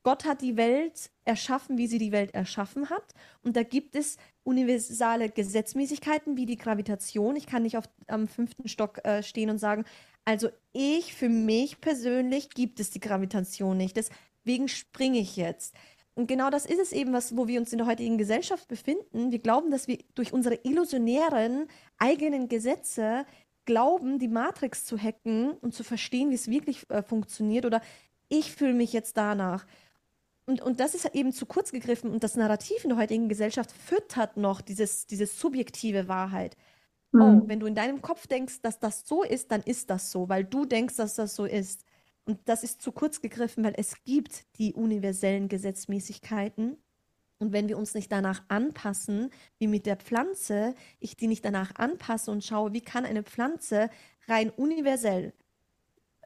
Gott 0.02 0.24
hat 0.24 0.40
die 0.40 0.56
Welt 0.56 1.10
erschaffen, 1.24 1.76
wie 1.78 1.86
sie 1.86 1.98
die 1.98 2.12
Welt 2.12 2.34
erschaffen 2.34 2.90
hat. 2.90 3.14
Und 3.42 3.56
da 3.56 3.62
gibt 3.62 3.94
es 3.94 4.16
universale 4.42 5.28
Gesetzmäßigkeiten 5.28 6.36
wie 6.36 6.46
die 6.46 6.56
Gravitation. 6.56 7.36
Ich 7.36 7.46
kann 7.46 7.62
nicht 7.62 7.76
auf, 7.76 7.84
am 8.06 8.26
fünften 8.26 8.68
Stock 8.68 9.04
äh, 9.04 9.22
stehen 9.22 9.50
und 9.50 9.58
sagen, 9.58 9.84
also 10.24 10.48
ich, 10.72 11.14
für 11.14 11.28
mich 11.28 11.80
persönlich 11.80 12.50
gibt 12.50 12.80
es 12.80 12.90
die 12.90 13.00
Gravitation 13.00 13.76
nicht. 13.76 13.96
Deswegen 13.96 14.68
springe 14.68 15.18
ich 15.18 15.36
jetzt. 15.36 15.74
Und 16.14 16.26
genau 16.26 16.50
das 16.50 16.66
ist 16.66 16.80
es 16.80 16.92
eben, 16.92 17.12
was, 17.12 17.36
wo 17.36 17.46
wir 17.46 17.60
uns 17.60 17.72
in 17.72 17.78
der 17.78 17.86
heutigen 17.86 18.18
Gesellschaft 18.18 18.68
befinden. 18.68 19.32
Wir 19.32 19.38
glauben, 19.38 19.70
dass 19.70 19.88
wir 19.88 19.98
durch 20.14 20.32
unsere 20.32 20.56
illusionären 20.64 21.66
eigenen 21.98 22.48
Gesetze 22.48 23.24
glauben, 23.64 24.18
die 24.18 24.28
Matrix 24.28 24.84
zu 24.84 24.98
hacken 24.98 25.52
und 25.52 25.74
zu 25.74 25.84
verstehen, 25.84 26.30
wie 26.30 26.34
es 26.34 26.48
wirklich 26.48 26.88
äh, 26.90 27.02
funktioniert. 27.02 27.64
Oder 27.64 27.80
ich 28.28 28.52
fühle 28.52 28.74
mich 28.74 28.92
jetzt 28.92 29.16
danach. 29.16 29.66
Und, 30.50 30.60
und 30.62 30.80
das 30.80 30.96
ist 30.96 31.14
eben 31.14 31.32
zu 31.32 31.46
kurz 31.46 31.70
gegriffen 31.70 32.10
und 32.10 32.24
das 32.24 32.34
Narrativ 32.34 32.82
in 32.82 32.90
der 32.90 32.98
heutigen 32.98 33.28
Gesellschaft 33.28 33.70
füttert 33.70 34.36
noch 34.36 34.60
dieses, 34.60 35.06
diese 35.06 35.26
subjektive 35.26 36.08
Wahrheit. 36.08 36.56
Oh, 37.12 37.18
mhm. 37.18 37.22
Oh, 37.22 37.42
wenn 37.46 37.60
du 37.60 37.66
in 37.66 37.76
deinem 37.76 38.02
Kopf 38.02 38.26
denkst, 38.26 38.60
dass 38.60 38.80
das 38.80 39.06
so 39.06 39.22
ist, 39.22 39.52
dann 39.52 39.62
ist 39.62 39.90
das 39.90 40.10
so, 40.10 40.28
weil 40.28 40.42
du 40.42 40.64
denkst, 40.64 40.96
dass 40.96 41.14
das 41.14 41.36
so 41.36 41.44
ist. 41.44 41.84
Und 42.24 42.40
das 42.46 42.64
ist 42.64 42.82
zu 42.82 42.90
kurz 42.90 43.20
gegriffen, 43.20 43.62
weil 43.62 43.74
es 43.76 44.02
gibt 44.02 44.44
die 44.58 44.74
universellen 44.74 45.46
Gesetzmäßigkeiten. 45.46 46.76
Und 47.38 47.52
wenn 47.52 47.68
wir 47.68 47.78
uns 47.78 47.94
nicht 47.94 48.10
danach 48.10 48.42
anpassen, 48.48 49.30
wie 49.58 49.68
mit 49.68 49.86
der 49.86 49.98
Pflanze, 49.98 50.74
ich 50.98 51.16
die 51.16 51.28
nicht 51.28 51.44
danach 51.44 51.76
anpasse 51.76 52.28
und 52.28 52.42
schaue, 52.42 52.72
wie 52.72 52.80
kann 52.80 53.04
eine 53.04 53.22
Pflanze 53.22 53.88
rein 54.26 54.50
universell, 54.50 55.32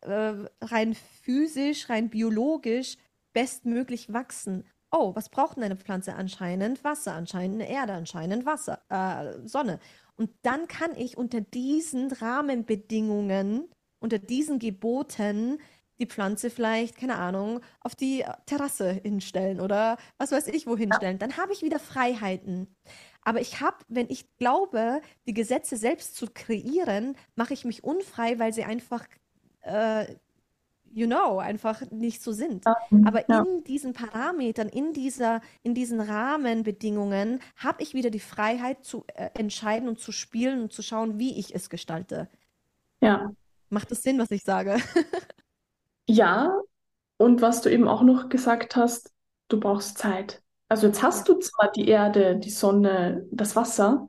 äh, 0.00 0.32
rein 0.62 0.94
physisch, 0.94 1.90
rein 1.90 2.08
biologisch 2.08 2.96
bestmöglich 3.34 4.12
wachsen. 4.12 4.64
Oh, 4.90 5.14
was 5.14 5.28
braucht 5.28 5.56
denn 5.56 5.64
eine 5.64 5.76
Pflanze 5.76 6.14
anscheinend? 6.14 6.82
Wasser, 6.84 7.12
anscheinend 7.12 7.60
eine 7.60 7.70
Erde, 7.70 7.92
anscheinend 7.92 8.46
Wasser, 8.46 8.80
äh, 8.88 9.46
Sonne. 9.46 9.80
Und 10.16 10.30
dann 10.42 10.68
kann 10.68 10.96
ich 10.96 11.18
unter 11.18 11.42
diesen 11.42 12.10
Rahmenbedingungen, 12.10 13.68
unter 13.98 14.18
diesen 14.18 14.58
Geboten 14.58 15.58
die 15.98 16.06
Pflanze 16.06 16.50
vielleicht, 16.50 16.96
keine 16.96 17.16
Ahnung, 17.16 17.60
auf 17.80 17.94
die 17.94 18.24
Terrasse 18.46 18.90
hinstellen 18.90 19.60
oder 19.60 19.96
was 20.18 20.32
weiß 20.32 20.48
ich 20.48 20.66
wo 20.66 20.76
hinstellen. 20.76 21.18
Dann 21.18 21.36
habe 21.36 21.52
ich 21.52 21.62
wieder 21.62 21.78
Freiheiten. 21.78 22.74
Aber 23.22 23.40
ich 23.40 23.60
habe, 23.60 23.78
wenn 23.88 24.10
ich 24.10 24.26
glaube, 24.36 25.00
die 25.26 25.34
Gesetze 25.34 25.76
selbst 25.76 26.16
zu 26.16 26.26
kreieren, 26.32 27.16
mache 27.36 27.54
ich 27.54 27.64
mich 27.64 27.84
unfrei, 27.84 28.38
weil 28.38 28.52
sie 28.52 28.64
einfach 28.64 29.06
äh, 29.62 30.06
you 30.94 31.06
know, 31.06 31.38
einfach 31.38 31.82
nicht 31.90 32.22
so 32.22 32.32
sind. 32.32 32.64
Aber 33.04 33.28
ja. 33.28 33.42
in 33.42 33.64
diesen 33.64 33.92
Parametern, 33.92 34.68
in 34.68 34.92
dieser, 34.92 35.40
in 35.62 35.74
diesen 35.74 36.00
Rahmenbedingungen 36.00 37.40
habe 37.56 37.82
ich 37.82 37.94
wieder 37.94 38.10
die 38.10 38.20
Freiheit 38.20 38.84
zu 38.84 39.04
äh, 39.14 39.30
entscheiden 39.34 39.88
und 39.88 39.98
zu 39.98 40.12
spielen 40.12 40.62
und 40.62 40.72
zu 40.72 40.82
schauen, 40.82 41.18
wie 41.18 41.38
ich 41.38 41.54
es 41.54 41.68
gestalte. 41.68 42.28
Ja. 43.00 43.32
Macht 43.70 43.90
das 43.90 44.02
Sinn, 44.02 44.18
was 44.18 44.30
ich 44.30 44.44
sage? 44.44 44.76
ja, 46.06 46.56
und 47.16 47.42
was 47.42 47.60
du 47.60 47.70
eben 47.70 47.88
auch 47.88 48.02
noch 48.02 48.28
gesagt 48.28 48.76
hast, 48.76 49.12
du 49.48 49.58
brauchst 49.58 49.98
Zeit. 49.98 50.42
Also 50.68 50.86
jetzt 50.86 51.02
hast 51.02 51.28
du 51.28 51.34
zwar 51.34 51.72
die 51.72 51.88
Erde, 51.88 52.36
die 52.36 52.50
Sonne, 52.50 53.26
das 53.30 53.56
Wasser. 53.56 54.06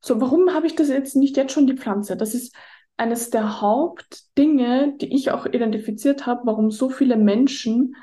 So, 0.00 0.20
warum 0.20 0.52
habe 0.54 0.66
ich 0.66 0.74
das 0.74 0.88
jetzt 0.88 1.14
nicht 1.14 1.36
jetzt 1.36 1.52
schon 1.52 1.66
die 1.66 1.76
Pflanze? 1.76 2.16
Das 2.16 2.34
ist 2.34 2.54
eines 3.02 3.30
der 3.30 3.60
Hauptdinge, 3.60 4.96
die 4.96 5.12
ich 5.12 5.32
auch 5.32 5.44
identifiziert 5.44 6.24
habe, 6.24 6.42
warum 6.44 6.70
so 6.70 6.88
viele 6.88 7.16
Menschen 7.16 7.96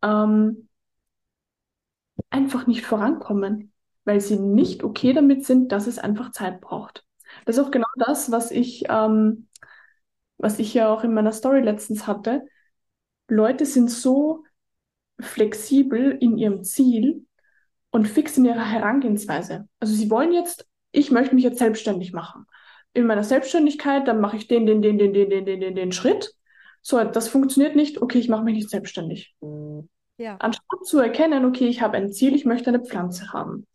ähm, 0.00 0.68
einfach 2.30 2.68
nicht 2.68 2.86
vorankommen, 2.86 3.72
weil 4.04 4.20
sie 4.20 4.38
nicht 4.38 4.84
okay 4.84 5.12
damit 5.12 5.44
sind, 5.44 5.72
dass 5.72 5.88
es 5.88 5.98
einfach 5.98 6.30
Zeit 6.30 6.60
braucht. 6.60 7.04
Das 7.44 7.56
ist 7.56 7.64
auch 7.64 7.72
genau 7.72 7.88
das, 7.96 8.30
was 8.30 8.52
ich, 8.52 8.84
ähm, 8.88 9.48
was 10.38 10.60
ich 10.60 10.72
ja 10.72 10.88
auch 10.88 11.02
in 11.02 11.14
meiner 11.14 11.32
Story 11.32 11.60
letztens 11.60 12.06
hatte. 12.06 12.46
Leute 13.26 13.66
sind 13.66 13.90
so 13.90 14.44
flexibel 15.20 16.16
in 16.20 16.38
ihrem 16.38 16.62
Ziel 16.62 17.26
und 17.90 18.06
fix 18.06 18.38
in 18.38 18.44
ihrer 18.44 18.64
Herangehensweise. 18.64 19.68
Also 19.80 19.94
sie 19.94 20.10
wollen 20.10 20.32
jetzt, 20.32 20.64
ich 20.92 21.10
möchte 21.10 21.34
mich 21.34 21.42
jetzt 21.42 21.58
selbstständig 21.58 22.12
machen 22.12 22.46
in 22.94 23.06
meiner 23.06 23.24
Selbstständigkeit, 23.24 24.08
dann 24.08 24.20
mache 24.20 24.36
ich 24.36 24.48
den, 24.48 24.66
den, 24.66 24.80
den, 24.80 24.96
den, 24.98 25.12
den, 25.12 25.28
den, 25.28 25.44
den, 25.44 25.60
den, 25.60 25.74
den 25.74 25.92
Schritt. 25.92 26.32
So, 26.80 27.02
das 27.02 27.28
funktioniert 27.28 27.76
nicht, 27.76 28.00
okay, 28.00 28.18
ich 28.18 28.28
mache 28.28 28.44
mich 28.44 28.54
nicht 28.54 28.70
selbstständig. 28.70 29.34
Ja. 30.16 30.36
Anstatt 30.36 30.84
zu 30.84 30.98
erkennen, 31.00 31.44
okay, 31.44 31.66
ich 31.66 31.82
habe 31.82 31.96
ein 31.96 32.12
Ziel, 32.12 32.34
ich 32.34 32.44
möchte 32.44 32.70
eine 32.70 32.84
Pflanze 32.84 33.32
haben. 33.32 33.66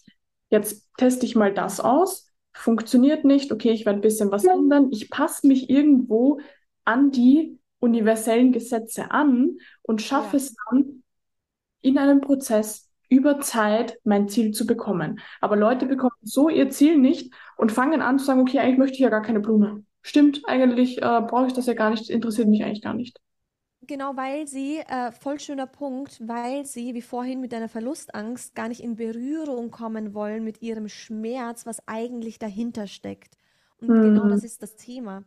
Jetzt 0.49 0.87
teste 0.97 1.25
ich 1.25 1.35
mal 1.35 1.53
das 1.53 1.79
aus, 1.79 2.31
funktioniert 2.53 3.25
nicht, 3.25 3.51
okay, 3.51 3.71
ich 3.71 3.85
werde 3.85 3.99
ein 3.99 4.01
bisschen 4.01 4.31
was 4.31 4.45
ändern, 4.45 4.89
ich 4.91 5.09
passe 5.09 5.47
mich 5.47 5.69
irgendwo 5.69 6.39
an 6.85 7.11
die 7.11 7.59
universellen 7.79 8.51
Gesetze 8.51 9.11
an 9.11 9.57
und 9.81 10.01
schaffe 10.01 10.37
ja. 10.37 10.43
es 10.43 10.55
dann 10.55 11.03
in 11.81 11.97
einem 11.97 12.21
Prozess 12.21 12.88
über 13.09 13.39
Zeit 13.41 13.99
mein 14.03 14.29
Ziel 14.29 14.51
zu 14.51 14.65
bekommen. 14.65 15.19
Aber 15.41 15.55
Leute 15.55 15.85
bekommen 15.85 16.15
so 16.21 16.47
ihr 16.47 16.69
Ziel 16.69 16.97
nicht 16.97 17.33
und 17.57 17.71
fangen 17.71 18.01
an 18.01 18.19
zu 18.19 18.25
sagen, 18.25 18.41
okay, 18.41 18.59
eigentlich 18.59 18.77
möchte 18.77 18.95
ich 18.95 19.01
ja 19.01 19.09
gar 19.09 19.23
keine 19.23 19.39
Blume. 19.39 19.83
Stimmt, 20.01 20.41
eigentlich 20.45 20.99
äh, 20.99 21.21
brauche 21.21 21.47
ich 21.47 21.53
das 21.53 21.65
ja 21.65 21.73
gar 21.73 21.89
nicht, 21.89 22.09
interessiert 22.09 22.47
mich 22.47 22.63
eigentlich 22.63 22.81
gar 22.81 22.93
nicht. 22.93 23.19
Genau, 23.81 24.15
weil 24.15 24.47
sie, 24.47 24.77
äh, 24.79 25.11
voll 25.11 25.39
schöner 25.39 25.65
Punkt, 25.65 26.21
weil 26.27 26.65
sie, 26.65 26.93
wie 26.93 27.01
vorhin 27.01 27.41
mit 27.41 27.51
deiner 27.51 27.69
Verlustangst, 27.69 28.53
gar 28.53 28.67
nicht 28.67 28.83
in 28.83 28.95
Berührung 28.95 29.71
kommen 29.71 30.13
wollen 30.13 30.43
mit 30.43 30.61
ihrem 30.61 30.87
Schmerz, 30.89 31.65
was 31.65 31.87
eigentlich 31.87 32.37
dahinter 32.37 32.85
steckt. 32.85 33.35
Und 33.81 33.89
mhm. 33.89 34.01
genau 34.01 34.29
das 34.29 34.43
ist 34.43 34.61
das 34.61 34.75
Thema. 34.75 35.23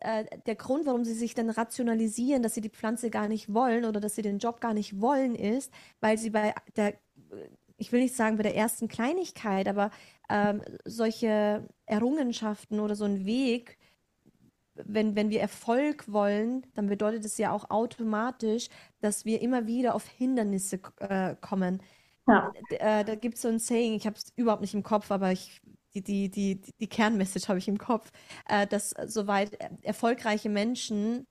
Äh, 0.00 0.24
der 0.46 0.54
Grund, 0.54 0.86
warum 0.86 1.04
sie 1.04 1.14
sich 1.14 1.34
dann 1.34 1.50
rationalisieren, 1.50 2.42
dass 2.42 2.54
sie 2.54 2.60
die 2.60 2.70
Pflanze 2.70 3.10
gar 3.10 3.28
nicht 3.28 3.52
wollen 3.52 3.84
oder 3.84 4.00
dass 4.00 4.14
sie 4.14 4.22
den 4.22 4.38
Job 4.38 4.60
gar 4.60 4.72
nicht 4.72 5.00
wollen, 5.00 5.34
ist, 5.34 5.72
weil 6.00 6.16
sie 6.16 6.30
bei 6.30 6.54
der 6.76 6.94
ich 7.76 7.92
will 7.92 8.00
nicht 8.00 8.16
sagen 8.16 8.36
bei 8.36 8.42
der 8.42 8.56
ersten 8.56 8.88
Kleinigkeit, 8.88 9.68
aber 9.68 9.90
ähm, 10.30 10.62
solche 10.84 11.68
Errungenschaften 11.86 12.80
oder 12.80 12.94
so 12.94 13.04
ein 13.04 13.24
Weg, 13.26 13.78
wenn, 14.74 15.16
wenn 15.16 15.30
wir 15.30 15.40
Erfolg 15.40 16.10
wollen, 16.12 16.66
dann 16.74 16.86
bedeutet 16.86 17.24
es 17.24 17.38
ja 17.38 17.52
auch 17.52 17.70
automatisch, 17.70 18.68
dass 19.00 19.24
wir 19.24 19.40
immer 19.40 19.66
wieder 19.66 19.94
auf 19.94 20.06
Hindernisse 20.06 20.80
äh, 20.98 21.34
kommen. 21.40 21.82
Ja. 22.26 22.52
Äh, 22.70 23.04
da 23.04 23.14
gibt 23.14 23.36
es 23.36 23.42
so 23.42 23.48
ein 23.48 23.58
Saying, 23.58 23.94
ich 23.94 24.06
habe 24.06 24.16
es 24.16 24.32
überhaupt 24.36 24.62
nicht 24.62 24.74
im 24.74 24.82
Kopf, 24.82 25.10
aber 25.10 25.32
ich, 25.32 25.60
die, 25.94 26.02
die, 26.02 26.30
die, 26.30 26.60
die 26.60 26.88
Kernmessage 26.88 27.48
habe 27.48 27.58
ich 27.58 27.68
im 27.68 27.78
Kopf, 27.78 28.10
äh, 28.48 28.66
dass 28.66 28.90
soweit 29.06 29.58
erfolgreiche 29.82 30.48
Menschen 30.48 31.26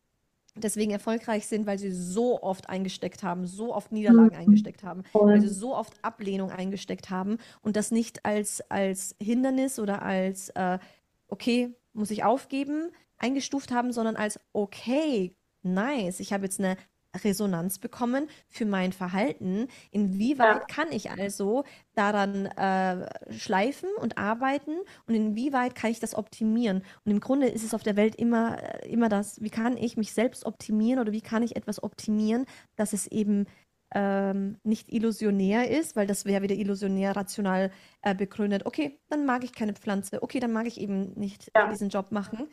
deswegen 0.55 0.91
erfolgreich 0.91 1.47
sind, 1.47 1.65
weil 1.65 1.77
sie 1.77 1.91
so 1.91 2.41
oft 2.41 2.69
eingesteckt 2.69 3.23
haben, 3.23 3.45
so 3.45 3.73
oft 3.73 3.91
Niederlagen 3.91 4.35
mhm. 4.35 4.41
eingesteckt 4.41 4.83
haben, 4.83 5.03
weil 5.13 5.41
sie 5.41 5.49
so 5.49 5.75
oft 5.75 5.93
Ablehnung 6.03 6.51
eingesteckt 6.51 7.09
haben 7.09 7.37
und 7.61 7.75
das 7.75 7.91
nicht 7.91 8.25
als, 8.25 8.61
als 8.69 9.15
Hindernis 9.21 9.79
oder 9.79 10.01
als, 10.01 10.49
äh, 10.49 10.79
okay, 11.27 11.73
muss 11.93 12.11
ich 12.11 12.23
aufgeben, 12.23 12.91
eingestuft 13.17 13.71
haben, 13.71 13.91
sondern 13.91 14.15
als, 14.15 14.39
okay, 14.53 15.35
nice, 15.61 16.19
ich 16.19 16.33
habe 16.33 16.45
jetzt 16.45 16.59
eine 16.59 16.77
Resonanz 17.23 17.79
bekommen 17.79 18.27
für 18.47 18.65
mein 18.65 18.91
Verhalten. 18.91 19.67
Inwieweit 19.91 20.55
ja. 20.55 20.65
kann 20.65 20.91
ich 20.91 21.11
also 21.11 21.63
daran 21.93 22.45
äh, 22.45 23.07
schleifen 23.33 23.89
und 23.99 24.17
arbeiten 24.17 24.77
und 25.07 25.15
inwieweit 25.15 25.75
kann 25.75 25.91
ich 25.91 25.99
das 25.99 26.15
optimieren? 26.15 26.83
Und 27.03 27.11
im 27.11 27.19
Grunde 27.19 27.47
ist 27.47 27.63
es 27.63 27.73
auf 27.73 27.83
der 27.83 27.95
Welt 27.95 28.15
immer, 28.15 28.61
äh, 28.61 28.89
immer 28.89 29.09
das, 29.09 29.41
wie 29.41 29.49
kann 29.49 29.77
ich 29.77 29.97
mich 29.97 30.13
selbst 30.13 30.45
optimieren 30.45 30.99
oder 30.99 31.11
wie 31.11 31.21
kann 31.21 31.43
ich 31.43 31.55
etwas 31.55 31.81
optimieren, 31.81 32.45
dass 32.75 32.93
es 32.93 33.07
eben 33.07 33.45
ähm, 33.93 34.57
nicht 34.63 34.91
illusionär 34.91 35.69
ist, 35.69 35.95
weil 35.95 36.07
das 36.07 36.25
wäre 36.25 36.41
wieder 36.41 36.55
illusionär 36.55 37.15
rational 37.15 37.71
äh, 38.01 38.15
begründet. 38.15 38.65
Okay, 38.65 38.99
dann 39.09 39.25
mag 39.25 39.43
ich 39.43 39.53
keine 39.53 39.73
Pflanze. 39.73 40.21
Okay, 40.21 40.39
dann 40.39 40.51
mag 40.51 40.67
ich 40.67 40.79
eben 40.79 41.13
nicht 41.13 41.51
ja. 41.55 41.69
diesen 41.69 41.89
Job 41.89 42.11
machen, 42.11 42.49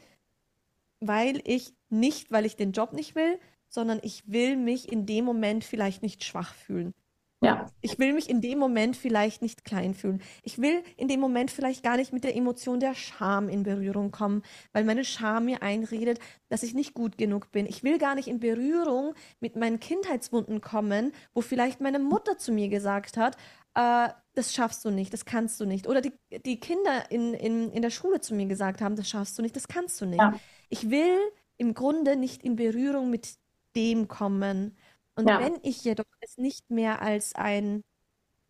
weil 1.01 1.41
ich 1.45 1.75
nicht, 1.89 2.31
weil 2.31 2.47
ich 2.47 2.57
den 2.57 2.73
Job 2.73 2.93
nicht 2.93 3.15
will, 3.15 3.39
sondern 3.73 4.01
ich 4.03 4.31
will 4.31 4.57
mich 4.57 4.91
in 4.91 5.07
dem 5.07 5.25
Moment 5.25 5.65
vielleicht 5.65 6.03
nicht 6.03 6.25
schwach 6.25 6.55
fühlen. 6.55 6.95
Ja. 7.43 7.67
Ich 7.81 7.99
will 7.99 8.13
mich 8.13 8.31
in 8.31 8.41
dem 8.41 8.59
Moment 8.61 8.97
vielleicht 8.97 9.43
nicht 9.43 9.65
klein 9.65 9.95
fühlen. 9.95 10.23
Ich 10.45 10.59
will 10.59 10.85
in 10.97 11.09
dem 11.09 11.19
Moment 11.19 11.51
vielleicht 11.51 11.83
gar 11.83 11.97
nicht 11.97 12.13
mit 12.13 12.23
der 12.23 12.37
Emotion 12.37 12.79
der 12.79 12.95
Scham 12.95 13.49
in 13.49 13.65
Berührung 13.65 14.13
kommen, 14.13 14.43
weil 14.73 14.85
meine 14.85 15.05
Scham 15.05 15.47
mir 15.47 15.61
einredet, 15.61 16.21
dass 16.49 16.63
ich 16.63 16.73
nicht 16.73 16.95
gut 16.95 17.19
genug 17.19 17.51
bin. 17.51 17.67
Ich 17.67 17.83
will 17.83 17.99
gar 17.99 18.15
nicht 18.15 18.29
in 18.29 18.39
Berührung 18.39 19.15
mit 19.41 19.57
meinen 19.57 19.81
Kindheitswunden 19.81 20.61
kommen, 20.61 21.13
wo 21.35 21.41
vielleicht 21.41 21.81
meine 21.81 21.99
Mutter 21.99 22.39
zu 22.39 22.53
mir 22.53 22.69
gesagt 22.69 23.17
hat, 23.17 23.37
äh, 23.75 24.11
das 24.35 24.55
schaffst 24.55 24.85
du 24.85 24.91
nicht, 24.91 25.13
das 25.13 25.25
kannst 25.25 25.61
du 25.61 25.67
nicht. 25.67 25.89
Oder 25.89 26.01
die, 26.01 26.13
die 26.47 26.61
Kinder 26.61 27.11
in, 27.11 27.35
in, 27.35 27.73
in 27.73 27.83
der 27.83 27.91
Schule 27.91 28.21
zu 28.21 28.37
mir 28.37 28.47
gesagt 28.47 28.81
haben, 28.81 28.95
das 28.95 29.09
schaffst 29.09 29.37
du 29.37 29.43
nicht, 29.43 29.57
das 29.57 29.67
kannst 29.67 30.01
du 30.01 30.07
nicht. 30.07 30.21
Ja. 30.21 30.39
Ich 30.69 30.91
will 30.91 31.19
im 31.57 31.75
Grunde 31.75 32.17
nicht 32.17 32.43
in 32.45 32.57
Berührung 32.57 33.11
mit 33.11 33.35
dem 33.77 34.09
kommen. 34.09 34.77
Und 35.15 35.29
ja. 35.29 35.41
wenn 35.41 35.59
ich 35.63 35.85
jedoch 35.85 36.05
es 36.21 36.39
nicht 36.39 36.71
mehr 36.71 37.03
als 37.03 37.35
ein, 37.35 37.83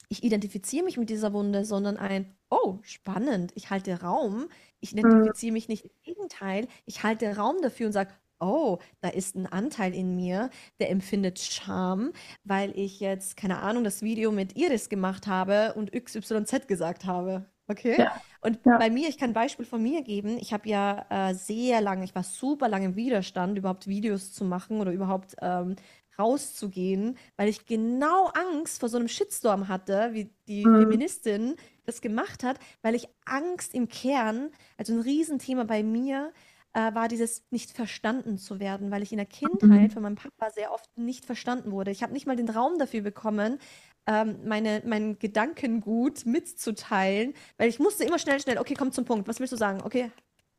ich 0.08 0.22
identifiziere 0.22 0.84
mich 0.84 0.96
mit 0.96 1.10
dieser 1.10 1.32
Wunde, 1.32 1.64
sondern 1.64 1.96
ein, 1.96 2.36
oh, 2.50 2.78
spannend, 2.82 3.52
ich 3.54 3.70
halte 3.70 4.00
Raum, 4.00 4.48
ich 4.80 4.92
mhm. 4.92 4.98
identifiziere 5.00 5.52
mich 5.52 5.68
nicht, 5.68 5.84
im 5.84 5.90
Gegenteil, 6.02 6.68
ich 6.84 7.02
halte 7.02 7.36
Raum 7.36 7.56
dafür 7.62 7.86
und 7.86 7.92
sage, 7.92 8.12
oh, 8.42 8.78
da 9.00 9.08
ist 9.08 9.36
ein 9.36 9.46
Anteil 9.46 9.94
in 9.94 10.14
mir, 10.16 10.50
der 10.80 10.90
empfindet 10.90 11.38
Scham, 11.38 12.12
weil 12.44 12.76
ich 12.78 13.00
jetzt, 13.00 13.36
keine 13.36 13.60
Ahnung, 13.60 13.84
das 13.84 14.02
Video 14.02 14.32
mit 14.32 14.56
Iris 14.56 14.88
gemacht 14.88 15.26
habe 15.26 15.74
und 15.74 15.92
XYZ 15.92 16.66
gesagt 16.66 17.04
habe. 17.04 17.46
Okay. 17.68 17.96
Ja. 17.98 18.20
Und 18.40 18.58
ja. 18.66 18.76
bei 18.76 18.90
mir, 18.90 19.08
ich 19.08 19.18
kann 19.18 19.30
ein 19.30 19.34
Beispiel 19.34 19.64
von 19.64 19.82
mir 19.82 20.02
geben. 20.02 20.36
Ich 20.38 20.52
habe 20.52 20.68
ja 20.68 21.06
äh, 21.08 21.34
sehr 21.34 21.80
lange, 21.80 22.04
ich 22.04 22.14
war 22.14 22.24
super 22.24 22.68
lange 22.68 22.86
im 22.86 22.96
Widerstand, 22.96 23.56
überhaupt 23.56 23.86
Videos 23.86 24.32
zu 24.32 24.44
machen 24.44 24.80
oder 24.80 24.92
überhaupt 24.92 25.36
ähm, 25.40 25.76
rauszugehen, 26.18 27.16
weil 27.36 27.48
ich 27.48 27.66
genau 27.66 28.26
Angst 28.28 28.80
vor 28.80 28.88
so 28.88 28.98
einem 28.98 29.08
Shitstorm 29.08 29.68
hatte, 29.68 30.10
wie 30.12 30.30
die 30.46 30.66
mhm. 30.66 30.80
Feministin 30.80 31.56
das 31.84 32.00
gemacht 32.00 32.44
hat, 32.44 32.58
weil 32.82 32.94
ich 32.94 33.08
Angst 33.24 33.74
im 33.74 33.88
Kern, 33.88 34.50
also 34.76 34.92
ein 34.92 35.00
Riesenthema 35.00 35.64
bei 35.64 35.82
mir, 35.82 36.32
äh, 36.74 36.94
war 36.94 37.08
dieses 37.08 37.44
nicht 37.50 37.70
verstanden 37.70 38.38
zu 38.38 38.58
werden, 38.58 38.90
weil 38.90 39.02
ich 39.02 39.12
in 39.12 39.18
der 39.18 39.26
Kindheit 39.26 39.90
mhm. 39.90 39.90
von 39.90 40.02
meinem 40.02 40.16
Papa 40.16 40.50
sehr 40.50 40.72
oft 40.72 40.96
nicht 40.96 41.24
verstanden 41.24 41.70
wurde. 41.70 41.90
Ich 41.90 42.02
habe 42.02 42.12
nicht 42.12 42.26
mal 42.26 42.36
den 42.36 42.48
Raum 42.48 42.78
dafür 42.78 43.02
bekommen, 43.02 43.58
ähm, 44.06 44.38
meine, 44.44 44.82
mein 44.84 45.18
Gedankengut 45.18 46.26
mitzuteilen, 46.26 47.34
weil 47.56 47.68
ich 47.68 47.78
musste 47.78 48.04
immer 48.04 48.18
schnell, 48.18 48.40
schnell, 48.40 48.58
okay, 48.58 48.74
komm 48.74 48.92
zum 48.92 49.04
Punkt, 49.04 49.28
was 49.28 49.40
willst 49.40 49.52
du 49.52 49.56
sagen? 49.56 49.80
Okay, 49.82 50.10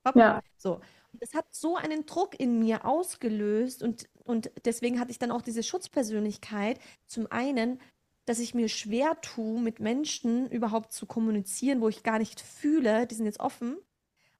hopp, 0.05 0.15
ja. 0.15 0.41
so. 0.57 0.75
Und 1.11 1.21
das 1.21 1.33
hat 1.33 1.45
so 1.51 1.75
einen 1.75 2.05
Druck 2.05 2.39
in 2.39 2.59
mir 2.59 2.85
ausgelöst 2.85 3.83
und, 3.83 4.09
und 4.23 4.51
deswegen 4.65 4.99
hatte 4.99 5.11
ich 5.11 5.19
dann 5.19 5.31
auch 5.31 5.41
diese 5.41 5.61
Schutzpersönlichkeit. 5.61 6.79
Zum 7.05 7.31
einen, 7.31 7.79
dass 8.25 8.39
ich 8.39 8.55
mir 8.55 8.67
schwer 8.69 9.19
tue, 9.21 9.61
mit 9.61 9.79
Menschen 9.79 10.49
überhaupt 10.49 10.91
zu 10.91 11.05
kommunizieren, 11.05 11.81
wo 11.81 11.89
ich 11.89 12.01
gar 12.03 12.17
nicht 12.19 12.41
fühle, 12.41 13.05
die 13.05 13.15
sind 13.15 13.25
jetzt 13.25 13.41
offen. 13.41 13.77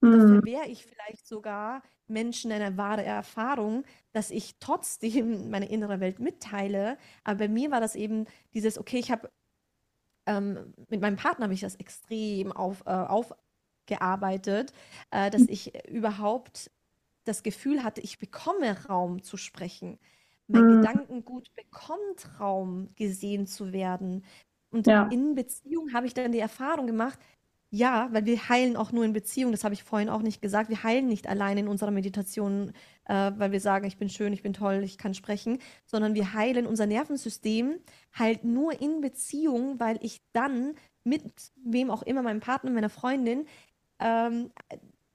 Und 0.02 0.10
mhm. 0.10 0.20
dafür 0.20 0.46
wäre 0.46 0.68
ich 0.68 0.86
vielleicht 0.86 1.28
sogar 1.28 1.84
Menschen 2.08 2.52
eine 2.52 2.78
wahre 2.78 3.04
Erfahrung, 3.04 3.84
dass 4.12 4.32
ich 4.32 4.56
trotzdem 4.60 5.50
meine 5.50 5.70
innere 5.70 6.00
Welt 6.00 6.20
mitteile. 6.20 6.98
Aber 7.24 7.40
bei 7.40 7.48
mir 7.48 7.72
war 7.72 7.82
das 7.82 7.96
eben 7.96 8.26
dieses, 8.54 8.78
okay, 8.78 9.00
ich 9.00 9.12
habe 9.12 9.30
ähm, 10.26 10.74
mit 10.90 11.02
meinem 11.02 11.18
Partner 11.18 11.46
habe 11.46 11.54
ich 11.54 11.62
das 11.62 11.76
extrem 11.76 12.52
auf, 12.52 12.84
äh, 12.86 12.92
aufgearbeitet, 12.92 14.74
äh, 15.12 15.30
dass 15.30 15.44
ich 15.44 15.74
überhaupt 15.88 16.72
das 17.26 17.44
Gefühl 17.44 17.84
hatte, 17.84 18.02
ich 18.02 18.20
bekomme 18.20 18.86
Raum 18.88 19.22
zu 19.22 19.38
sprechen. 19.38 20.00
mein 20.48 20.64
mhm. 20.66 20.82
Gedankengut 20.82 21.54
bekommt 21.56 22.40
Raum, 22.40 22.90
gesehen 22.96 23.48
zu 23.48 23.72
werden. 23.72 24.26
Und 24.72 24.88
ja. 24.88 25.08
in 25.08 25.36
Beziehung 25.36 25.94
habe 25.94 26.08
ich 26.08 26.14
dann 26.14 26.32
die 26.32 26.40
Erfahrung 26.40 26.88
gemacht, 26.88 27.20
ja, 27.76 28.08
weil 28.12 28.28
wir 28.28 28.50
heilen 28.50 28.78
auch 28.78 28.92
nur 28.92 29.04
in 29.04 29.14
Beziehung, 29.14 29.52
das 29.52 29.64
habe 29.64 29.74
ich 29.74 29.84
vorhin 29.84 30.08
auch 30.08 30.22
nicht 30.22 30.44
gesagt. 30.44 30.70
Wir 30.70 30.84
heilen 30.84 31.08
nicht 31.08 31.26
allein 31.26 31.58
in 31.58 31.68
unserer 31.68 31.90
Meditation, 31.90 32.72
äh, 33.06 33.32
weil 33.36 33.52
wir 33.52 33.60
sagen, 33.60 33.88
ich 33.88 33.98
bin 33.98 34.10
schön, 34.10 34.32
ich 34.32 34.44
bin 34.44 34.54
toll, 34.54 34.84
ich 34.84 35.00
kann 35.00 35.16
sprechen, 35.16 35.58
sondern 35.88 36.14
wir 36.14 36.36
heilen 36.36 36.68
unser 36.68 36.86
Nervensystem 36.86 37.80
halt 38.12 38.44
nur 38.44 38.80
in 38.80 39.02
Beziehung, 39.02 39.80
weil 39.80 39.98
ich 40.04 40.22
dann 40.34 40.76
mit 41.04 41.24
wem 41.66 41.90
auch 41.90 42.04
immer, 42.04 42.22
meinem 42.22 42.42
Partner, 42.42 42.70
meiner 42.70 42.92
Freundin, 42.92 43.48
ähm, 43.98 44.52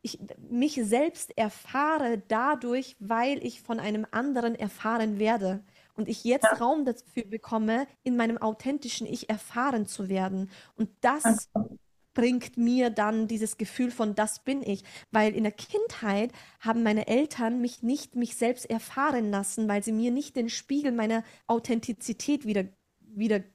ich 0.02 0.18
mich 0.50 0.80
selbst 0.82 1.38
erfahre 1.38 2.20
dadurch, 2.26 2.96
weil 2.98 3.38
ich 3.46 3.62
von 3.62 3.78
einem 3.78 4.04
anderen 4.11 4.56
erfahren 4.56 5.20
werde. 5.20 5.62
Und 5.94 6.09
ich 6.09 6.24
jetzt 6.24 6.42
ja. 6.50 6.54
Raum 6.54 6.84
dafür 6.84 7.24
bekomme, 7.24 7.86
in 8.02 8.16
meinem 8.16 8.38
authentischen 8.38 9.06
Ich 9.06 9.30
erfahren 9.30 9.86
zu 9.86 10.09
werden. 10.09 10.50
Und 10.74 10.90
das 11.02 11.24
also 11.24 11.78
bringt 12.18 12.56
mir 12.56 12.90
dann 12.90 13.28
dieses 13.28 13.58
Gefühl 13.58 13.92
von, 13.92 14.16
das 14.16 14.40
bin 14.40 14.60
ich. 14.60 14.82
Weil 15.12 15.36
in 15.36 15.44
der 15.44 15.52
Kindheit 15.52 16.32
haben 16.58 16.82
meine 16.82 17.06
Eltern 17.06 17.60
mich 17.60 17.84
nicht 17.84 18.16
mich 18.16 18.34
selbst 18.34 18.68
erfahren 18.68 19.30
lassen, 19.30 19.68
weil 19.68 19.84
sie 19.84 19.92
mir 19.92 20.10
nicht 20.10 20.34
den 20.34 20.48
Spiegel 20.48 20.90
meiner 20.90 21.22
Authentizität 21.46 22.44
wieder 22.44 22.64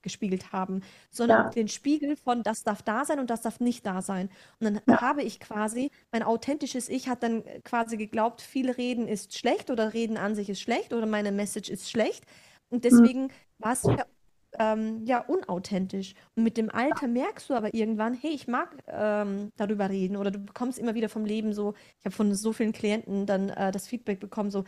gespiegelt 0.02 0.54
haben, 0.54 0.82
sondern 1.12 1.48
ja. 1.48 1.50
den 1.50 1.68
Spiegel 1.68 2.16
von 2.16 2.42
das 2.42 2.64
darf 2.64 2.82
da 2.82 3.04
sein 3.04 3.20
und 3.20 3.30
das 3.30 3.42
darf 3.42 3.60
nicht 3.60 3.86
da 3.86 4.02
sein. 4.02 4.30
Und 4.62 4.68
dann 4.68 4.82
ja. 4.88 5.02
habe 5.02 5.24
ich 5.24 5.42
quasi, 5.42 5.92
mein 6.14 6.24
authentisches 6.24 6.88
Ich 6.88 7.10
hat 7.10 7.22
dann 7.22 7.44
quasi 7.66 7.98
geglaubt, 7.98 8.42
viel 8.42 8.72
Reden 8.72 9.10
ist 9.10 9.38
schlecht 9.38 9.72
oder 9.72 9.94
Reden 9.94 10.16
an 10.16 10.36
sich 10.36 10.50
ist 10.50 10.62
schlecht 10.62 10.94
oder 10.94 11.06
meine 11.06 11.34
Message 11.34 11.70
ist 11.70 11.90
schlecht. 11.90 12.24
Und 12.70 12.86
mhm. 12.86 12.90
deswegen 12.90 13.22
mhm. 13.24 13.32
war 13.60 13.74
es 13.74 13.84
ähm, 14.60 15.06
ja, 15.06 15.20
unauthentisch. 15.20 16.14
Und 16.36 16.44
mit 16.44 16.58
dem 16.58 16.70
Alter 16.70 17.08
merkst 17.08 17.50
du 17.50 17.54
aber 17.54 17.74
irgendwann, 17.74 18.14
hey, 18.14 18.32
ich 18.32 18.48
mag 18.48 18.78
ähm, 18.88 19.52
darüber 19.56 19.90
reden 19.90 20.18
oder 20.18 20.32
du 20.32 20.40
bekommst 20.40 20.80
immer 20.80 20.96
wieder 20.96 21.10
vom 21.10 21.26
Leben 21.26 21.54
so, 21.54 21.74
ich 22.00 22.06
habe 22.06 22.16
von 22.16 22.34
so 22.34 22.54
vielen 22.54 22.74
Klienten 22.74 23.26
dann 23.26 23.50
äh, 23.50 23.72
das 23.72 23.88
Feedback 23.88 24.20
bekommen, 24.20 24.52
so, 24.52 24.64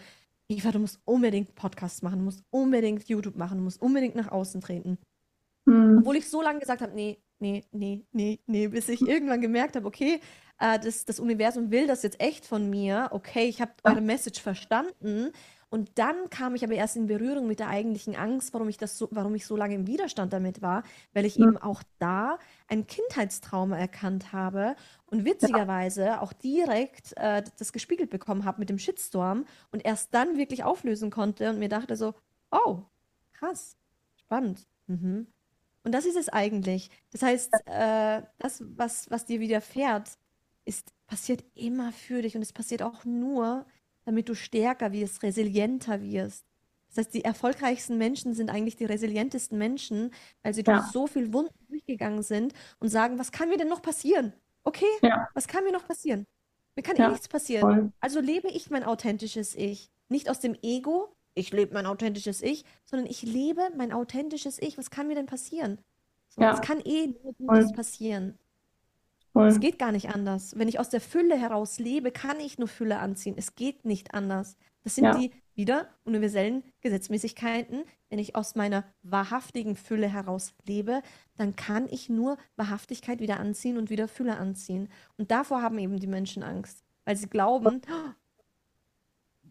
Eva, 0.47 0.71
du 0.71 0.79
musst 0.79 0.99
unbedingt 1.05 1.55
Podcasts 1.55 2.01
machen, 2.01 2.19
du 2.19 2.25
musst 2.25 2.43
unbedingt 2.51 3.07
YouTube 3.07 3.35
machen, 3.35 3.57
du 3.57 3.63
musst 3.63 3.81
unbedingt 3.81 4.15
nach 4.15 4.31
außen 4.31 4.61
treten. 4.61 4.97
Mhm. 5.65 5.99
Obwohl 5.99 6.17
ich 6.17 6.29
so 6.29 6.41
lange 6.41 6.59
gesagt 6.59 6.81
habe, 6.81 6.93
nee, 6.93 7.17
nee, 7.39 7.63
nee, 7.71 8.05
nee, 8.11 8.39
nee, 8.45 8.67
bis 8.67 8.89
ich 8.89 9.01
irgendwann 9.01 9.41
gemerkt 9.41 9.75
habe, 9.75 9.87
okay, 9.87 10.19
äh, 10.59 10.79
das, 10.79 11.05
das 11.05 11.19
Universum 11.19 11.71
will 11.71 11.87
das 11.87 12.03
jetzt 12.03 12.19
echt 12.19 12.45
von 12.45 12.69
mir, 12.69 13.09
okay, 13.11 13.47
ich 13.47 13.61
habe 13.61 13.71
eure 13.83 14.01
Message 14.01 14.41
verstanden, 14.41 15.31
und 15.75 15.91
dann 15.95 16.29
kam 16.29 16.55
ich 16.55 16.63
aber 16.63 16.75
erst 16.75 16.95
in 16.95 17.07
Berührung 17.07 17.47
mit 17.47 17.59
der 17.59 17.67
eigentlichen 17.67 18.15
Angst, 18.15 18.53
warum 18.53 18.69
ich 18.69 18.77
das 18.77 18.97
so, 18.97 19.09
warum 19.11 19.35
ich 19.35 19.45
so 19.45 19.57
lange 19.57 19.75
im 19.75 19.87
Widerstand 19.87 20.31
damit 20.31 20.61
war, 20.61 20.83
weil 21.11 21.25
ich 21.25 21.35
ja. 21.35 21.45
eben 21.45 21.57
auch 21.57 21.83
da 21.99 22.39
ein 22.69 22.87
Kindheitstrauma 22.87 23.77
erkannt 23.77 24.31
habe 24.31 24.77
und 25.07 25.25
witzigerweise 25.25 26.05
ja. 26.05 26.21
auch 26.21 26.31
direkt 26.31 27.11
äh, 27.17 27.43
das 27.59 27.73
gespiegelt 27.73 28.09
bekommen 28.09 28.45
habe 28.45 28.59
mit 28.59 28.69
dem 28.69 28.79
Shitstorm 28.79 29.43
und 29.73 29.83
erst 29.83 30.13
dann 30.13 30.37
wirklich 30.37 30.63
auflösen 30.63 31.11
konnte 31.11 31.49
und 31.49 31.59
mir 31.59 31.67
dachte 31.67 31.97
so, 31.97 32.13
oh, 32.51 32.83
krass, 33.33 33.75
spannend. 34.15 34.65
Mhm. 34.87 35.27
Und 35.83 35.91
das 35.91 36.05
ist 36.05 36.15
es 36.15 36.29
eigentlich. 36.29 36.89
Das 37.11 37.21
heißt, 37.21 37.51
äh, 37.65 38.21
das, 38.37 38.63
was, 38.77 39.11
was 39.11 39.25
dir 39.25 39.41
widerfährt, 39.41 40.17
ist, 40.63 40.93
passiert 41.05 41.43
immer 41.53 41.91
für 41.91 42.21
dich 42.21 42.37
und 42.37 42.43
es 42.43 42.53
passiert 42.53 42.81
auch 42.81 43.03
nur, 43.03 43.65
damit 44.05 44.29
du 44.29 44.35
stärker 44.35 44.91
wirst, 44.91 45.23
resilienter 45.23 46.01
wirst. 46.01 46.45
Das 46.89 47.05
heißt, 47.05 47.13
die 47.13 47.25
erfolgreichsten 47.25 47.97
Menschen 47.97 48.33
sind 48.33 48.49
eigentlich 48.49 48.77
die 48.77 48.85
resilientesten 48.85 49.57
Menschen, 49.57 50.11
weil 50.43 50.53
sie 50.53 50.63
ja. 50.65 50.77
durch 50.77 50.91
so 50.91 51.07
viel 51.07 51.33
Wunden 51.33 51.53
durchgegangen 51.67 52.23
sind 52.23 52.53
und 52.79 52.89
sagen, 52.89 53.19
was 53.19 53.31
kann 53.31 53.49
mir 53.49 53.57
denn 53.57 53.67
noch 53.67 53.81
passieren? 53.81 54.33
Okay, 54.63 54.85
ja. 55.01 55.27
was 55.33 55.47
kann 55.47 55.63
mir 55.63 55.73
noch 55.73 55.85
passieren? 55.85 56.25
Mir 56.75 56.83
kann 56.83 56.95
ja. 56.95 57.07
eh 57.07 57.11
nichts 57.11 57.27
passieren. 57.27 57.61
Voll. 57.61 57.91
Also 57.99 58.19
lebe 58.19 58.47
ich 58.47 58.69
mein 58.69 58.83
authentisches 58.83 59.55
Ich. 59.55 59.91
Nicht 60.07 60.29
aus 60.29 60.39
dem 60.39 60.55
Ego, 60.61 61.15
ich 61.33 61.51
lebe 61.51 61.73
mein 61.73 61.85
authentisches 61.85 62.41
Ich, 62.41 62.63
sondern 62.85 63.07
ich 63.07 63.23
lebe 63.23 63.69
mein 63.75 63.91
authentisches 63.91 64.61
Ich. 64.61 64.77
Was 64.77 64.89
kann 64.89 65.07
mir 65.07 65.15
denn 65.15 65.25
passieren? 65.25 65.79
So, 66.29 66.41
Es 66.41 66.61
kann 66.61 66.79
eh 66.81 67.07
nur 67.07 67.33
Gutes 67.33 67.71
passieren. 67.73 68.37
Voll. 69.35 69.49
Es 69.49 69.59
geht 69.59 69.77
gar 69.77 69.91
nicht 69.91 70.07
anders. 70.07 70.57
Wenn 70.57 70.69
ich 70.69 70.79
aus 70.79 70.89
der 70.89 71.01
Fülle 71.01 71.37
heraus 71.37 71.77
lebe, 71.77 72.09
kann 72.11 72.39
ich 72.39 72.57
nur 72.57 72.69
Fülle 72.69 72.99
anziehen. 72.99 73.35
Es 73.37 73.55
geht 73.55 73.83
nicht 73.83 74.13
anders. 74.13 74.55
Das 74.83 74.95
sind 74.95 75.03
ja. 75.03 75.17
die 75.17 75.31
wieder 75.55 75.89
universellen 76.05 76.63
Gesetzmäßigkeiten. 76.79 77.83
Wenn 78.09 78.19
ich 78.19 78.37
aus 78.37 78.55
meiner 78.55 78.85
wahrhaftigen 79.03 79.75
Fülle 79.75 80.07
heraus 80.07 80.53
lebe, 80.65 81.01
dann 81.35 81.57
kann 81.57 81.89
ich 81.89 82.07
nur 82.07 82.37
Wahrhaftigkeit 82.55 83.19
wieder 83.19 83.37
anziehen 83.37 83.77
und 83.77 83.89
wieder 83.89 84.07
Fülle 84.07 84.37
anziehen. 84.37 84.87
Und 85.17 85.31
davor 85.31 85.61
haben 85.61 85.79
eben 85.79 85.99
die 85.99 86.07
Menschen 86.07 86.41
Angst, 86.41 86.85
weil 87.03 87.17
sie 87.17 87.27
glauben, 87.27 87.81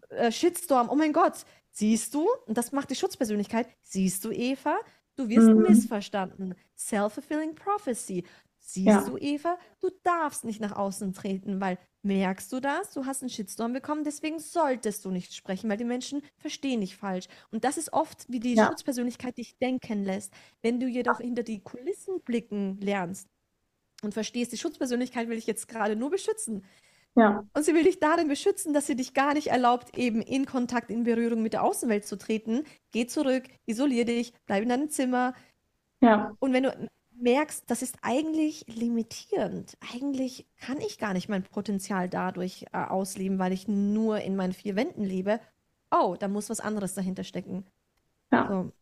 äh, 0.09 0.32
Shitstorm, 0.32 0.89
oh 0.89 0.95
mein 0.95 1.12
Gott, 1.12 1.45
siehst 1.72 2.14
du, 2.14 2.26
und 2.47 2.57
das 2.57 2.72
macht 2.72 2.89
die 2.89 2.97
Schutzpersönlichkeit, 2.97 3.68
siehst 3.82 4.24
du, 4.24 4.30
Eva, 4.30 4.78
du 5.16 5.28
wirst 5.28 5.49
mhm. 5.49 5.61
missverstanden. 5.61 6.55
Self-fulfilling 6.74 7.55
prophecy. 7.55 8.24
Siehst 8.67 8.87
ja. 8.87 9.03
du, 9.03 9.19
Eva, 9.19 9.59
du 9.81 9.91
darfst 10.05 10.45
nicht 10.45 10.59
nach 10.59 10.75
außen 10.75 11.12
treten, 11.12 11.61
weil 11.61 11.79
merkst 12.03 12.51
du 12.51 12.61
das? 12.61 12.95
Du 12.95 13.05
hast 13.05 13.23
einen 13.23 13.29
Shitstorm 13.29 13.75
bekommen, 13.75 14.05
deswegen 14.05 14.39
solltest 14.39 15.05
du 15.05 15.11
nicht 15.11 15.35
sprechen, 15.35 15.69
weil 15.69 15.77
die 15.77 15.85
Menschen 15.85 16.23
verstehen 16.39 16.81
dich 16.81 16.97
falsch. 16.97 17.27
Und 17.51 17.65
das 17.65 17.77
ist 17.77 17.93
oft, 17.93 18.25
wie 18.31 18.41
die 18.41 18.55
ja. 18.55 18.67
Schutzpersönlichkeit 18.67 19.37
dich 19.37 19.59
denken 19.59 20.03
lässt. 20.03 20.33
Wenn 20.62 20.81
du 20.81 20.87
jedoch 20.87 21.19
hinter 21.19 21.43
die 21.43 21.62
Kulissen 21.62 22.23
blicken 22.23 22.81
lernst 22.81 23.29
und 24.03 24.15
verstehst, 24.15 24.53
die 24.53 24.59
Schutzpersönlichkeit 24.59 25.29
will 25.29 25.37
ich 25.37 25.47
jetzt 25.47 25.69
gerade 25.69 25.95
nur 25.95 26.09
beschützen. 26.11 26.65
Ja. 27.17 27.47
Und 27.53 27.65
sie 27.65 27.75
will 27.75 27.85
dich 27.85 28.01
darin 28.01 28.29
beschützen, 28.29 28.73
dass 28.73 28.87
sie 28.87 28.97
dich 28.97 29.12
gar 29.12 29.35
nicht 29.35 29.49
erlaubt, 29.49 29.99
eben 29.99 30.23
in 30.23 30.47
Kontakt, 30.47 30.91
in 30.91 31.05
Berührung 31.05 31.43
mit 31.43 31.53
der 31.53 31.65
Außenwelt 31.65 32.07
zu 32.07 32.17
treten. 32.17 32.65
Geh 32.93 33.07
zurück, 33.07 33.45
isolier 33.67 34.07
dich, 34.07 34.33
bleib 34.47 34.62
in 34.62 34.71
deinem 34.71 34.89
Zimmer. 34.89 35.35
Ja. 36.01 36.35
Und 36.41 36.55
wenn 36.55 36.62
du 36.62 36.89
merkst, 37.25 37.68
das 37.68 37.83
ist 37.83 37.97
eigentlich 38.03 38.64
limitierend. 38.68 39.77
Eigentlich 39.93 40.47
kann 40.61 40.81
ich 40.81 40.99
gar 40.99 41.14
nicht 41.14 41.29
mein 41.29 41.43
Potenzial 41.43 42.09
dadurch 42.09 42.66
äh, 42.72 42.85
ausleben, 42.85 43.39
weil 43.39 43.53
ich 43.53 43.66
nur 43.66 44.20
in 44.20 44.37
meinen 44.37 44.53
vier 44.53 44.77
Wänden 44.77 45.03
lebe. 45.03 45.41
Oh, 45.91 46.16
da 46.18 46.29
muss 46.29 46.51
was 46.51 46.61
anderes 46.61 46.95
dahinter 46.95 47.25
stecken. 47.25 47.66
Ja. 48.31 48.49
So. 48.49 48.72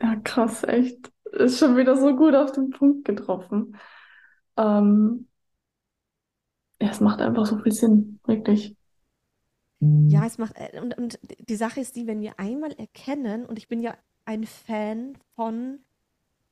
Ja, 0.00 0.16
krass, 0.16 0.64
echt. 0.64 1.12
Ist 1.32 1.58
schon 1.58 1.76
wieder 1.76 1.96
so 1.96 2.16
gut 2.16 2.34
auf 2.34 2.52
den 2.52 2.70
Punkt 2.70 3.04
getroffen. 3.04 3.76
Ähm, 4.56 5.28
ja, 6.80 6.88
es 6.88 7.00
macht 7.00 7.20
einfach 7.20 7.46
so 7.46 7.58
viel 7.58 7.72
Sinn, 7.72 8.18
wirklich. 8.24 8.74
Ja, 9.80 10.26
es 10.26 10.38
macht, 10.38 10.56
äh, 10.56 10.80
und, 10.80 10.96
und 10.98 11.18
die 11.48 11.56
Sache 11.56 11.80
ist 11.80 11.96
die, 11.96 12.06
wenn 12.06 12.20
wir 12.20 12.38
einmal 12.38 12.72
erkennen, 12.72 13.46
und 13.46 13.58
ich 13.58 13.68
bin 13.68 13.80
ja 13.80 13.96
ein 14.24 14.44
Fan 14.44 15.16
von 15.34 15.80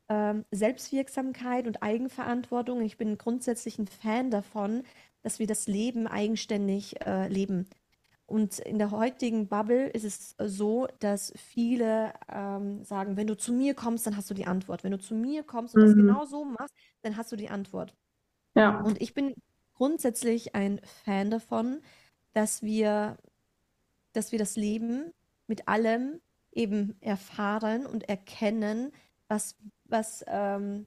ähm, 0.09 0.45
Selbstwirksamkeit 0.51 1.67
und 1.67 1.83
Eigenverantwortung. 1.83 2.83
Ich 2.83 2.97
bin 2.97 3.19
grundsätzlich 3.19 3.79
ein 3.79 3.87
Fan 3.87 4.31
davon, 4.31 4.83
dass 5.23 5.39
wir 5.39 5.47
das 5.47 5.67
Leben 5.67 6.07
eigenständig 6.07 7.05
äh, 7.07 7.29
leben. 7.29 7.67
Und 8.27 8.59
in 8.59 8.79
der 8.79 8.91
heutigen 8.91 9.49
Bubble 9.49 9.89
ist 9.89 10.05
es 10.05 10.37
so, 10.39 10.87
dass 10.99 11.33
viele 11.37 12.13
ähm, 12.31 12.85
sagen, 12.85 13.17
wenn 13.17 13.27
du 13.27 13.37
zu 13.37 13.55
mir 13.55 13.75
kommst, 13.75 14.07
dann 14.07 14.19
hast 14.19 14.29
du 14.29 14.35
die 14.35 14.47
Antwort. 14.47 14.85
Wenn 14.85 14.93
du 14.93 14.99
zu 14.99 15.15
mir 15.15 15.43
kommst 15.43 15.75
und 15.75 15.83
mhm. 15.83 15.87
das 15.87 15.95
genau 15.95 16.25
so 16.27 16.45
machst, 16.45 16.75
dann 17.03 17.17
hast 17.17 17.33
du 17.33 17.37
die 17.37 17.49
Antwort. 17.49 17.95
Ja. 18.55 18.81
Und 18.81 19.01
ich 19.01 19.15
bin 19.15 19.35
grundsätzlich 19.75 20.55
ein 20.55 20.81
Fan 21.05 21.31
davon, 21.31 21.81
dass 22.35 22.63
wir, 22.63 23.17
dass 24.13 24.31
wir 24.31 24.39
das 24.39 24.57
Leben 24.57 25.13
mit 25.47 25.67
allem 25.67 26.21
eben 26.53 26.97
erfahren 27.01 27.87
und 27.87 28.09
erkennen, 28.09 28.93
was 29.29 29.57
was, 29.89 30.25
ähm, 30.29 30.87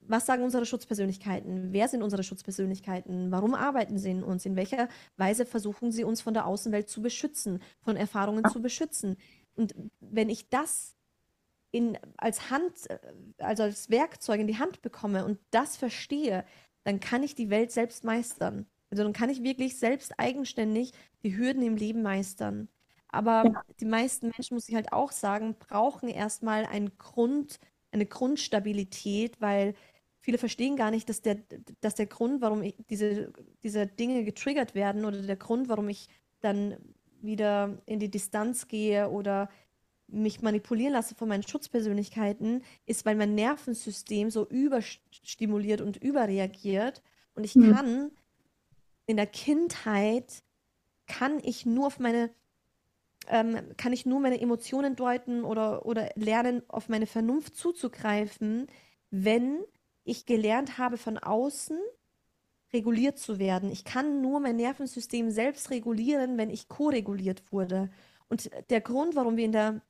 was 0.00 0.26
sagen 0.26 0.42
unsere 0.42 0.66
Schutzpersönlichkeiten? 0.66 1.72
Wer 1.72 1.88
sind 1.88 2.02
unsere 2.02 2.22
Schutzpersönlichkeiten? 2.22 3.30
Warum 3.30 3.54
arbeiten 3.54 3.98
sie 3.98 4.10
in 4.10 4.22
uns? 4.22 4.44
In 4.44 4.56
welcher 4.56 4.88
Weise 5.16 5.46
versuchen 5.46 5.92
sie 5.92 6.04
uns 6.04 6.20
von 6.20 6.34
der 6.34 6.46
Außenwelt 6.46 6.88
zu 6.88 7.02
beschützen, 7.02 7.62
von 7.80 7.96
Erfahrungen 7.96 8.44
zu 8.50 8.60
beschützen? 8.60 9.16
Und 9.54 9.74
wenn 10.00 10.28
ich 10.28 10.48
das 10.48 10.96
in, 11.70 11.98
als 12.16 12.50
Hand, 12.50 12.88
äh, 12.88 12.98
also 13.38 13.64
als 13.64 13.90
Werkzeug 13.90 14.40
in 14.40 14.46
die 14.46 14.58
Hand 14.58 14.82
bekomme 14.82 15.24
und 15.24 15.38
das 15.50 15.76
verstehe, 15.76 16.44
dann 16.84 17.00
kann 17.00 17.22
ich 17.22 17.34
die 17.34 17.50
Welt 17.50 17.72
selbst 17.72 18.04
meistern. 18.04 18.66
Also 18.90 19.02
dann 19.02 19.12
kann 19.12 19.30
ich 19.30 19.42
wirklich 19.42 19.78
selbst 19.78 20.18
eigenständig 20.18 20.92
die 21.24 21.36
Hürden 21.36 21.62
im 21.62 21.76
Leben 21.76 22.02
meistern. 22.02 22.68
Aber 23.08 23.44
ja. 23.44 23.62
die 23.80 23.86
meisten 23.86 24.30
Menschen, 24.36 24.54
muss 24.54 24.68
ich 24.68 24.74
halt 24.74 24.92
auch 24.92 25.12
sagen, 25.12 25.56
brauchen 25.58 26.08
erstmal 26.08 26.66
einen 26.66 26.96
Grund, 26.98 27.58
eine 27.94 28.06
Grundstabilität, 28.06 29.40
weil 29.40 29.74
viele 30.20 30.38
verstehen 30.38 30.76
gar 30.76 30.90
nicht, 30.90 31.08
dass 31.08 31.22
der, 31.22 31.38
dass 31.80 31.94
der 31.94 32.06
Grund, 32.06 32.40
warum 32.40 32.62
ich 32.62 32.74
diese, 32.90 33.32
diese 33.62 33.86
Dinge 33.86 34.24
getriggert 34.24 34.74
werden 34.74 35.04
oder 35.04 35.22
der 35.22 35.36
Grund, 35.36 35.68
warum 35.68 35.88
ich 35.88 36.08
dann 36.40 36.76
wieder 37.22 37.78
in 37.86 38.00
die 38.00 38.10
Distanz 38.10 38.68
gehe 38.68 39.08
oder 39.08 39.48
mich 40.06 40.42
manipulieren 40.42 40.92
lasse 40.92 41.14
von 41.14 41.28
meinen 41.28 41.42
Schutzpersönlichkeiten, 41.42 42.62
ist, 42.84 43.06
weil 43.06 43.16
mein 43.16 43.34
Nervensystem 43.34 44.30
so 44.30 44.46
überstimuliert 44.46 45.80
und 45.80 45.96
überreagiert. 45.96 47.02
Und 47.34 47.44
ich 47.44 47.54
mhm. 47.54 47.74
kann 47.74 48.10
in 49.06 49.16
der 49.16 49.26
Kindheit, 49.26 50.42
kann 51.06 51.38
ich 51.42 51.64
nur 51.64 51.86
auf 51.86 51.98
meine, 51.98 52.30
ähm, 53.28 53.56
kann 53.76 53.92
ich 53.92 54.06
nur 54.06 54.20
meine 54.20 54.40
Emotionen 54.40 54.96
deuten 54.96 55.44
oder, 55.44 55.86
oder 55.86 56.10
lernen, 56.16 56.62
auf 56.68 56.88
meine 56.88 57.06
Vernunft 57.06 57.56
zuzugreifen, 57.56 58.66
wenn 59.10 59.60
ich 60.04 60.26
gelernt 60.26 60.78
habe, 60.78 60.96
von 60.98 61.18
außen 61.18 61.78
reguliert 62.72 63.18
zu 63.18 63.38
werden. 63.38 63.70
Ich 63.70 63.84
kann 63.84 64.20
nur 64.20 64.40
mein 64.40 64.56
Nervensystem 64.56 65.30
selbst 65.30 65.70
regulieren, 65.70 66.36
wenn 66.36 66.50
ich 66.50 66.68
ko-reguliert 66.68 67.52
wurde. 67.52 67.90
Und 68.28 68.50
der 68.70 68.80
Grund, 68.80 69.14
warum 69.16 69.36
wir 69.36 69.44
in 69.44 69.52
der 69.52 69.80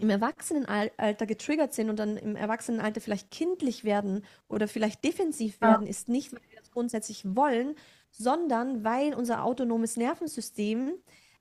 im 0.00 0.10
Erwachsenenalter 0.10 1.26
getriggert 1.26 1.74
sind 1.74 1.90
und 1.90 1.98
dann 1.98 2.16
im 2.16 2.36
Erwachsenenalter 2.36 3.00
vielleicht 3.00 3.30
kindlich 3.30 3.82
werden 3.82 4.24
oder 4.48 4.68
vielleicht 4.68 5.02
defensiv 5.02 5.60
werden, 5.60 5.86
ja. 5.86 5.90
ist 5.90 6.08
nicht, 6.08 6.32
weil 6.32 6.42
wir 6.48 6.60
das 6.60 6.70
grundsätzlich 6.70 7.24
wollen, 7.34 7.74
sondern 8.10 8.84
weil 8.84 9.14
unser 9.14 9.44
autonomes 9.44 9.96
Nervensystem 9.96 10.92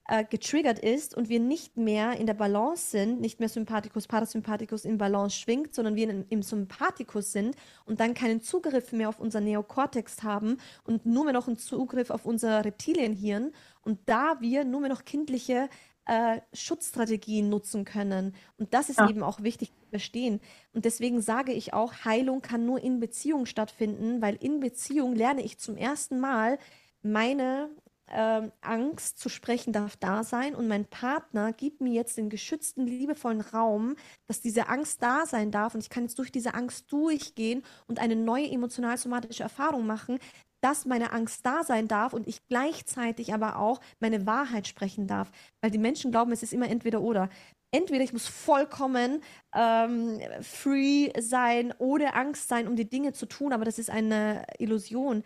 äh, 0.08 0.24
getriggert 0.24 0.80
ist 0.80 1.16
und 1.16 1.28
wir 1.28 1.40
nicht 1.40 1.76
mehr 1.76 2.14
in 2.18 2.28
der 2.28 2.34
Balance 2.34 2.92
sind, 2.92 3.20
nicht 3.20 3.40
mehr 3.40 3.50
Sympathikus, 3.50 4.08
Parasympathikus 4.08 4.86
in 4.86 4.98
Balance 4.98 5.36
schwingt, 5.36 5.76
sondern 5.76 5.96
wir 5.96 6.10
in, 6.10 6.26
im 6.30 6.42
Sympathikus 6.42 7.34
sind 7.34 7.56
und 7.86 8.00
dann 8.00 8.14
keinen 8.14 8.42
Zugriff 8.42 8.94
mehr 8.94 9.10
auf 9.10 9.20
unser 9.20 9.42
Neokortex 9.42 10.24
haben 10.24 10.60
und 10.86 11.06
nur 11.06 11.26
mehr 11.26 11.34
noch 11.34 11.48
einen 11.48 11.58
Zugriff 11.58 12.10
auf 12.10 12.26
unser 12.26 12.64
Reptilienhirn 12.64 13.52
und 13.82 14.00
da 14.06 14.38
wir 14.40 14.64
nur 14.64 14.80
mehr 14.80 14.90
noch 14.90 15.04
kindliche 15.04 15.70
äh, 16.06 16.40
Schutzstrategien 16.54 17.50
nutzen 17.50 17.84
können. 17.84 18.34
Und 18.58 18.74
das 18.74 18.88
ist 18.88 19.00
ja. 19.00 19.10
eben 19.10 19.24
auch 19.24 19.44
wichtig 19.44 19.74
zu 19.74 19.90
verstehen. 19.90 20.40
Und 20.74 20.86
deswegen 20.86 21.22
sage 21.22 21.52
ich 21.52 21.74
auch, 21.74 22.06
Heilung 22.06 22.42
kann 22.42 22.66
nur 22.66 22.82
in 22.82 23.02
Beziehung 23.02 23.46
stattfinden, 23.46 24.22
weil 24.22 24.36
in 24.36 24.62
Beziehung 24.62 25.16
lerne 25.16 25.44
ich 25.44 25.58
zum 25.58 25.76
ersten 25.76 26.22
Mal 26.22 26.60
meine 27.02 27.70
äh, 28.08 28.50
Angst 28.62 29.20
zu 29.20 29.30
sprechen 29.30 29.74
darf 29.74 29.98
da 29.98 30.24
sein 30.24 30.56
und 30.56 30.68
mein 30.68 30.86
Partner 30.86 31.54
gibt 31.54 31.82
mir 31.82 31.94
jetzt 31.94 32.18
den 32.18 32.30
geschützten, 32.30 32.86
liebevollen 32.86 33.42
Raum, 33.42 33.96
dass 34.28 34.42
diese 34.42 34.70
Angst 34.70 35.02
da 35.04 35.26
sein 35.26 35.52
darf 35.52 35.76
und 35.76 35.82
ich 35.82 35.90
kann 35.90 36.04
jetzt 36.04 36.18
durch 36.18 36.32
diese 36.32 36.54
Angst 36.54 36.92
durchgehen 36.92 37.64
und 37.88 38.00
eine 38.00 38.16
neue 38.16 38.50
emotional-somatische 38.50 39.44
Erfahrung 39.44 39.86
machen, 39.86 40.20
dass 40.62 40.86
meine 40.86 41.12
Angst 41.12 41.46
da 41.46 41.64
sein 41.64 41.88
darf 41.88 42.14
und 42.14 42.28
ich 42.28 42.46
gleichzeitig 42.48 43.34
aber 43.34 43.58
auch 43.58 43.80
meine 44.00 44.26
Wahrheit 44.26 44.68
sprechen 44.68 45.08
darf. 45.08 45.32
Weil 45.62 45.72
die 45.72 45.78
Menschen 45.78 46.12
glauben, 46.12 46.32
es 46.32 46.44
ist 46.44 46.54
immer 46.54 46.70
entweder 46.70 47.02
oder. 47.02 47.30
Entweder 47.72 48.04
ich 48.04 48.14
muss 48.14 48.28
vollkommen 48.28 49.22
ähm, 49.54 50.20
free 50.42 51.12
sein, 51.20 51.74
ohne 51.78 52.16
Angst 52.16 52.48
sein, 52.48 52.68
um 52.68 52.76
die 52.76 52.90
Dinge 52.90 53.12
zu 53.12 53.26
tun, 53.26 53.52
aber 53.52 53.66
das 53.66 53.78
ist 53.78 53.90
eine 53.90 54.46
Illusion. 54.58 55.24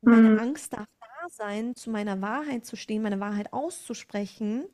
Meine 0.00 0.30
mhm. 0.30 0.38
Angst 0.38 0.72
darf 0.72 0.86
sein, 1.30 1.74
zu 1.76 1.90
meiner 1.90 2.20
Wahrheit 2.20 2.64
zu 2.64 2.76
stehen, 2.76 3.02
meine 3.02 3.20
Wahrheit 3.20 3.52
auszusprechen. 3.52 4.64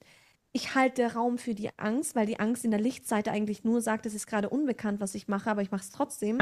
Ich 0.53 0.75
halte 0.75 1.15
Raum 1.15 1.39
für 1.39 1.55
die 1.55 1.71
Angst, 1.79 2.17
weil 2.17 2.27
die 2.27 2.41
Angst 2.41 2.65
in 2.65 2.71
der 2.71 2.81
Lichtseite 2.81 3.31
eigentlich 3.31 3.65
nur 3.65 3.81
sagt, 3.83 4.07
es 4.07 4.15
ist 4.15 4.27
gerade 4.27 4.49
unbekannt, 4.49 5.01
was 5.01 5.15
ich 5.15 5.29
mache, 5.29 5.51
aber 5.51 5.63
ich 5.63 5.71
mache 5.71 5.83
es 5.83 5.91
trotzdem. 5.91 6.39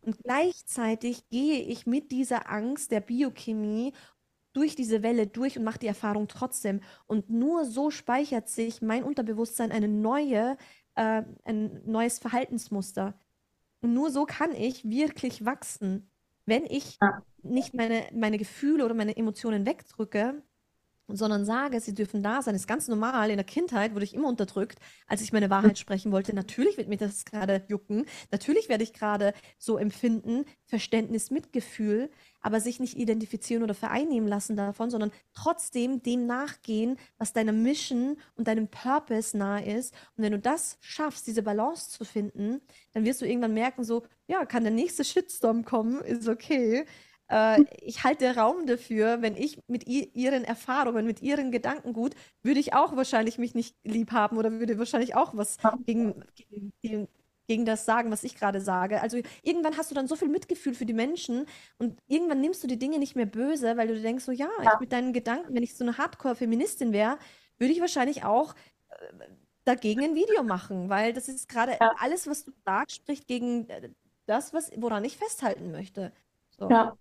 Und 0.00 0.18
gleichzeitig 0.18 1.28
gehe 1.28 1.60
ich 1.62 1.86
mit 1.86 2.10
dieser 2.12 2.50
Angst 2.50 2.90
der 2.90 3.00
Biochemie 3.00 3.92
durch 4.52 4.76
diese 4.76 5.02
Welle 5.02 5.26
durch 5.26 5.58
und 5.58 5.64
mache 5.64 5.78
die 5.78 5.86
Erfahrung 5.86 6.28
trotzdem. 6.28 6.80
Und 7.06 7.30
nur 7.30 7.64
so 7.64 7.90
speichert 7.90 8.48
sich 8.48 8.82
mein 8.82 9.04
Unterbewusstsein 9.04 9.72
eine 9.72 9.88
neue, 9.88 10.56
äh, 10.94 11.22
ein 11.44 11.82
neues 11.86 12.18
Verhaltensmuster. 12.18 13.18
Und 13.80 13.94
nur 13.94 14.10
so 14.10 14.24
kann 14.26 14.52
ich 14.52 14.88
wirklich 14.88 15.44
wachsen. 15.44 16.10
Wenn 16.46 16.64
ich 16.66 16.98
ja. 17.00 17.22
Nicht 17.44 17.74
meine, 17.74 18.06
meine 18.12 18.38
Gefühle 18.38 18.84
oder 18.84 18.94
meine 18.94 19.16
Emotionen 19.16 19.66
wegdrücke, 19.66 20.42
sondern 21.08 21.44
sage, 21.44 21.80
sie 21.80 21.94
dürfen 21.94 22.22
da 22.22 22.40
sein. 22.40 22.54
Das 22.54 22.62
ist 22.62 22.66
ganz 22.66 22.88
normal. 22.88 23.30
In 23.30 23.36
der 23.36 23.44
Kindheit 23.44 23.94
wurde 23.94 24.04
ich 24.04 24.14
immer 24.14 24.28
unterdrückt, 24.28 24.78
als 25.06 25.20
ich 25.20 25.32
meine 25.32 25.50
Wahrheit 25.50 25.78
sprechen 25.78 26.12
wollte. 26.12 26.34
Natürlich 26.34 26.78
wird 26.78 26.88
mir 26.88 26.96
das 26.96 27.24
gerade 27.24 27.62
jucken. 27.68 28.06
Natürlich 28.30 28.68
werde 28.68 28.84
ich 28.84 28.94
gerade 28.94 29.34
so 29.58 29.76
empfinden, 29.76 30.44
Verständnis, 30.64 31.30
Mitgefühl, 31.30 32.10
aber 32.40 32.60
sich 32.60 32.80
nicht 32.80 32.96
identifizieren 32.96 33.62
oder 33.62 33.74
vereinnehmen 33.74 34.28
lassen 34.28 34.56
davon, 34.56 34.90
sondern 34.90 35.12
trotzdem 35.34 36.02
dem 36.02 36.26
nachgehen, 36.26 36.96
was 37.18 37.32
deiner 37.32 37.52
Mission 37.52 38.16
und 38.36 38.48
deinem 38.48 38.68
Purpose 38.68 39.36
nahe 39.36 39.64
ist. 39.64 39.94
Und 40.16 40.24
wenn 40.24 40.32
du 40.32 40.38
das 40.38 40.78
schaffst, 40.80 41.26
diese 41.26 41.42
Balance 41.42 41.90
zu 41.90 42.04
finden, 42.04 42.62
dann 42.92 43.04
wirst 43.04 43.20
du 43.20 43.26
irgendwann 43.26 43.54
merken, 43.54 43.84
so, 43.84 44.04
ja, 44.26 44.46
kann 44.46 44.64
der 44.64 44.72
nächste 44.72 45.04
Shitstorm 45.04 45.64
kommen, 45.64 46.00
ist 46.00 46.28
okay. 46.28 46.86
Äh, 47.30 47.64
ich 47.80 48.04
halte 48.04 48.36
Raum 48.36 48.66
dafür, 48.66 49.22
wenn 49.22 49.36
ich 49.36 49.58
mit 49.66 49.86
ihren 49.86 50.44
Erfahrungen, 50.44 51.06
mit 51.06 51.22
ihren 51.22 51.50
Gedankengut, 51.50 52.14
würde 52.42 52.60
ich 52.60 52.74
auch 52.74 52.96
wahrscheinlich 52.96 53.38
mich 53.38 53.54
nicht 53.54 53.76
lieb 53.84 54.12
haben 54.12 54.36
oder 54.36 54.52
würde 54.52 54.78
wahrscheinlich 54.78 55.14
auch 55.14 55.36
was 55.36 55.58
gegen, 55.86 56.24
gegen, 56.82 57.08
gegen 57.46 57.64
das 57.64 57.84
sagen, 57.84 58.10
was 58.10 58.24
ich 58.24 58.34
gerade 58.34 58.60
sage. 58.60 59.00
Also 59.00 59.18
irgendwann 59.42 59.76
hast 59.76 59.90
du 59.90 59.94
dann 59.94 60.06
so 60.06 60.16
viel 60.16 60.28
Mitgefühl 60.28 60.74
für 60.74 60.86
die 60.86 60.92
Menschen 60.92 61.46
und 61.78 61.98
irgendwann 62.06 62.40
nimmst 62.40 62.62
du 62.62 62.66
die 62.66 62.78
Dinge 62.78 62.98
nicht 62.98 63.16
mehr 63.16 63.26
böse, 63.26 63.76
weil 63.76 63.88
du 63.88 64.00
denkst 64.00 64.24
so, 64.24 64.32
ja, 64.32 64.48
ich 64.62 64.80
mit 64.80 64.92
deinen 64.92 65.12
Gedanken, 65.12 65.54
wenn 65.54 65.62
ich 65.62 65.74
so 65.74 65.84
eine 65.84 65.98
Hardcore-Feministin 65.98 66.92
wäre, 66.92 67.18
würde 67.58 67.72
ich 67.72 67.80
wahrscheinlich 67.80 68.24
auch 68.24 68.54
äh, 68.88 68.94
dagegen 69.64 70.04
ein 70.04 70.14
Video 70.14 70.42
machen, 70.42 70.90
weil 70.90 71.12
das 71.12 71.28
ist 71.28 71.48
gerade 71.48 71.76
ja. 71.80 71.94
alles, 71.98 72.26
was 72.26 72.44
du 72.44 72.52
sagst, 72.64 72.96
spricht 72.96 73.26
gegen 73.26 73.68
äh, 73.68 73.90
das, 74.26 74.52
was, 74.52 74.70
woran 74.76 75.04
ich 75.04 75.16
festhalten 75.16 75.70
möchte. 75.70 76.12
So. 76.58 76.68
Ja. 76.68 76.96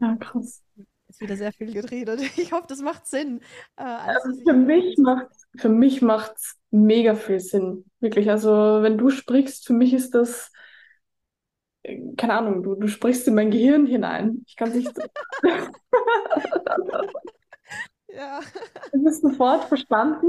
Ja, 0.00 0.16
krass. 0.16 0.62
Ist 1.08 1.20
wieder 1.20 1.36
sehr 1.36 1.52
viel 1.52 1.72
geredet. 1.72 2.20
Ich 2.36 2.52
hoffe, 2.52 2.66
das 2.68 2.80
macht 2.80 3.06
Sinn. 3.06 3.40
Äh, 3.76 3.82
also 3.82 4.30
für 4.44 4.52
mich 4.52 4.96
macht 4.98 5.28
für 5.56 5.68
mich 5.68 6.02
macht's 6.02 6.56
mega 6.70 7.14
viel 7.14 7.40
Sinn. 7.40 7.84
Wirklich. 8.00 8.30
Also 8.30 8.50
wenn 8.82 8.98
du 8.98 9.10
sprichst, 9.10 9.66
für 9.66 9.72
mich 9.72 9.94
ist 9.94 10.14
das 10.14 10.52
äh, 11.82 11.98
keine 12.16 12.34
Ahnung, 12.34 12.62
du, 12.62 12.74
du 12.74 12.88
sprichst 12.88 13.26
in 13.28 13.34
mein 13.34 13.50
Gehirn 13.50 13.86
hinein. 13.86 14.44
Ich 14.46 14.56
kann 14.56 14.72
nicht. 14.72 14.92
ja. 18.08 18.40
Es 18.92 19.02
ist 19.02 19.22
sofort 19.22 19.64
verstanden. 19.64 20.26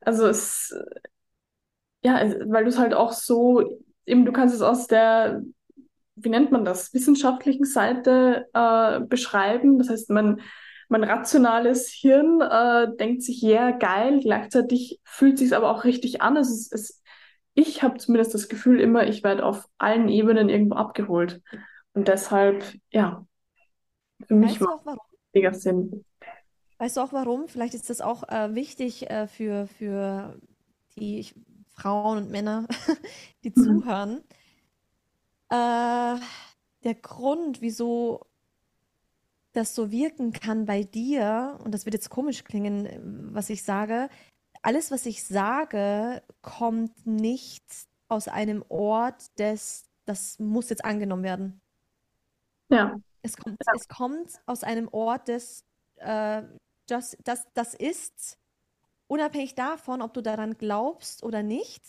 Also 0.00 0.26
es, 0.26 0.74
ja, 2.02 2.20
weil 2.46 2.64
du 2.64 2.70
es 2.70 2.78
halt 2.78 2.94
auch 2.94 3.12
so, 3.12 3.78
eben 4.06 4.24
du 4.24 4.32
kannst 4.32 4.54
es 4.54 4.62
aus 4.62 4.86
der 4.86 5.42
wie 6.14 6.28
nennt 6.28 6.52
man 6.52 6.64
das, 6.64 6.92
wissenschaftlichen 6.92 7.64
Seite 7.64 8.48
äh, 8.52 9.00
beschreiben. 9.00 9.78
Das 9.78 9.88
heißt, 9.88 10.10
mein, 10.10 10.40
mein 10.88 11.04
rationales 11.04 11.88
Hirn 11.88 12.40
äh, 12.40 12.94
denkt 12.96 13.22
sich, 13.22 13.40
ja, 13.40 13.68
yeah, 13.68 13.70
geil, 13.70 14.20
gleichzeitig 14.20 15.00
fühlt 15.04 15.38
sich 15.38 15.54
aber 15.56 15.70
auch 15.70 15.84
richtig 15.84 16.22
an. 16.22 16.36
Es 16.36 16.50
ist, 16.50 16.72
es, 16.72 17.02
ich 17.54 17.82
habe 17.82 17.98
zumindest 17.98 18.34
das 18.34 18.48
Gefühl 18.48 18.80
immer, 18.80 19.06
ich 19.06 19.22
werde 19.24 19.44
auf 19.44 19.66
allen 19.78 20.08
Ebenen 20.08 20.48
irgendwo 20.48 20.76
abgeholt. 20.76 21.42
Und 21.94 22.08
deshalb, 22.08 22.64
ja, 22.90 23.26
für 24.26 24.34
mich 24.34 24.60
macht 24.60 24.86
es 24.86 24.96
mega 25.32 25.52
Sinn. 25.52 26.04
Weißt 26.78 26.96
du 26.96 27.00
auch 27.00 27.12
warum? 27.12 27.48
Vielleicht 27.48 27.74
ist 27.74 27.90
das 27.90 28.00
auch 28.00 28.28
äh, 28.28 28.54
wichtig 28.54 29.08
äh, 29.10 29.26
für, 29.26 29.66
für 29.66 30.36
die 30.96 31.26
Frauen 31.74 32.18
und 32.18 32.30
Männer, 32.30 32.66
die 33.44 33.52
mhm. 33.54 33.62
zuhören. 33.62 34.22
Äh, 35.52 36.18
der 36.82 36.94
Grund, 36.94 37.60
wieso 37.60 38.24
das 39.52 39.74
so 39.74 39.90
wirken 39.90 40.32
kann 40.32 40.64
bei 40.64 40.82
dir, 40.82 41.58
und 41.62 41.74
das 41.74 41.84
wird 41.84 41.92
jetzt 41.92 42.08
komisch 42.08 42.42
klingen, 42.42 43.28
was 43.34 43.50
ich 43.50 43.62
sage, 43.62 44.08
alles, 44.62 44.90
was 44.90 45.04
ich 45.04 45.24
sage, 45.24 46.22
kommt 46.40 47.06
nicht 47.06 47.62
aus 48.08 48.28
einem 48.28 48.64
Ort 48.70 49.38
des, 49.38 49.84
das 50.06 50.38
muss 50.38 50.70
jetzt 50.70 50.86
angenommen 50.86 51.22
werden. 51.22 51.60
Ja. 52.70 52.98
Es 53.20 53.36
kommt, 53.36 53.58
ja. 53.66 53.72
es 53.76 53.88
kommt 53.88 54.40
aus 54.46 54.64
einem 54.64 54.88
Ort 54.88 55.28
des, 55.28 55.66
äh, 55.96 56.42
das, 56.86 57.14
das, 57.24 57.46
das 57.52 57.74
ist, 57.74 58.38
unabhängig 59.06 59.54
davon, 59.54 60.00
ob 60.00 60.14
du 60.14 60.22
daran 60.22 60.56
glaubst 60.56 61.22
oder 61.22 61.42
nicht, 61.42 61.82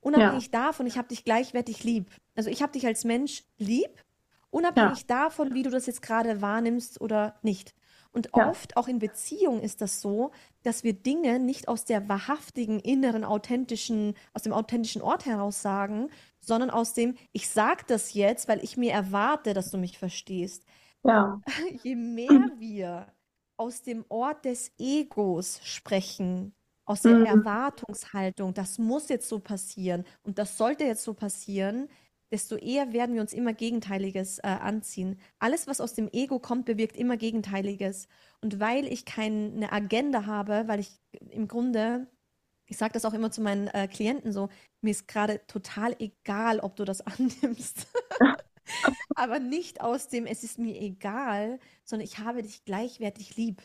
unabhängig 0.00 0.50
ja. 0.52 0.66
davon, 0.66 0.86
ich 0.86 0.96
habe 0.96 1.08
dich 1.08 1.24
gleichwertig 1.24 1.82
lieb. 1.82 2.08
Also 2.40 2.48
ich 2.48 2.62
habe 2.62 2.72
dich 2.72 2.86
als 2.86 3.04
Mensch 3.04 3.44
lieb, 3.58 4.02
unabhängig 4.48 5.00
ja. 5.00 5.24
davon, 5.26 5.52
wie 5.52 5.62
du 5.62 5.68
das 5.68 5.84
jetzt 5.84 6.00
gerade 6.00 6.40
wahrnimmst 6.40 6.98
oder 6.98 7.38
nicht. 7.42 7.74
Und 8.12 8.30
ja. 8.34 8.48
oft, 8.48 8.78
auch 8.78 8.88
in 8.88 8.98
Beziehungen, 8.98 9.60
ist 9.60 9.82
das 9.82 10.00
so, 10.00 10.30
dass 10.62 10.82
wir 10.82 10.94
Dinge 10.94 11.38
nicht 11.38 11.68
aus 11.68 11.84
der 11.84 12.08
wahrhaftigen, 12.08 12.80
inneren, 12.80 13.24
authentischen, 13.24 14.14
aus 14.32 14.40
dem 14.40 14.54
authentischen 14.54 15.02
Ort 15.02 15.26
heraus 15.26 15.60
sagen, 15.60 16.08
sondern 16.40 16.70
aus 16.70 16.94
dem, 16.94 17.14
ich 17.32 17.50
sage 17.50 17.84
das 17.86 18.14
jetzt, 18.14 18.48
weil 18.48 18.64
ich 18.64 18.78
mir 18.78 18.92
erwarte, 18.92 19.52
dass 19.52 19.70
du 19.70 19.76
mich 19.76 19.98
verstehst. 19.98 20.64
Ja. 21.04 21.42
Je 21.82 21.94
mehr 21.94 22.30
wir 22.58 23.12
aus 23.58 23.82
dem 23.82 24.06
Ort 24.08 24.46
des 24.46 24.72
Egos 24.78 25.60
sprechen, 25.62 26.54
aus 26.86 27.02
der 27.02 27.16
mhm. 27.16 27.26
Erwartungshaltung, 27.26 28.54
das 28.54 28.78
muss 28.78 29.10
jetzt 29.10 29.28
so 29.28 29.40
passieren 29.40 30.04
und 30.22 30.38
das 30.38 30.56
sollte 30.56 30.84
jetzt 30.84 31.04
so 31.04 31.12
passieren, 31.12 31.88
desto 32.30 32.56
eher 32.56 32.92
werden 32.92 33.14
wir 33.14 33.20
uns 33.20 33.32
immer 33.32 33.52
Gegenteiliges 33.52 34.38
äh, 34.38 34.46
anziehen. 34.46 35.18
Alles, 35.38 35.66
was 35.66 35.80
aus 35.80 35.94
dem 35.94 36.08
Ego 36.12 36.38
kommt, 36.38 36.64
bewirkt 36.64 36.96
immer 36.96 37.16
Gegenteiliges. 37.16 38.08
Und 38.40 38.60
weil 38.60 38.86
ich 38.86 39.04
keine 39.04 39.72
Agenda 39.72 40.26
habe, 40.26 40.64
weil 40.66 40.80
ich 40.80 41.00
im 41.30 41.48
Grunde, 41.48 42.06
ich 42.66 42.76
sage 42.76 42.92
das 42.92 43.04
auch 43.04 43.14
immer 43.14 43.30
zu 43.30 43.40
meinen 43.40 43.68
äh, 43.68 43.88
Klienten 43.88 44.32
so, 44.32 44.48
mir 44.80 44.92
ist 44.92 45.08
gerade 45.08 45.44
total 45.46 45.96
egal, 45.98 46.60
ob 46.60 46.76
du 46.76 46.84
das 46.84 47.00
annimmst. 47.06 47.88
Aber 49.16 49.40
nicht 49.40 49.80
aus 49.80 50.08
dem, 50.08 50.26
es 50.26 50.44
ist 50.44 50.58
mir 50.58 50.80
egal, 50.80 51.58
sondern 51.84 52.06
ich 52.06 52.18
habe 52.18 52.42
dich 52.42 52.64
gleichwertig 52.64 53.36
lieb. 53.36 53.62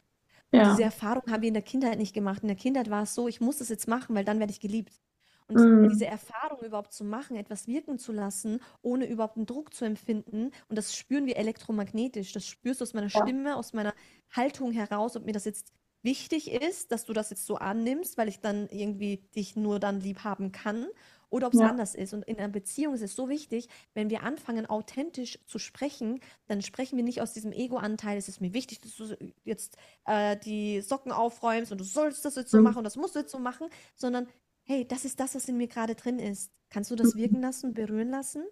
Ja. 0.51 0.71
Diese 0.71 0.83
Erfahrung 0.83 1.23
haben 1.29 1.41
wir 1.41 1.47
in 1.49 1.53
der 1.53 1.63
Kindheit 1.63 1.99
nicht 1.99 2.13
gemacht. 2.13 2.41
In 2.41 2.47
der 2.47 2.57
Kindheit 2.57 2.89
war 2.89 3.03
es 3.03 3.13
so, 3.13 3.27
ich 3.27 3.41
muss 3.41 3.57
das 3.57 3.69
jetzt 3.69 3.87
machen, 3.87 4.15
weil 4.15 4.25
dann 4.25 4.39
werde 4.39 4.51
ich 4.51 4.59
geliebt. 4.59 4.99
Und 5.47 5.81
mhm. 5.81 5.89
diese 5.89 6.07
Erfahrung 6.07 6.61
überhaupt 6.61 6.91
zu 6.91 7.03
machen, 7.03 7.35
etwas 7.35 7.67
wirken 7.67 7.99
zu 7.99 8.11
lassen, 8.11 8.61
ohne 8.81 9.07
überhaupt 9.07 9.37
einen 9.37 9.45
Druck 9.45 9.73
zu 9.73 9.85
empfinden, 9.85 10.51
und 10.69 10.75
das 10.75 10.95
spüren 10.95 11.27
wir 11.27 11.37
elektromagnetisch. 11.37 12.33
Das 12.33 12.47
spürst 12.47 12.81
du 12.81 12.83
aus 12.83 12.93
meiner 12.93 13.09
ja. 13.09 13.21
Stimme, 13.21 13.55
aus 13.55 13.73
meiner 13.73 13.93
Haltung 14.31 14.71
heraus, 14.71 15.15
ob 15.15 15.25
mir 15.25 15.33
das 15.33 15.45
jetzt 15.45 15.71
wichtig 16.01 16.51
ist, 16.51 16.91
dass 16.91 17.05
du 17.05 17.13
das 17.13 17.29
jetzt 17.31 17.45
so 17.45 17.55
annimmst, 17.55 18.17
weil 18.17 18.27
ich 18.27 18.39
dann 18.39 18.67
irgendwie 18.69 19.17
dich 19.35 19.55
nur 19.55 19.79
dann 19.79 19.99
lieb 19.99 20.23
haben 20.23 20.51
kann, 20.51 20.87
oder 21.29 21.47
ob 21.47 21.53
es 21.53 21.59
ja. 21.59 21.67
anders 21.67 21.95
ist. 21.95 22.13
Und 22.13 22.23
in 22.23 22.37
einer 22.37 22.47
Beziehung 22.47 22.93
ist 22.93 23.01
es 23.01 23.15
so 23.15 23.27
wichtig, 23.29 23.67
wenn 23.93 24.09
wir 24.09 24.23
anfangen, 24.23 24.65
authentisch 24.67 25.39
zu 25.45 25.59
sprechen, 25.59 26.21
dann 26.47 26.61
sprechen 26.61 26.95
wir 26.97 27.03
nicht 27.03 27.21
aus 27.21 27.33
diesem 27.33 27.51
Ego-Anteil, 27.51 28.17
es 28.17 28.29
ist 28.29 28.41
mir 28.41 28.53
wichtig, 28.53 28.81
dass 28.81 28.95
du 28.95 29.15
jetzt 29.43 29.77
äh, 30.05 30.37
die 30.37 30.81
Socken 30.81 31.11
aufräumst 31.11 31.71
und 31.71 31.79
du 31.79 31.83
sollst 31.83 32.23
das 32.23 32.35
jetzt 32.35 32.51
so 32.51 32.57
mhm. 32.57 32.63
machen 32.63 32.77
und 32.77 32.83
das 32.85 32.95
musst 32.95 33.15
du 33.15 33.19
jetzt 33.19 33.31
so 33.31 33.39
machen, 33.39 33.67
sondern 33.95 34.27
hey, 34.65 34.87
das 34.87 35.05
ist 35.05 35.19
das, 35.19 35.35
was 35.35 35.47
in 35.47 35.57
mir 35.57 35.67
gerade 35.67 35.95
drin 35.95 36.19
ist. 36.19 36.51
Kannst 36.69 36.91
du 36.91 36.95
das 36.95 37.15
mhm. 37.15 37.19
wirken 37.19 37.41
lassen, 37.41 37.73
berühren 37.73 38.09
lassen? 38.09 38.43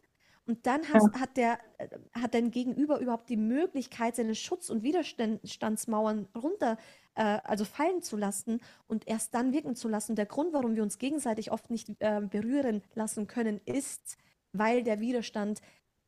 Und 0.45 0.66
dann 0.68 0.82
hast, 0.93 1.14
ja. 1.14 1.20
hat, 1.22 1.38
der, 1.38 1.59
äh, 1.78 1.88
hat 2.14 2.34
dein 2.34 2.51
Gegenüber 2.51 2.99
überhaupt 2.99 3.30
die 3.30 3.38
Möglichkeit, 3.38 4.16
seine 4.16 4.36
Schutz- 4.36 4.70
und 4.70 4.84
Widerstandsmauern 4.84 6.28
runter, 6.36 6.78
äh, 7.16 7.39
also 7.43 7.64
fallen 7.64 8.01
zu 8.01 8.18
lassen 8.18 8.59
und 8.88 9.07
erst 9.07 9.34
dann 9.34 9.53
wirken 9.53 9.76
zu 9.76 9.88
lassen. 9.88 10.16
Der 10.16 10.26
Grund, 10.26 10.53
warum 10.53 10.76
wir 10.76 10.84
uns 10.84 10.97
gegenseitig 10.97 11.51
oft 11.51 11.70
nicht 11.70 11.89
äh, 11.99 12.22
berühren 12.22 12.84
lassen 12.93 13.28
können, 13.28 13.61
ist, 13.66 14.18
weil 14.51 14.84
der 14.84 14.99
Widerstand 14.99 15.61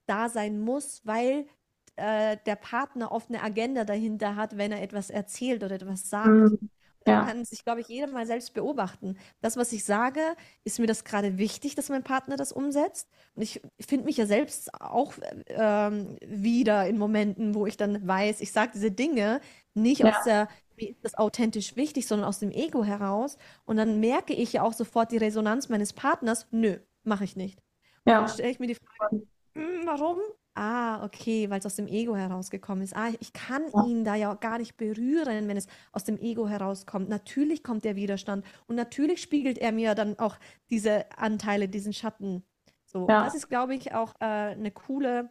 da 0.05 0.27
sein 0.27 0.59
muss, 0.59 1.01
weil 1.05 1.47
äh, 1.95 2.37
der 2.45 2.57
Partner 2.57 3.13
oft 3.13 3.29
eine 3.29 3.41
Agenda 3.41 3.85
dahinter 3.85 4.35
hat, 4.35 4.57
wenn 4.57 4.73
er 4.73 4.81
etwas 4.81 5.09
erzählt 5.09 5.63
oder 5.63 5.75
etwas 5.75 6.09
sagt. 6.09 6.27
Mhm. 6.27 6.69
Ja. 7.07 7.23
Kann 7.23 7.45
sich, 7.45 7.63
glaube 7.63 7.81
ich, 7.81 7.87
jeder 7.87 8.07
mal 8.07 8.25
selbst 8.25 8.53
beobachten. 8.53 9.17
Das, 9.41 9.57
was 9.57 9.71
ich 9.73 9.83
sage, 9.83 10.21
ist 10.63 10.79
mir 10.79 10.87
das 10.87 11.03
gerade 11.03 11.37
wichtig, 11.37 11.75
dass 11.75 11.89
mein 11.89 12.03
Partner 12.03 12.35
das 12.35 12.51
umsetzt. 12.51 13.09
Und 13.35 13.43
ich 13.43 13.61
finde 13.79 14.05
mich 14.05 14.17
ja 14.17 14.25
selbst 14.25 14.73
auch 14.81 15.13
ähm, 15.47 16.17
wieder 16.25 16.87
in 16.87 16.97
Momenten, 16.97 17.53
wo 17.53 17.67
ich 17.67 17.77
dann 17.77 18.07
weiß, 18.07 18.41
ich 18.41 18.51
sage 18.51 18.71
diese 18.73 18.91
Dinge 18.91 19.39
nicht 19.75 19.99
ja. 19.99 20.09
aus 20.09 20.23
der, 20.23 20.47
wie 20.75 20.89
ist 20.89 21.03
das 21.03 21.15
authentisch 21.15 21.75
wichtig, 21.75 22.07
sondern 22.07 22.27
aus 22.27 22.39
dem 22.39 22.51
Ego 22.51 22.83
heraus. 22.83 23.37
Und 23.65 23.77
dann 23.77 23.99
merke 23.99 24.33
ich 24.33 24.53
ja 24.53 24.63
auch 24.63 24.73
sofort 24.73 25.11
die 25.11 25.17
Resonanz 25.17 25.69
meines 25.69 25.93
Partners. 25.93 26.47
Nö, 26.51 26.79
mache 27.03 27.23
ich 27.23 27.35
nicht. 27.35 27.59
Ja. 28.07 28.19
dann 28.19 28.29
stelle 28.29 28.49
ich 28.49 28.59
mir 28.59 28.67
die 28.67 28.75
Frage, 28.75 29.27
hm, 29.55 29.85
warum? 29.85 30.17
Ah, 30.57 31.03
okay, 31.03 31.49
weil 31.49 31.59
es 31.59 31.65
aus 31.65 31.75
dem 31.75 31.87
Ego 31.87 32.15
herausgekommen 32.15 32.81
ist. 32.81 32.95
Ah, 32.95 33.09
ich 33.19 33.33
kann 33.33 33.73
Ja. 33.73 33.81
ihn 33.81 34.05
da 34.05 34.15
ja 34.15 34.33
gar 34.35 34.57
nicht 34.57 34.77
berühren, 34.77 35.49
wenn 35.49 35.57
es 35.57 35.67
aus 35.91 36.05
dem 36.05 36.17
Ego 36.17 36.47
herauskommt. 36.47 37.09
Natürlich 37.09 37.61
kommt 37.61 37.83
der 37.83 37.97
Widerstand 37.97 38.45
und 38.65 38.77
natürlich 38.77 39.21
spiegelt 39.21 39.57
er 39.57 39.73
mir 39.73 39.95
dann 39.95 40.17
auch 40.17 40.37
diese 40.69 41.11
Anteile, 41.17 41.67
diesen 41.67 41.91
Schatten. 41.91 42.45
So, 42.85 43.17
das 43.21 43.33
ist, 43.33 43.49
glaube 43.49 43.75
ich, 43.75 43.93
auch 43.93 44.13
äh, 44.21 44.25
eine 44.25 44.71
coole, 44.71 45.29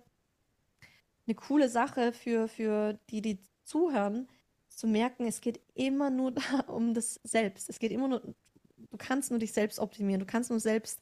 eine 1.27 1.35
coole 1.35 1.69
Sache 1.69 2.13
für, 2.13 2.49
für 2.49 2.95
die, 3.11 3.23
die 3.23 3.43
zuhören, 3.65 4.29
zu 4.69 4.87
merken, 4.87 5.27
es 5.27 5.41
geht 5.41 5.61
immer 5.75 6.11
nur 6.11 6.33
da 6.33 6.61
um 6.69 6.95
das 6.95 7.15
Selbst. 7.25 7.69
Es 7.71 7.79
geht 7.79 7.93
immer 7.93 8.09
nur, 8.09 8.21
du 8.21 8.97
kannst 8.99 9.31
nur 9.31 9.39
dich 9.39 9.53
selbst 9.53 9.79
optimieren, 9.79 10.21
du 10.21 10.27
kannst 10.27 10.51
nur 10.51 10.61
selbst 10.61 11.01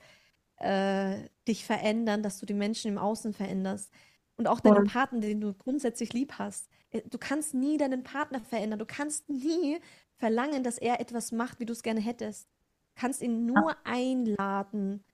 äh, 0.59 1.29
dich 1.49 1.65
verändern, 1.67 2.23
dass 2.23 2.39
du 2.41 2.47
die 2.47 2.55
Menschen 2.55 2.91
im 2.91 2.99
Außen 2.99 3.33
veränderst. 3.35 3.93
Und 4.37 4.47
auch 4.49 4.61
deinen 4.61 4.87
Partner, 4.87 5.21
den 5.21 5.41
du 5.41 5.53
grundsätzlich 5.53 6.13
lieb 6.13 6.35
hast. 6.39 6.69
Äh, 6.91 7.03
du 7.09 7.19
kannst 7.19 7.55
nie 7.55 7.77
deinen 7.77 8.03
Partner 8.03 8.41
verändern. 8.41 8.79
Du 8.79 8.87
kannst 8.87 9.29
nie 9.29 9.79
verlangen, 10.17 10.63
dass 10.63 10.79
er 10.79 11.01
etwas 11.01 11.33
macht, 11.33 11.61
wie 11.61 11.67
du 11.67 11.73
es 11.73 11.83
gerne 11.83 12.01
hättest. 12.01 12.49
Du 12.95 13.01
kannst 13.01 13.23
ihn 13.23 13.47
nur 13.47 13.71
ja. 13.71 13.77
einladen, 13.85 15.05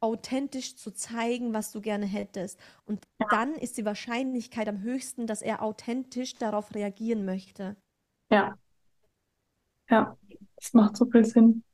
authentisch 0.00 0.76
zu 0.76 0.92
zeigen, 0.92 1.54
was 1.54 1.72
du 1.72 1.80
gerne 1.80 2.06
hättest. 2.06 2.58
Und 2.84 3.04
ja. 3.20 3.26
dann 3.30 3.54
ist 3.54 3.78
die 3.78 3.84
Wahrscheinlichkeit 3.84 4.68
am 4.68 4.82
höchsten, 4.82 5.26
dass 5.26 5.42
er 5.42 5.62
authentisch 5.62 6.34
darauf 6.34 6.74
reagieren 6.74 7.24
möchte. 7.24 7.76
Ja. 8.30 8.56
Ja, 9.90 10.18
das 10.56 10.74
macht 10.74 10.96
so 10.96 11.06
viel 11.06 11.24
Sinn. 11.24 11.64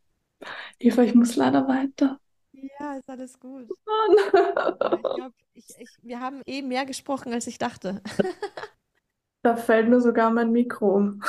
Eva, 0.79 1.03
ich 1.03 1.15
muss 1.15 1.37
leider 1.37 1.67
weiter. 1.67 2.21
Ja, 2.81 2.97
ist 2.97 3.09
alles 3.09 3.39
gut. 3.39 3.69
Ich 3.69 5.15
glaube, 5.15 5.35
ich, 5.55 5.67
ich, 5.79 5.89
wir 6.03 6.21
haben 6.21 6.43
eh 6.47 6.63
mehr 6.63 6.87
gesprochen, 6.87 7.33
als 7.33 7.47
ich 7.47 7.59
dachte. 7.59 8.03
Da 9.43 9.57
fällt 9.57 9.91
mir 9.91 10.01
sogar 10.01 10.31
mein 10.31 10.53
Mikro 10.53 10.97
um. 10.97 11.23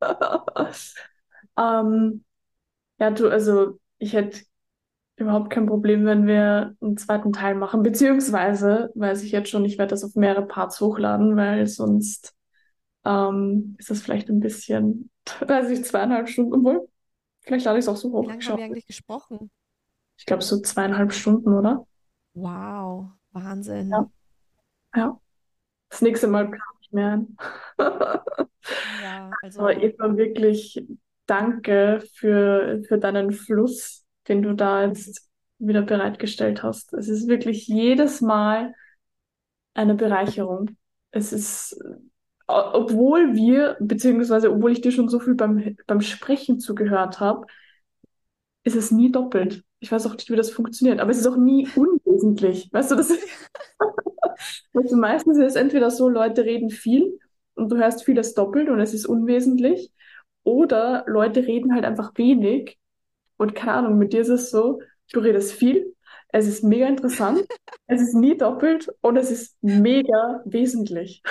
ähm, 1.58 2.24
ja, 2.98 3.10
du, 3.10 3.28
also 3.28 3.78
ich 3.98 4.14
hätte 4.14 4.40
überhaupt 5.16 5.50
kein 5.50 5.66
Problem, 5.66 6.06
wenn 6.06 6.26
wir 6.26 6.76
einen 6.80 6.96
zweiten 6.96 7.32
Teil 7.32 7.54
machen. 7.56 7.82
Beziehungsweise 7.82 8.90
weiß 8.94 9.22
ich 9.22 9.32
jetzt 9.32 9.50
schon, 9.50 9.64
ich 9.64 9.78
werde 9.78 9.90
das 9.90 10.04
auf 10.04 10.14
mehrere 10.14 10.46
Parts 10.46 10.80
hochladen, 10.80 11.36
weil 11.36 11.66
sonst 11.66 12.34
ähm, 13.04 13.76
ist 13.78 13.90
das 13.90 14.00
vielleicht 14.00 14.28
ein 14.30 14.40
bisschen, 14.40 15.10
weiß 15.46 15.70
ich, 15.70 15.84
zweieinhalb 15.84 16.28
Stunden, 16.28 16.54
obwohl, 16.54 16.88
vielleicht 17.42 17.66
lade 17.66 17.78
ich 17.78 17.84
es 17.84 17.88
auch 17.88 17.96
so 17.96 18.12
hoch. 18.12 18.22
Wie 18.24 18.28
lange 18.28 18.44
haben 18.46 18.58
wir 18.58 18.64
eigentlich 18.64 18.86
gesprochen? 18.86 19.50
Ich 20.18 20.26
glaube, 20.26 20.42
so 20.42 20.60
zweieinhalb 20.60 21.12
Stunden, 21.12 21.54
oder? 21.54 21.86
Wow, 22.34 23.10
Wahnsinn. 23.32 23.90
Ja. 23.90 24.10
Ja. 24.94 25.20
Das 25.90 26.02
nächste 26.02 26.28
Mal 26.28 26.50
kann 26.50 26.60
ich 26.82 26.92
mehr 26.92 27.12
ein. 27.12 27.36
Ja, 29.02 29.30
also. 29.42 29.60
Aber 29.60 29.82
Eva, 29.82 30.16
wirklich 30.16 30.84
danke 31.26 32.02
für, 32.14 32.82
für 32.86 32.98
deinen 32.98 33.32
Fluss, 33.32 34.04
den 34.28 34.42
du 34.42 34.54
da 34.54 34.84
jetzt 34.84 35.28
wieder 35.58 35.82
bereitgestellt 35.82 36.62
hast. 36.62 36.92
Es 36.92 37.08
ist 37.08 37.28
wirklich 37.28 37.66
jedes 37.66 38.20
Mal 38.20 38.74
eine 39.74 39.94
Bereicherung. 39.94 40.76
Es 41.10 41.32
ist, 41.32 41.78
obwohl 42.46 43.34
wir, 43.34 43.76
beziehungsweise 43.80 44.52
obwohl 44.52 44.72
ich 44.72 44.80
dir 44.80 44.92
schon 44.92 45.08
so 45.08 45.20
viel 45.20 45.34
beim, 45.34 45.76
beim 45.86 46.00
Sprechen 46.00 46.60
zugehört 46.60 47.20
habe, 47.20 47.46
ist 48.64 48.76
es 48.76 48.90
nie 48.90 49.10
doppelt. 49.10 49.64
Ich 49.80 49.92
weiß 49.92 50.06
auch 50.06 50.14
nicht, 50.14 50.30
wie 50.30 50.36
das 50.36 50.50
funktioniert, 50.50 51.00
aber 51.00 51.10
es 51.10 51.18
ist 51.18 51.26
auch 51.26 51.36
nie 51.36 51.68
unwesentlich. 51.76 52.68
Weißt 52.72 52.90
du, 52.90 52.96
das 52.96 53.10
ist, 53.10 53.28
weißt 54.72 54.92
du, 54.92 54.96
meistens 54.96 55.38
ist 55.38 55.44
es 55.44 55.56
entweder 55.56 55.90
so, 55.90 56.08
Leute 56.08 56.44
reden 56.44 56.70
viel 56.70 57.18
und 57.54 57.70
du 57.70 57.76
hörst 57.76 58.04
vieles 58.04 58.34
doppelt 58.34 58.68
und 58.68 58.80
es 58.80 58.94
ist 58.94 59.06
unwesentlich, 59.06 59.92
oder 60.42 61.04
Leute 61.06 61.46
reden 61.46 61.74
halt 61.74 61.84
einfach 61.84 62.12
wenig 62.16 62.78
und 63.36 63.54
keine 63.54 63.74
Ahnung, 63.74 63.98
mit 63.98 64.12
dir 64.12 64.22
ist 64.22 64.28
es 64.28 64.50
so, 64.50 64.80
du 65.12 65.20
redest 65.20 65.52
viel, 65.52 65.94
es 66.28 66.46
ist 66.46 66.64
mega 66.64 66.86
interessant, 66.86 67.46
es 67.86 68.00
ist 68.00 68.14
nie 68.14 68.36
doppelt 68.36 68.92
und 69.00 69.16
es 69.16 69.30
ist 69.30 69.56
mega 69.62 70.42
wesentlich. 70.44 71.22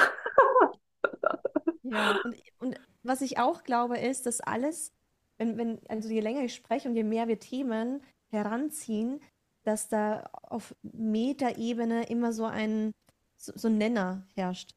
ja, 1.83 2.17
und, 2.23 2.35
und 2.59 2.79
was 3.03 3.21
ich 3.21 3.39
auch 3.39 3.63
glaube, 3.63 3.97
ist, 3.97 4.25
dass 4.25 4.41
alles 4.41 4.93
wenn, 5.37 5.57
wenn, 5.57 5.79
also 5.87 6.09
je 6.09 6.19
länger 6.19 6.43
ich 6.43 6.55
spreche 6.55 6.89
und 6.89 6.95
je 6.95 7.03
mehr 7.03 7.27
wir 7.27 7.39
Themen 7.39 8.01
heranziehen, 8.29 9.21
dass 9.63 9.89
da 9.89 10.29
auf 10.43 10.75
Metaebene 10.81 12.09
immer 12.09 12.31
so 12.31 12.45
ein, 12.45 12.93
so, 13.37 13.51
so 13.55 13.67
ein 13.67 13.77
Nenner 13.77 14.25
herrscht. 14.35 14.71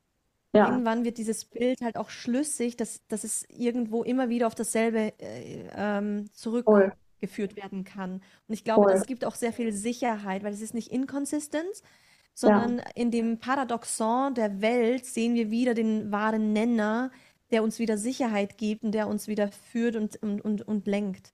Ja. 0.53 0.69
Irgendwann 0.69 1.05
wird 1.05 1.19
dieses 1.19 1.45
Bild 1.45 1.81
halt 1.81 1.97
auch 1.97 2.11
schlüssig, 2.11 2.77
dass, 2.77 3.07
dass 3.07 3.23
es 3.23 3.45
irgendwo 3.49 4.03
immer 4.03 4.29
wieder 4.29 4.49
auf 4.49 4.57
dasselbe 4.57 5.13
äh, 5.21 5.69
ähm, 5.77 6.29
zurückgeführt 6.33 7.55
werden 7.55 7.85
kann. 7.85 8.15
Und 8.15 8.55
ich 8.55 8.65
glaube, 8.65 8.83
Voll. 8.85 8.93
das 8.93 9.07
gibt 9.07 9.25
auch 9.25 9.37
sehr 9.37 9.53
viel 9.53 9.73
Sicherheit, 9.73 10.43
weil 10.43 10.53
es 10.53 10.61
ist 10.61 10.75
nicht 10.75 10.91
inkonsistent, 10.91 11.83
sondern 12.35 12.79
ja. 12.79 12.85
in 12.97 13.13
dem 13.13 13.39
Paradoxon 13.39 14.35
der 14.35 14.61
Welt 14.61 15.07
sehen 15.07 15.35
wir 15.35 15.51
wieder 15.53 15.75
den 15.75 16.11
wahren 16.11 16.53
Nenner, 16.53 17.13
der 17.53 17.63
uns 17.63 17.79
wieder 17.79 17.97
Sicherheit 17.97 18.59
gibt 18.59 18.83
und 18.83 18.93
der 18.93 19.07
uns 19.07 19.29
wieder 19.29 19.51
führt 19.53 19.95
und, 19.95 20.21
und, 20.23 20.41
und, 20.41 20.67
und 20.67 20.87
lenkt. 20.87 21.33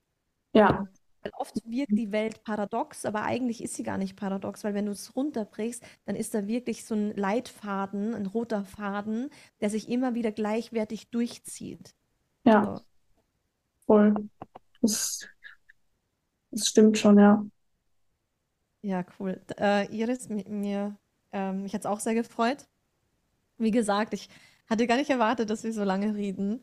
Ja. 0.53 0.87
Weil 1.27 1.33
oft 1.41 1.57
wirkt 1.65 1.99
die 1.99 2.13
Welt 2.13 2.45
paradox, 2.45 3.05
aber 3.05 3.23
eigentlich 3.23 3.61
ist 3.61 3.75
sie 3.75 3.83
gar 3.83 3.99
nicht 3.99 4.15
paradox, 4.15 4.63
weil 4.63 4.75
wenn 4.75 4.87
du 4.87 4.93
es 4.93 5.17
runterbrichst, 5.17 5.83
dann 6.05 6.15
ist 6.15 6.35
da 6.35 6.47
wirklich 6.47 6.85
so 6.85 6.95
ein 6.95 7.17
Leitfaden, 7.17 8.15
ein 8.15 8.27
roter 8.27 8.65
Faden, 8.65 9.31
der 9.61 9.69
sich 9.69 9.89
immer 9.89 10.15
wieder 10.15 10.31
gleichwertig 10.31 11.11
durchzieht. 11.11 11.97
Ja, 12.45 12.77
so. 12.77 12.85
voll. 13.87 14.15
Das, 14.81 15.27
das 16.53 16.69
stimmt 16.69 16.97
schon, 16.97 17.19
ja. 17.19 17.45
Ja, 18.83 19.05
cool. 19.19 19.41
Äh, 19.59 19.93
Iris, 19.93 20.29
mir, 20.29 20.97
ähm, 21.33 21.63
mich 21.63 21.75
hat 21.75 21.81
es 21.81 21.87
auch 21.87 21.99
sehr 21.99 22.15
gefreut. 22.15 22.69
Wie 23.59 23.73
gesagt, 23.73 24.15
ich 24.15 24.29
hatte 24.71 24.87
gar 24.87 24.97
nicht 24.97 25.11
erwartet, 25.11 25.51
dass 25.51 25.65
wir 25.65 25.73
so 25.73 25.83
lange 25.83 26.15
reden. 26.15 26.63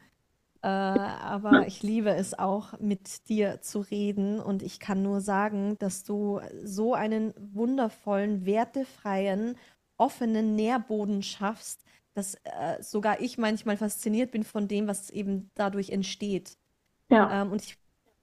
Äh, 0.64 0.68
aber 0.68 1.68
ich 1.68 1.84
liebe 1.84 2.12
es 2.12 2.40
auch, 2.40 2.80
mit 2.80 3.28
dir 3.28 3.62
zu 3.62 3.82
reden. 3.82 4.40
Und 4.40 4.64
ich 4.64 4.80
kann 4.80 5.04
nur 5.04 5.20
sagen, 5.20 5.78
dass 5.80 6.04
du 6.06 6.40
so 6.64 6.94
einen 6.94 7.34
wundervollen, 7.38 8.46
wertefreien, 8.46 9.58
offenen 9.98 10.56
Nährboden 10.56 11.22
schaffst, 11.22 11.84
dass 12.14 12.36
äh, 12.44 12.82
sogar 12.82 13.20
ich 13.20 13.38
manchmal 13.38 13.76
fasziniert 13.76 14.32
bin 14.32 14.44
von 14.44 14.70
dem, 14.70 14.88
was 14.88 15.10
eben 15.10 15.52
dadurch 15.56 15.90
entsteht. 15.90 16.58
Ja. 17.10 17.42
Ähm, 17.42 17.52
und 17.52 17.62
ich 17.62 17.78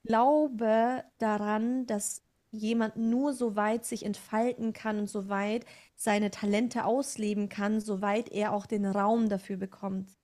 glaube 0.05 1.05
daran, 1.19 1.87
dass 1.87 2.23
jemand 2.53 2.97
nur 2.97 3.35
so 3.35 3.55
weit 3.55 3.85
sich 3.85 4.05
entfalten 4.05 4.73
kann 4.73 4.99
und 4.99 5.11
so 5.11 5.29
weit 5.29 5.67
seine 5.95 6.31
Talente 6.31 6.85
ausleben 6.87 7.51
kann, 7.51 7.81
soweit 7.81 8.31
er 8.31 8.53
auch 8.53 8.65
den 8.65 8.87
Raum 8.87 9.29
dafür 9.29 9.59
bekommt. 9.59 10.20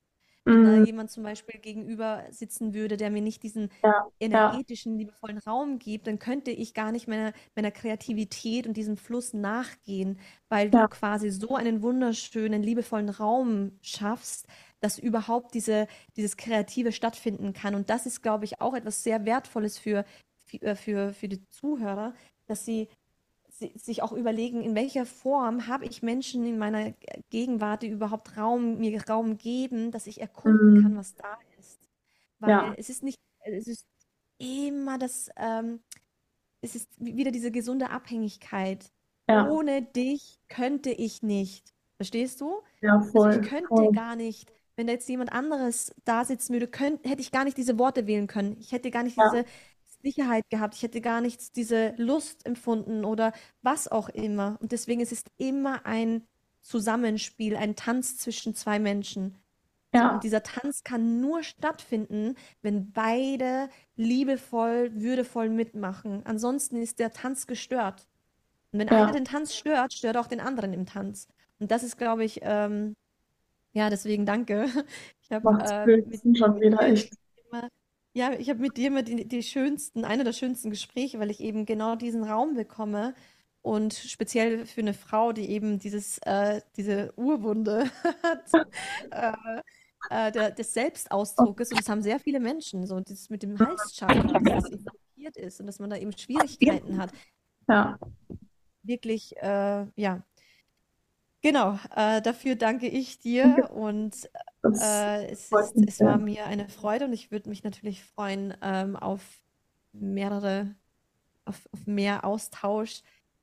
Wenn 0.47 0.63
da 0.63 0.71
mhm. 0.71 0.85
jemand 0.85 1.11
zum 1.11 1.23
Beispiel 1.23 1.59
gegenüber 1.59 2.23
sitzen 2.31 2.73
würde, 2.73 2.97
der 2.97 3.09
mir 3.09 3.21
nicht 3.21 3.43
diesen 3.43 3.69
Ja, 3.83 3.89
ja, 3.89 4.07
energetischen, 4.19 4.97
liebevollen 4.97 5.39
Raum 5.39 5.77
gibt, 5.77 6.07
dann 6.07 6.19
könnte 6.19 6.51
ich 6.51 6.73
gar 6.73 6.91
nicht 6.91 7.07
meiner, 7.07 7.33
meiner 7.55 7.71
Kreativität 7.71 8.65
und 8.65 8.77
diesem 8.77 8.97
Fluss 8.97 9.33
nachgehen, 9.33 10.19
weil 10.49 10.69
du 10.69 10.87
quasi 10.87 11.29
so 11.29 11.55
einen 11.55 11.81
wunderschönen, 11.81 12.63
liebevollen 12.63 13.09
Raum 13.09 13.73
schaffst, 13.81 14.47
dass 14.79 14.99
überhaupt 14.99 15.53
diese, 15.53 15.87
dieses 16.15 16.37
Kreative 16.37 16.91
stattfinden 16.91 17.53
kann. 17.53 17.75
Und 17.75 17.89
das 17.89 18.05
ist, 18.05 18.21
glaube 18.21 18.45
ich, 18.45 18.61
auch 18.61 18.73
etwas 18.73 19.03
sehr 19.03 19.25
Wertvolles 19.25 19.77
für, 19.77 20.05
für, 20.45 20.61
äh, 20.61 20.75
für, 20.75 21.13
für 21.13 21.27
die 21.27 21.43
Zuhörer, 21.49 22.13
dass 22.45 22.65
sie 22.65 22.87
sich 23.75 24.03
auch 24.03 24.11
überlegen, 24.11 24.61
in 24.61 24.75
welcher 24.75 25.05
Form 25.05 25.67
habe 25.67 25.85
ich 25.85 26.03
Menschen 26.03 26.45
in 26.45 26.57
meiner 26.57 26.93
Gegenwart, 27.29 27.81
die 27.81 27.89
überhaupt 27.89 28.37
Raum, 28.37 28.77
mir 28.77 29.01
Raum 29.07 29.37
geben, 29.37 29.91
dass 29.91 30.07
ich 30.07 30.21
erkunden 30.21 30.75
mhm. 30.75 30.83
kann, 30.83 30.97
was 30.97 31.15
da 31.15 31.37
ist. 31.57 31.79
Weil 32.39 32.49
ja. 32.49 32.73
es 32.77 32.89
ist 32.89 33.03
nicht, 33.03 33.19
es 33.39 33.67
ist 33.67 33.85
immer 34.37 34.97
das, 34.97 35.29
ähm, 35.37 35.79
es 36.61 36.75
ist 36.75 36.89
wieder 36.97 37.31
diese 37.31 37.51
gesunde 37.51 37.89
Abhängigkeit. 37.89 38.91
Ja. 39.27 39.49
Ohne 39.49 39.81
dich 39.81 40.39
könnte 40.47 40.91
ich 40.91 41.21
nicht. 41.21 41.73
Verstehst 41.97 42.41
du? 42.41 42.61
Ja, 42.81 43.01
voll. 43.01 43.27
Also 43.27 43.41
ich 43.41 43.49
könnte 43.49 43.67
voll. 43.67 43.91
gar 43.91 44.15
nicht, 44.15 44.51
wenn 44.75 44.87
da 44.87 44.93
jetzt 44.93 45.09
jemand 45.09 45.33
anderes 45.33 45.93
da 46.05 46.23
sitzen 46.23 46.53
würde, 46.53 46.67
könnt, 46.67 47.05
hätte 47.05 47.21
ich 47.21 47.31
gar 47.31 47.43
nicht 47.43 47.57
diese 47.57 47.79
Worte 47.79 48.07
wählen 48.07 48.27
können. 48.27 48.55
Ich 48.59 48.71
hätte 48.71 48.91
gar 48.91 49.03
nicht 49.03 49.17
ja. 49.17 49.29
diese 49.29 49.45
Sicherheit 50.01 50.49
gehabt, 50.49 50.75
ich 50.75 50.83
hätte 50.83 51.01
gar 51.01 51.21
nichts, 51.21 51.51
diese 51.51 51.93
Lust 51.97 52.45
empfunden 52.45 53.05
oder 53.05 53.33
was 53.61 53.87
auch 53.87 54.09
immer. 54.09 54.57
Und 54.61 54.71
deswegen 54.71 55.01
ist 55.01 55.11
es 55.11 55.23
immer 55.37 55.85
ein 55.85 56.23
Zusammenspiel, 56.61 57.55
ein 57.55 57.75
Tanz 57.75 58.17
zwischen 58.17 58.53
zwei 58.55 58.79
Menschen. 58.79 59.37
Ja. 59.93 60.13
Und 60.13 60.23
dieser 60.23 60.43
Tanz 60.43 60.83
kann 60.83 61.21
nur 61.21 61.43
stattfinden, 61.43 62.35
wenn 62.61 62.91
beide 62.91 63.69
liebevoll, 63.95 64.91
würdevoll 64.93 65.49
mitmachen. 65.49 66.21
Ansonsten 66.25 66.81
ist 66.81 66.99
der 66.99 67.13
Tanz 67.13 67.47
gestört. 67.47 68.07
Und 68.71 68.79
wenn 68.79 68.87
ja. 68.87 69.03
einer 69.03 69.11
den 69.13 69.25
Tanz 69.25 69.55
stört, 69.55 69.93
stört 69.93 70.17
auch 70.17 70.27
den 70.27 70.41
anderen 70.41 70.73
im 70.73 70.85
Tanz. 70.85 71.27
Und 71.59 71.71
das 71.71 71.83
ist, 71.83 71.97
glaube 71.97 72.25
ich, 72.25 72.41
ähm, 72.43 72.95
ja, 73.73 73.89
deswegen 73.89 74.25
danke. 74.25 74.67
Ich 75.29 75.33
habe 75.33 75.49
äh, 75.61 75.97
mit, 76.05 76.37
schon 76.37 76.61
wieder 76.61 76.81
echt. 76.83 77.13
Immer, 77.51 77.67
ja, 78.17 78.33
ich 78.33 78.49
habe 78.49 78.59
mit 78.59 78.77
dir 78.77 78.87
immer 78.87 79.03
die, 79.03 79.27
die 79.27 79.43
schönsten, 79.43 80.03
eine 80.03 80.23
der 80.23 80.33
schönsten 80.33 80.71
Gespräche, 80.71 81.19
weil 81.19 81.29
ich 81.29 81.39
eben 81.39 81.67
genau 81.67 81.95
diesen 81.95 82.23
Raum 82.23 82.55
bekomme. 82.55 83.13
Und 83.61 83.93
speziell 83.93 84.65
für 84.65 84.81
eine 84.81 84.95
Frau, 84.95 85.33
die 85.33 85.49
eben 85.51 85.77
dieses, 85.77 86.17
äh, 86.19 86.61
diese 86.77 87.13
Urwunde 87.15 87.91
hat, 88.23 88.51
äh, 89.11 89.33
äh, 90.09 90.31
der, 90.31 90.51
des 90.51 90.73
Selbstausdrucks. 90.73 91.69
Und 91.71 91.79
das 91.79 91.89
haben 91.89 92.01
sehr 92.01 92.19
viele 92.19 92.39
Menschen, 92.39 92.87
so 92.87 92.99
das 92.99 93.29
mit 93.29 93.43
dem 93.43 93.59
Halschakra, 93.59 94.39
dass 94.39 94.63
das 94.63 94.83
blockiert 94.83 95.37
ist 95.37 95.59
und 95.59 95.67
dass 95.67 95.79
man 95.79 95.91
da 95.91 95.97
eben 95.97 96.17
Schwierigkeiten 96.17 96.97
hat. 96.97 97.11
Ja. 97.67 97.99
Wirklich, 98.81 99.37
äh, 99.37 99.85
ja. 99.95 100.23
Genau, 101.41 101.79
äh, 101.95 102.21
dafür 102.21 102.55
danke 102.55 102.87
ich 102.87 103.19
dir 103.19 103.69
und 103.73 104.29
äh, 104.63 105.25
es, 105.31 105.51
ist, 105.51 105.75
es 105.87 105.99
war 105.99 106.17
mir 106.17 106.45
eine 106.45 106.67
Freude 106.67 107.05
und 107.05 107.13
ich 107.13 107.31
würde 107.31 107.49
mich 107.49 107.63
natürlich 107.63 108.03
freuen 108.03 108.55
ähm, 108.61 108.95
auf 108.95 109.21
mehrere, 109.93 110.75
auf, 111.45 111.67
auf 111.71 111.85
mehr 111.85 112.23
Austausch, 112.25 113.01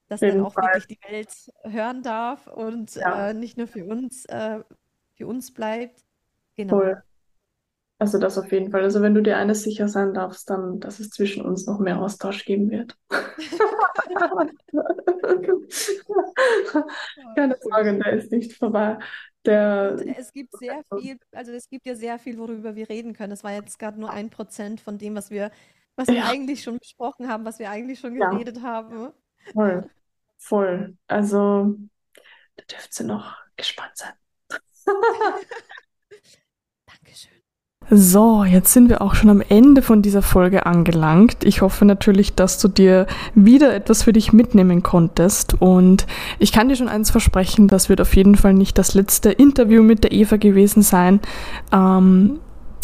dass 0.08 0.20
dann 0.20 0.40
auch 0.40 0.54
Fall. 0.54 0.74
wirklich 0.74 0.98
die 0.98 1.08
Welt 1.08 1.52
hören 1.62 2.02
darf 2.02 2.46
und 2.46 2.96
ja. 2.96 3.30
äh, 3.30 3.34
nicht 3.34 3.56
nur 3.56 3.68
für 3.68 3.84
uns, 3.84 4.24
äh, 4.26 4.60
für 5.14 5.26
uns 5.26 5.54
bleibt. 5.54 6.04
Genau. 6.56 6.76
Cool. 6.76 7.02
Also 7.98 8.18
das 8.18 8.38
auf 8.38 8.50
jeden 8.50 8.70
Fall. 8.70 8.82
Also 8.82 9.02
wenn 9.02 9.14
du 9.14 9.22
dir 9.22 9.36
eines 9.36 9.62
sicher 9.62 9.88
sein 9.88 10.14
darfst, 10.14 10.48
dann, 10.50 10.80
dass 10.80 11.00
es 11.00 11.10
zwischen 11.10 11.44
uns 11.44 11.66
noch 11.66 11.78
mehr 11.78 12.00
Austausch 12.00 12.44
geben 12.44 12.70
wird. 12.70 12.96
Keine 17.36 17.56
Sorge, 17.60 17.98
der 17.98 18.12
ist 18.12 18.32
nicht 18.32 18.54
vorbei. 18.54 18.98
Der, 19.44 19.96
es 20.16 20.32
gibt 20.32 20.56
sehr 20.56 20.82
viel, 20.98 21.18
also 21.32 21.52
es 21.52 21.68
gibt 21.68 21.86
ja 21.86 21.94
sehr 21.94 22.18
viel, 22.18 22.38
worüber 22.38 22.76
wir 22.76 22.88
reden 22.88 23.12
können. 23.12 23.30
Das 23.30 23.44
war 23.44 23.52
jetzt 23.52 23.78
gerade 23.78 24.00
nur 24.00 24.10
ein 24.10 24.30
Prozent 24.30 24.80
von 24.80 24.96
dem, 24.96 25.14
was 25.14 25.30
wir, 25.30 25.50
was 25.96 26.08
wir 26.08 26.16
ja. 26.16 26.28
eigentlich 26.28 26.62
schon 26.62 26.78
besprochen 26.78 27.28
haben, 27.28 27.44
was 27.44 27.58
wir 27.58 27.70
eigentlich 27.70 28.00
schon 28.00 28.14
geredet 28.14 28.56
ja. 28.56 28.62
haben. 28.62 29.12
Voll. 29.52 29.90
Voll. 30.38 30.96
Also, 31.06 31.74
da 32.56 32.64
dürft 32.70 32.98
ihr 33.00 33.06
noch 33.06 33.36
gespannt 33.56 33.92
sein. 33.94 34.12
So, 37.90 38.44
jetzt 38.44 38.72
sind 38.72 38.88
wir 38.88 39.02
auch 39.02 39.14
schon 39.14 39.28
am 39.28 39.42
Ende 39.46 39.82
von 39.82 40.00
dieser 40.00 40.22
Folge 40.22 40.64
angelangt. 40.64 41.44
Ich 41.44 41.60
hoffe 41.60 41.84
natürlich, 41.84 42.34
dass 42.34 42.58
du 42.58 42.68
dir 42.68 43.06
wieder 43.34 43.74
etwas 43.74 44.04
für 44.04 44.14
dich 44.14 44.32
mitnehmen 44.32 44.82
konntest. 44.82 45.60
Und 45.60 46.06
ich 46.38 46.50
kann 46.50 46.68
dir 46.68 46.76
schon 46.76 46.88
eins 46.88 47.10
versprechen, 47.10 47.68
das 47.68 47.90
wird 47.90 48.00
auf 48.00 48.16
jeden 48.16 48.36
Fall 48.36 48.54
nicht 48.54 48.78
das 48.78 48.94
letzte 48.94 49.30
Interview 49.30 49.82
mit 49.82 50.02
der 50.02 50.12
Eva 50.12 50.38
gewesen 50.38 50.82
sein. 50.82 51.20
Ähm, 51.72 52.38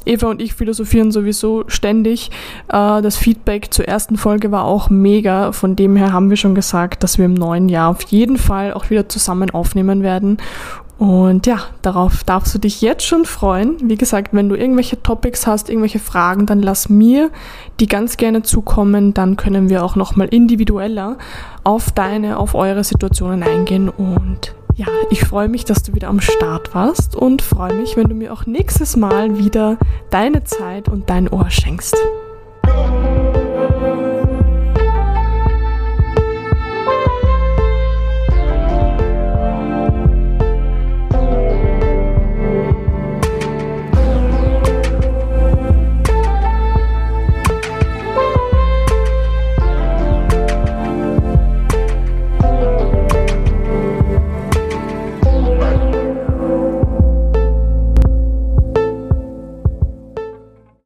Eva 0.04 0.28
und 0.28 0.40
ich 0.40 0.54
philosophieren 0.54 1.12
sowieso 1.12 1.64
ständig. 1.68 2.30
Äh, 2.68 3.02
das 3.02 3.16
Feedback 3.16 3.72
zur 3.72 3.86
ersten 3.86 4.16
Folge 4.16 4.50
war 4.50 4.64
auch 4.64 4.90
mega. 4.90 5.52
Von 5.52 5.76
dem 5.76 5.96
her 5.96 6.12
haben 6.12 6.30
wir 6.30 6.36
schon 6.36 6.54
gesagt, 6.54 7.02
dass 7.02 7.18
wir 7.18 7.24
im 7.24 7.34
neuen 7.34 7.68
Jahr 7.68 7.90
auf 7.90 8.02
jeden 8.02 8.36
Fall 8.36 8.72
auch 8.74 8.90
wieder 8.90 9.08
zusammen 9.08 9.50
aufnehmen 9.50 10.02
werden. 10.02 10.38
Und 11.00 11.46
ja, 11.46 11.60
darauf 11.80 12.24
darfst 12.24 12.54
du 12.54 12.58
dich 12.58 12.82
jetzt 12.82 13.06
schon 13.06 13.24
freuen. 13.24 13.78
Wie 13.88 13.96
gesagt, 13.96 14.34
wenn 14.34 14.50
du 14.50 14.54
irgendwelche 14.54 15.02
Topics 15.02 15.46
hast, 15.46 15.70
irgendwelche 15.70 15.98
Fragen, 15.98 16.44
dann 16.44 16.60
lass 16.60 16.90
mir 16.90 17.30
die 17.80 17.86
ganz 17.86 18.18
gerne 18.18 18.42
zukommen. 18.42 19.14
Dann 19.14 19.38
können 19.38 19.70
wir 19.70 19.82
auch 19.82 19.96
nochmal 19.96 20.28
individueller 20.28 21.16
auf 21.64 21.90
deine, 21.90 22.38
auf 22.38 22.54
eure 22.54 22.84
Situationen 22.84 23.42
eingehen. 23.42 23.88
Und 23.88 24.54
ja, 24.74 24.88
ich 25.08 25.24
freue 25.24 25.48
mich, 25.48 25.64
dass 25.64 25.82
du 25.82 25.94
wieder 25.94 26.08
am 26.08 26.20
Start 26.20 26.74
warst 26.74 27.16
und 27.16 27.40
freue 27.40 27.72
mich, 27.72 27.96
wenn 27.96 28.08
du 28.08 28.14
mir 28.14 28.30
auch 28.30 28.44
nächstes 28.44 28.94
Mal 28.98 29.38
wieder 29.38 29.78
deine 30.10 30.44
Zeit 30.44 30.90
und 30.90 31.08
dein 31.08 31.30
Ohr 31.30 31.48
schenkst. 31.48 31.96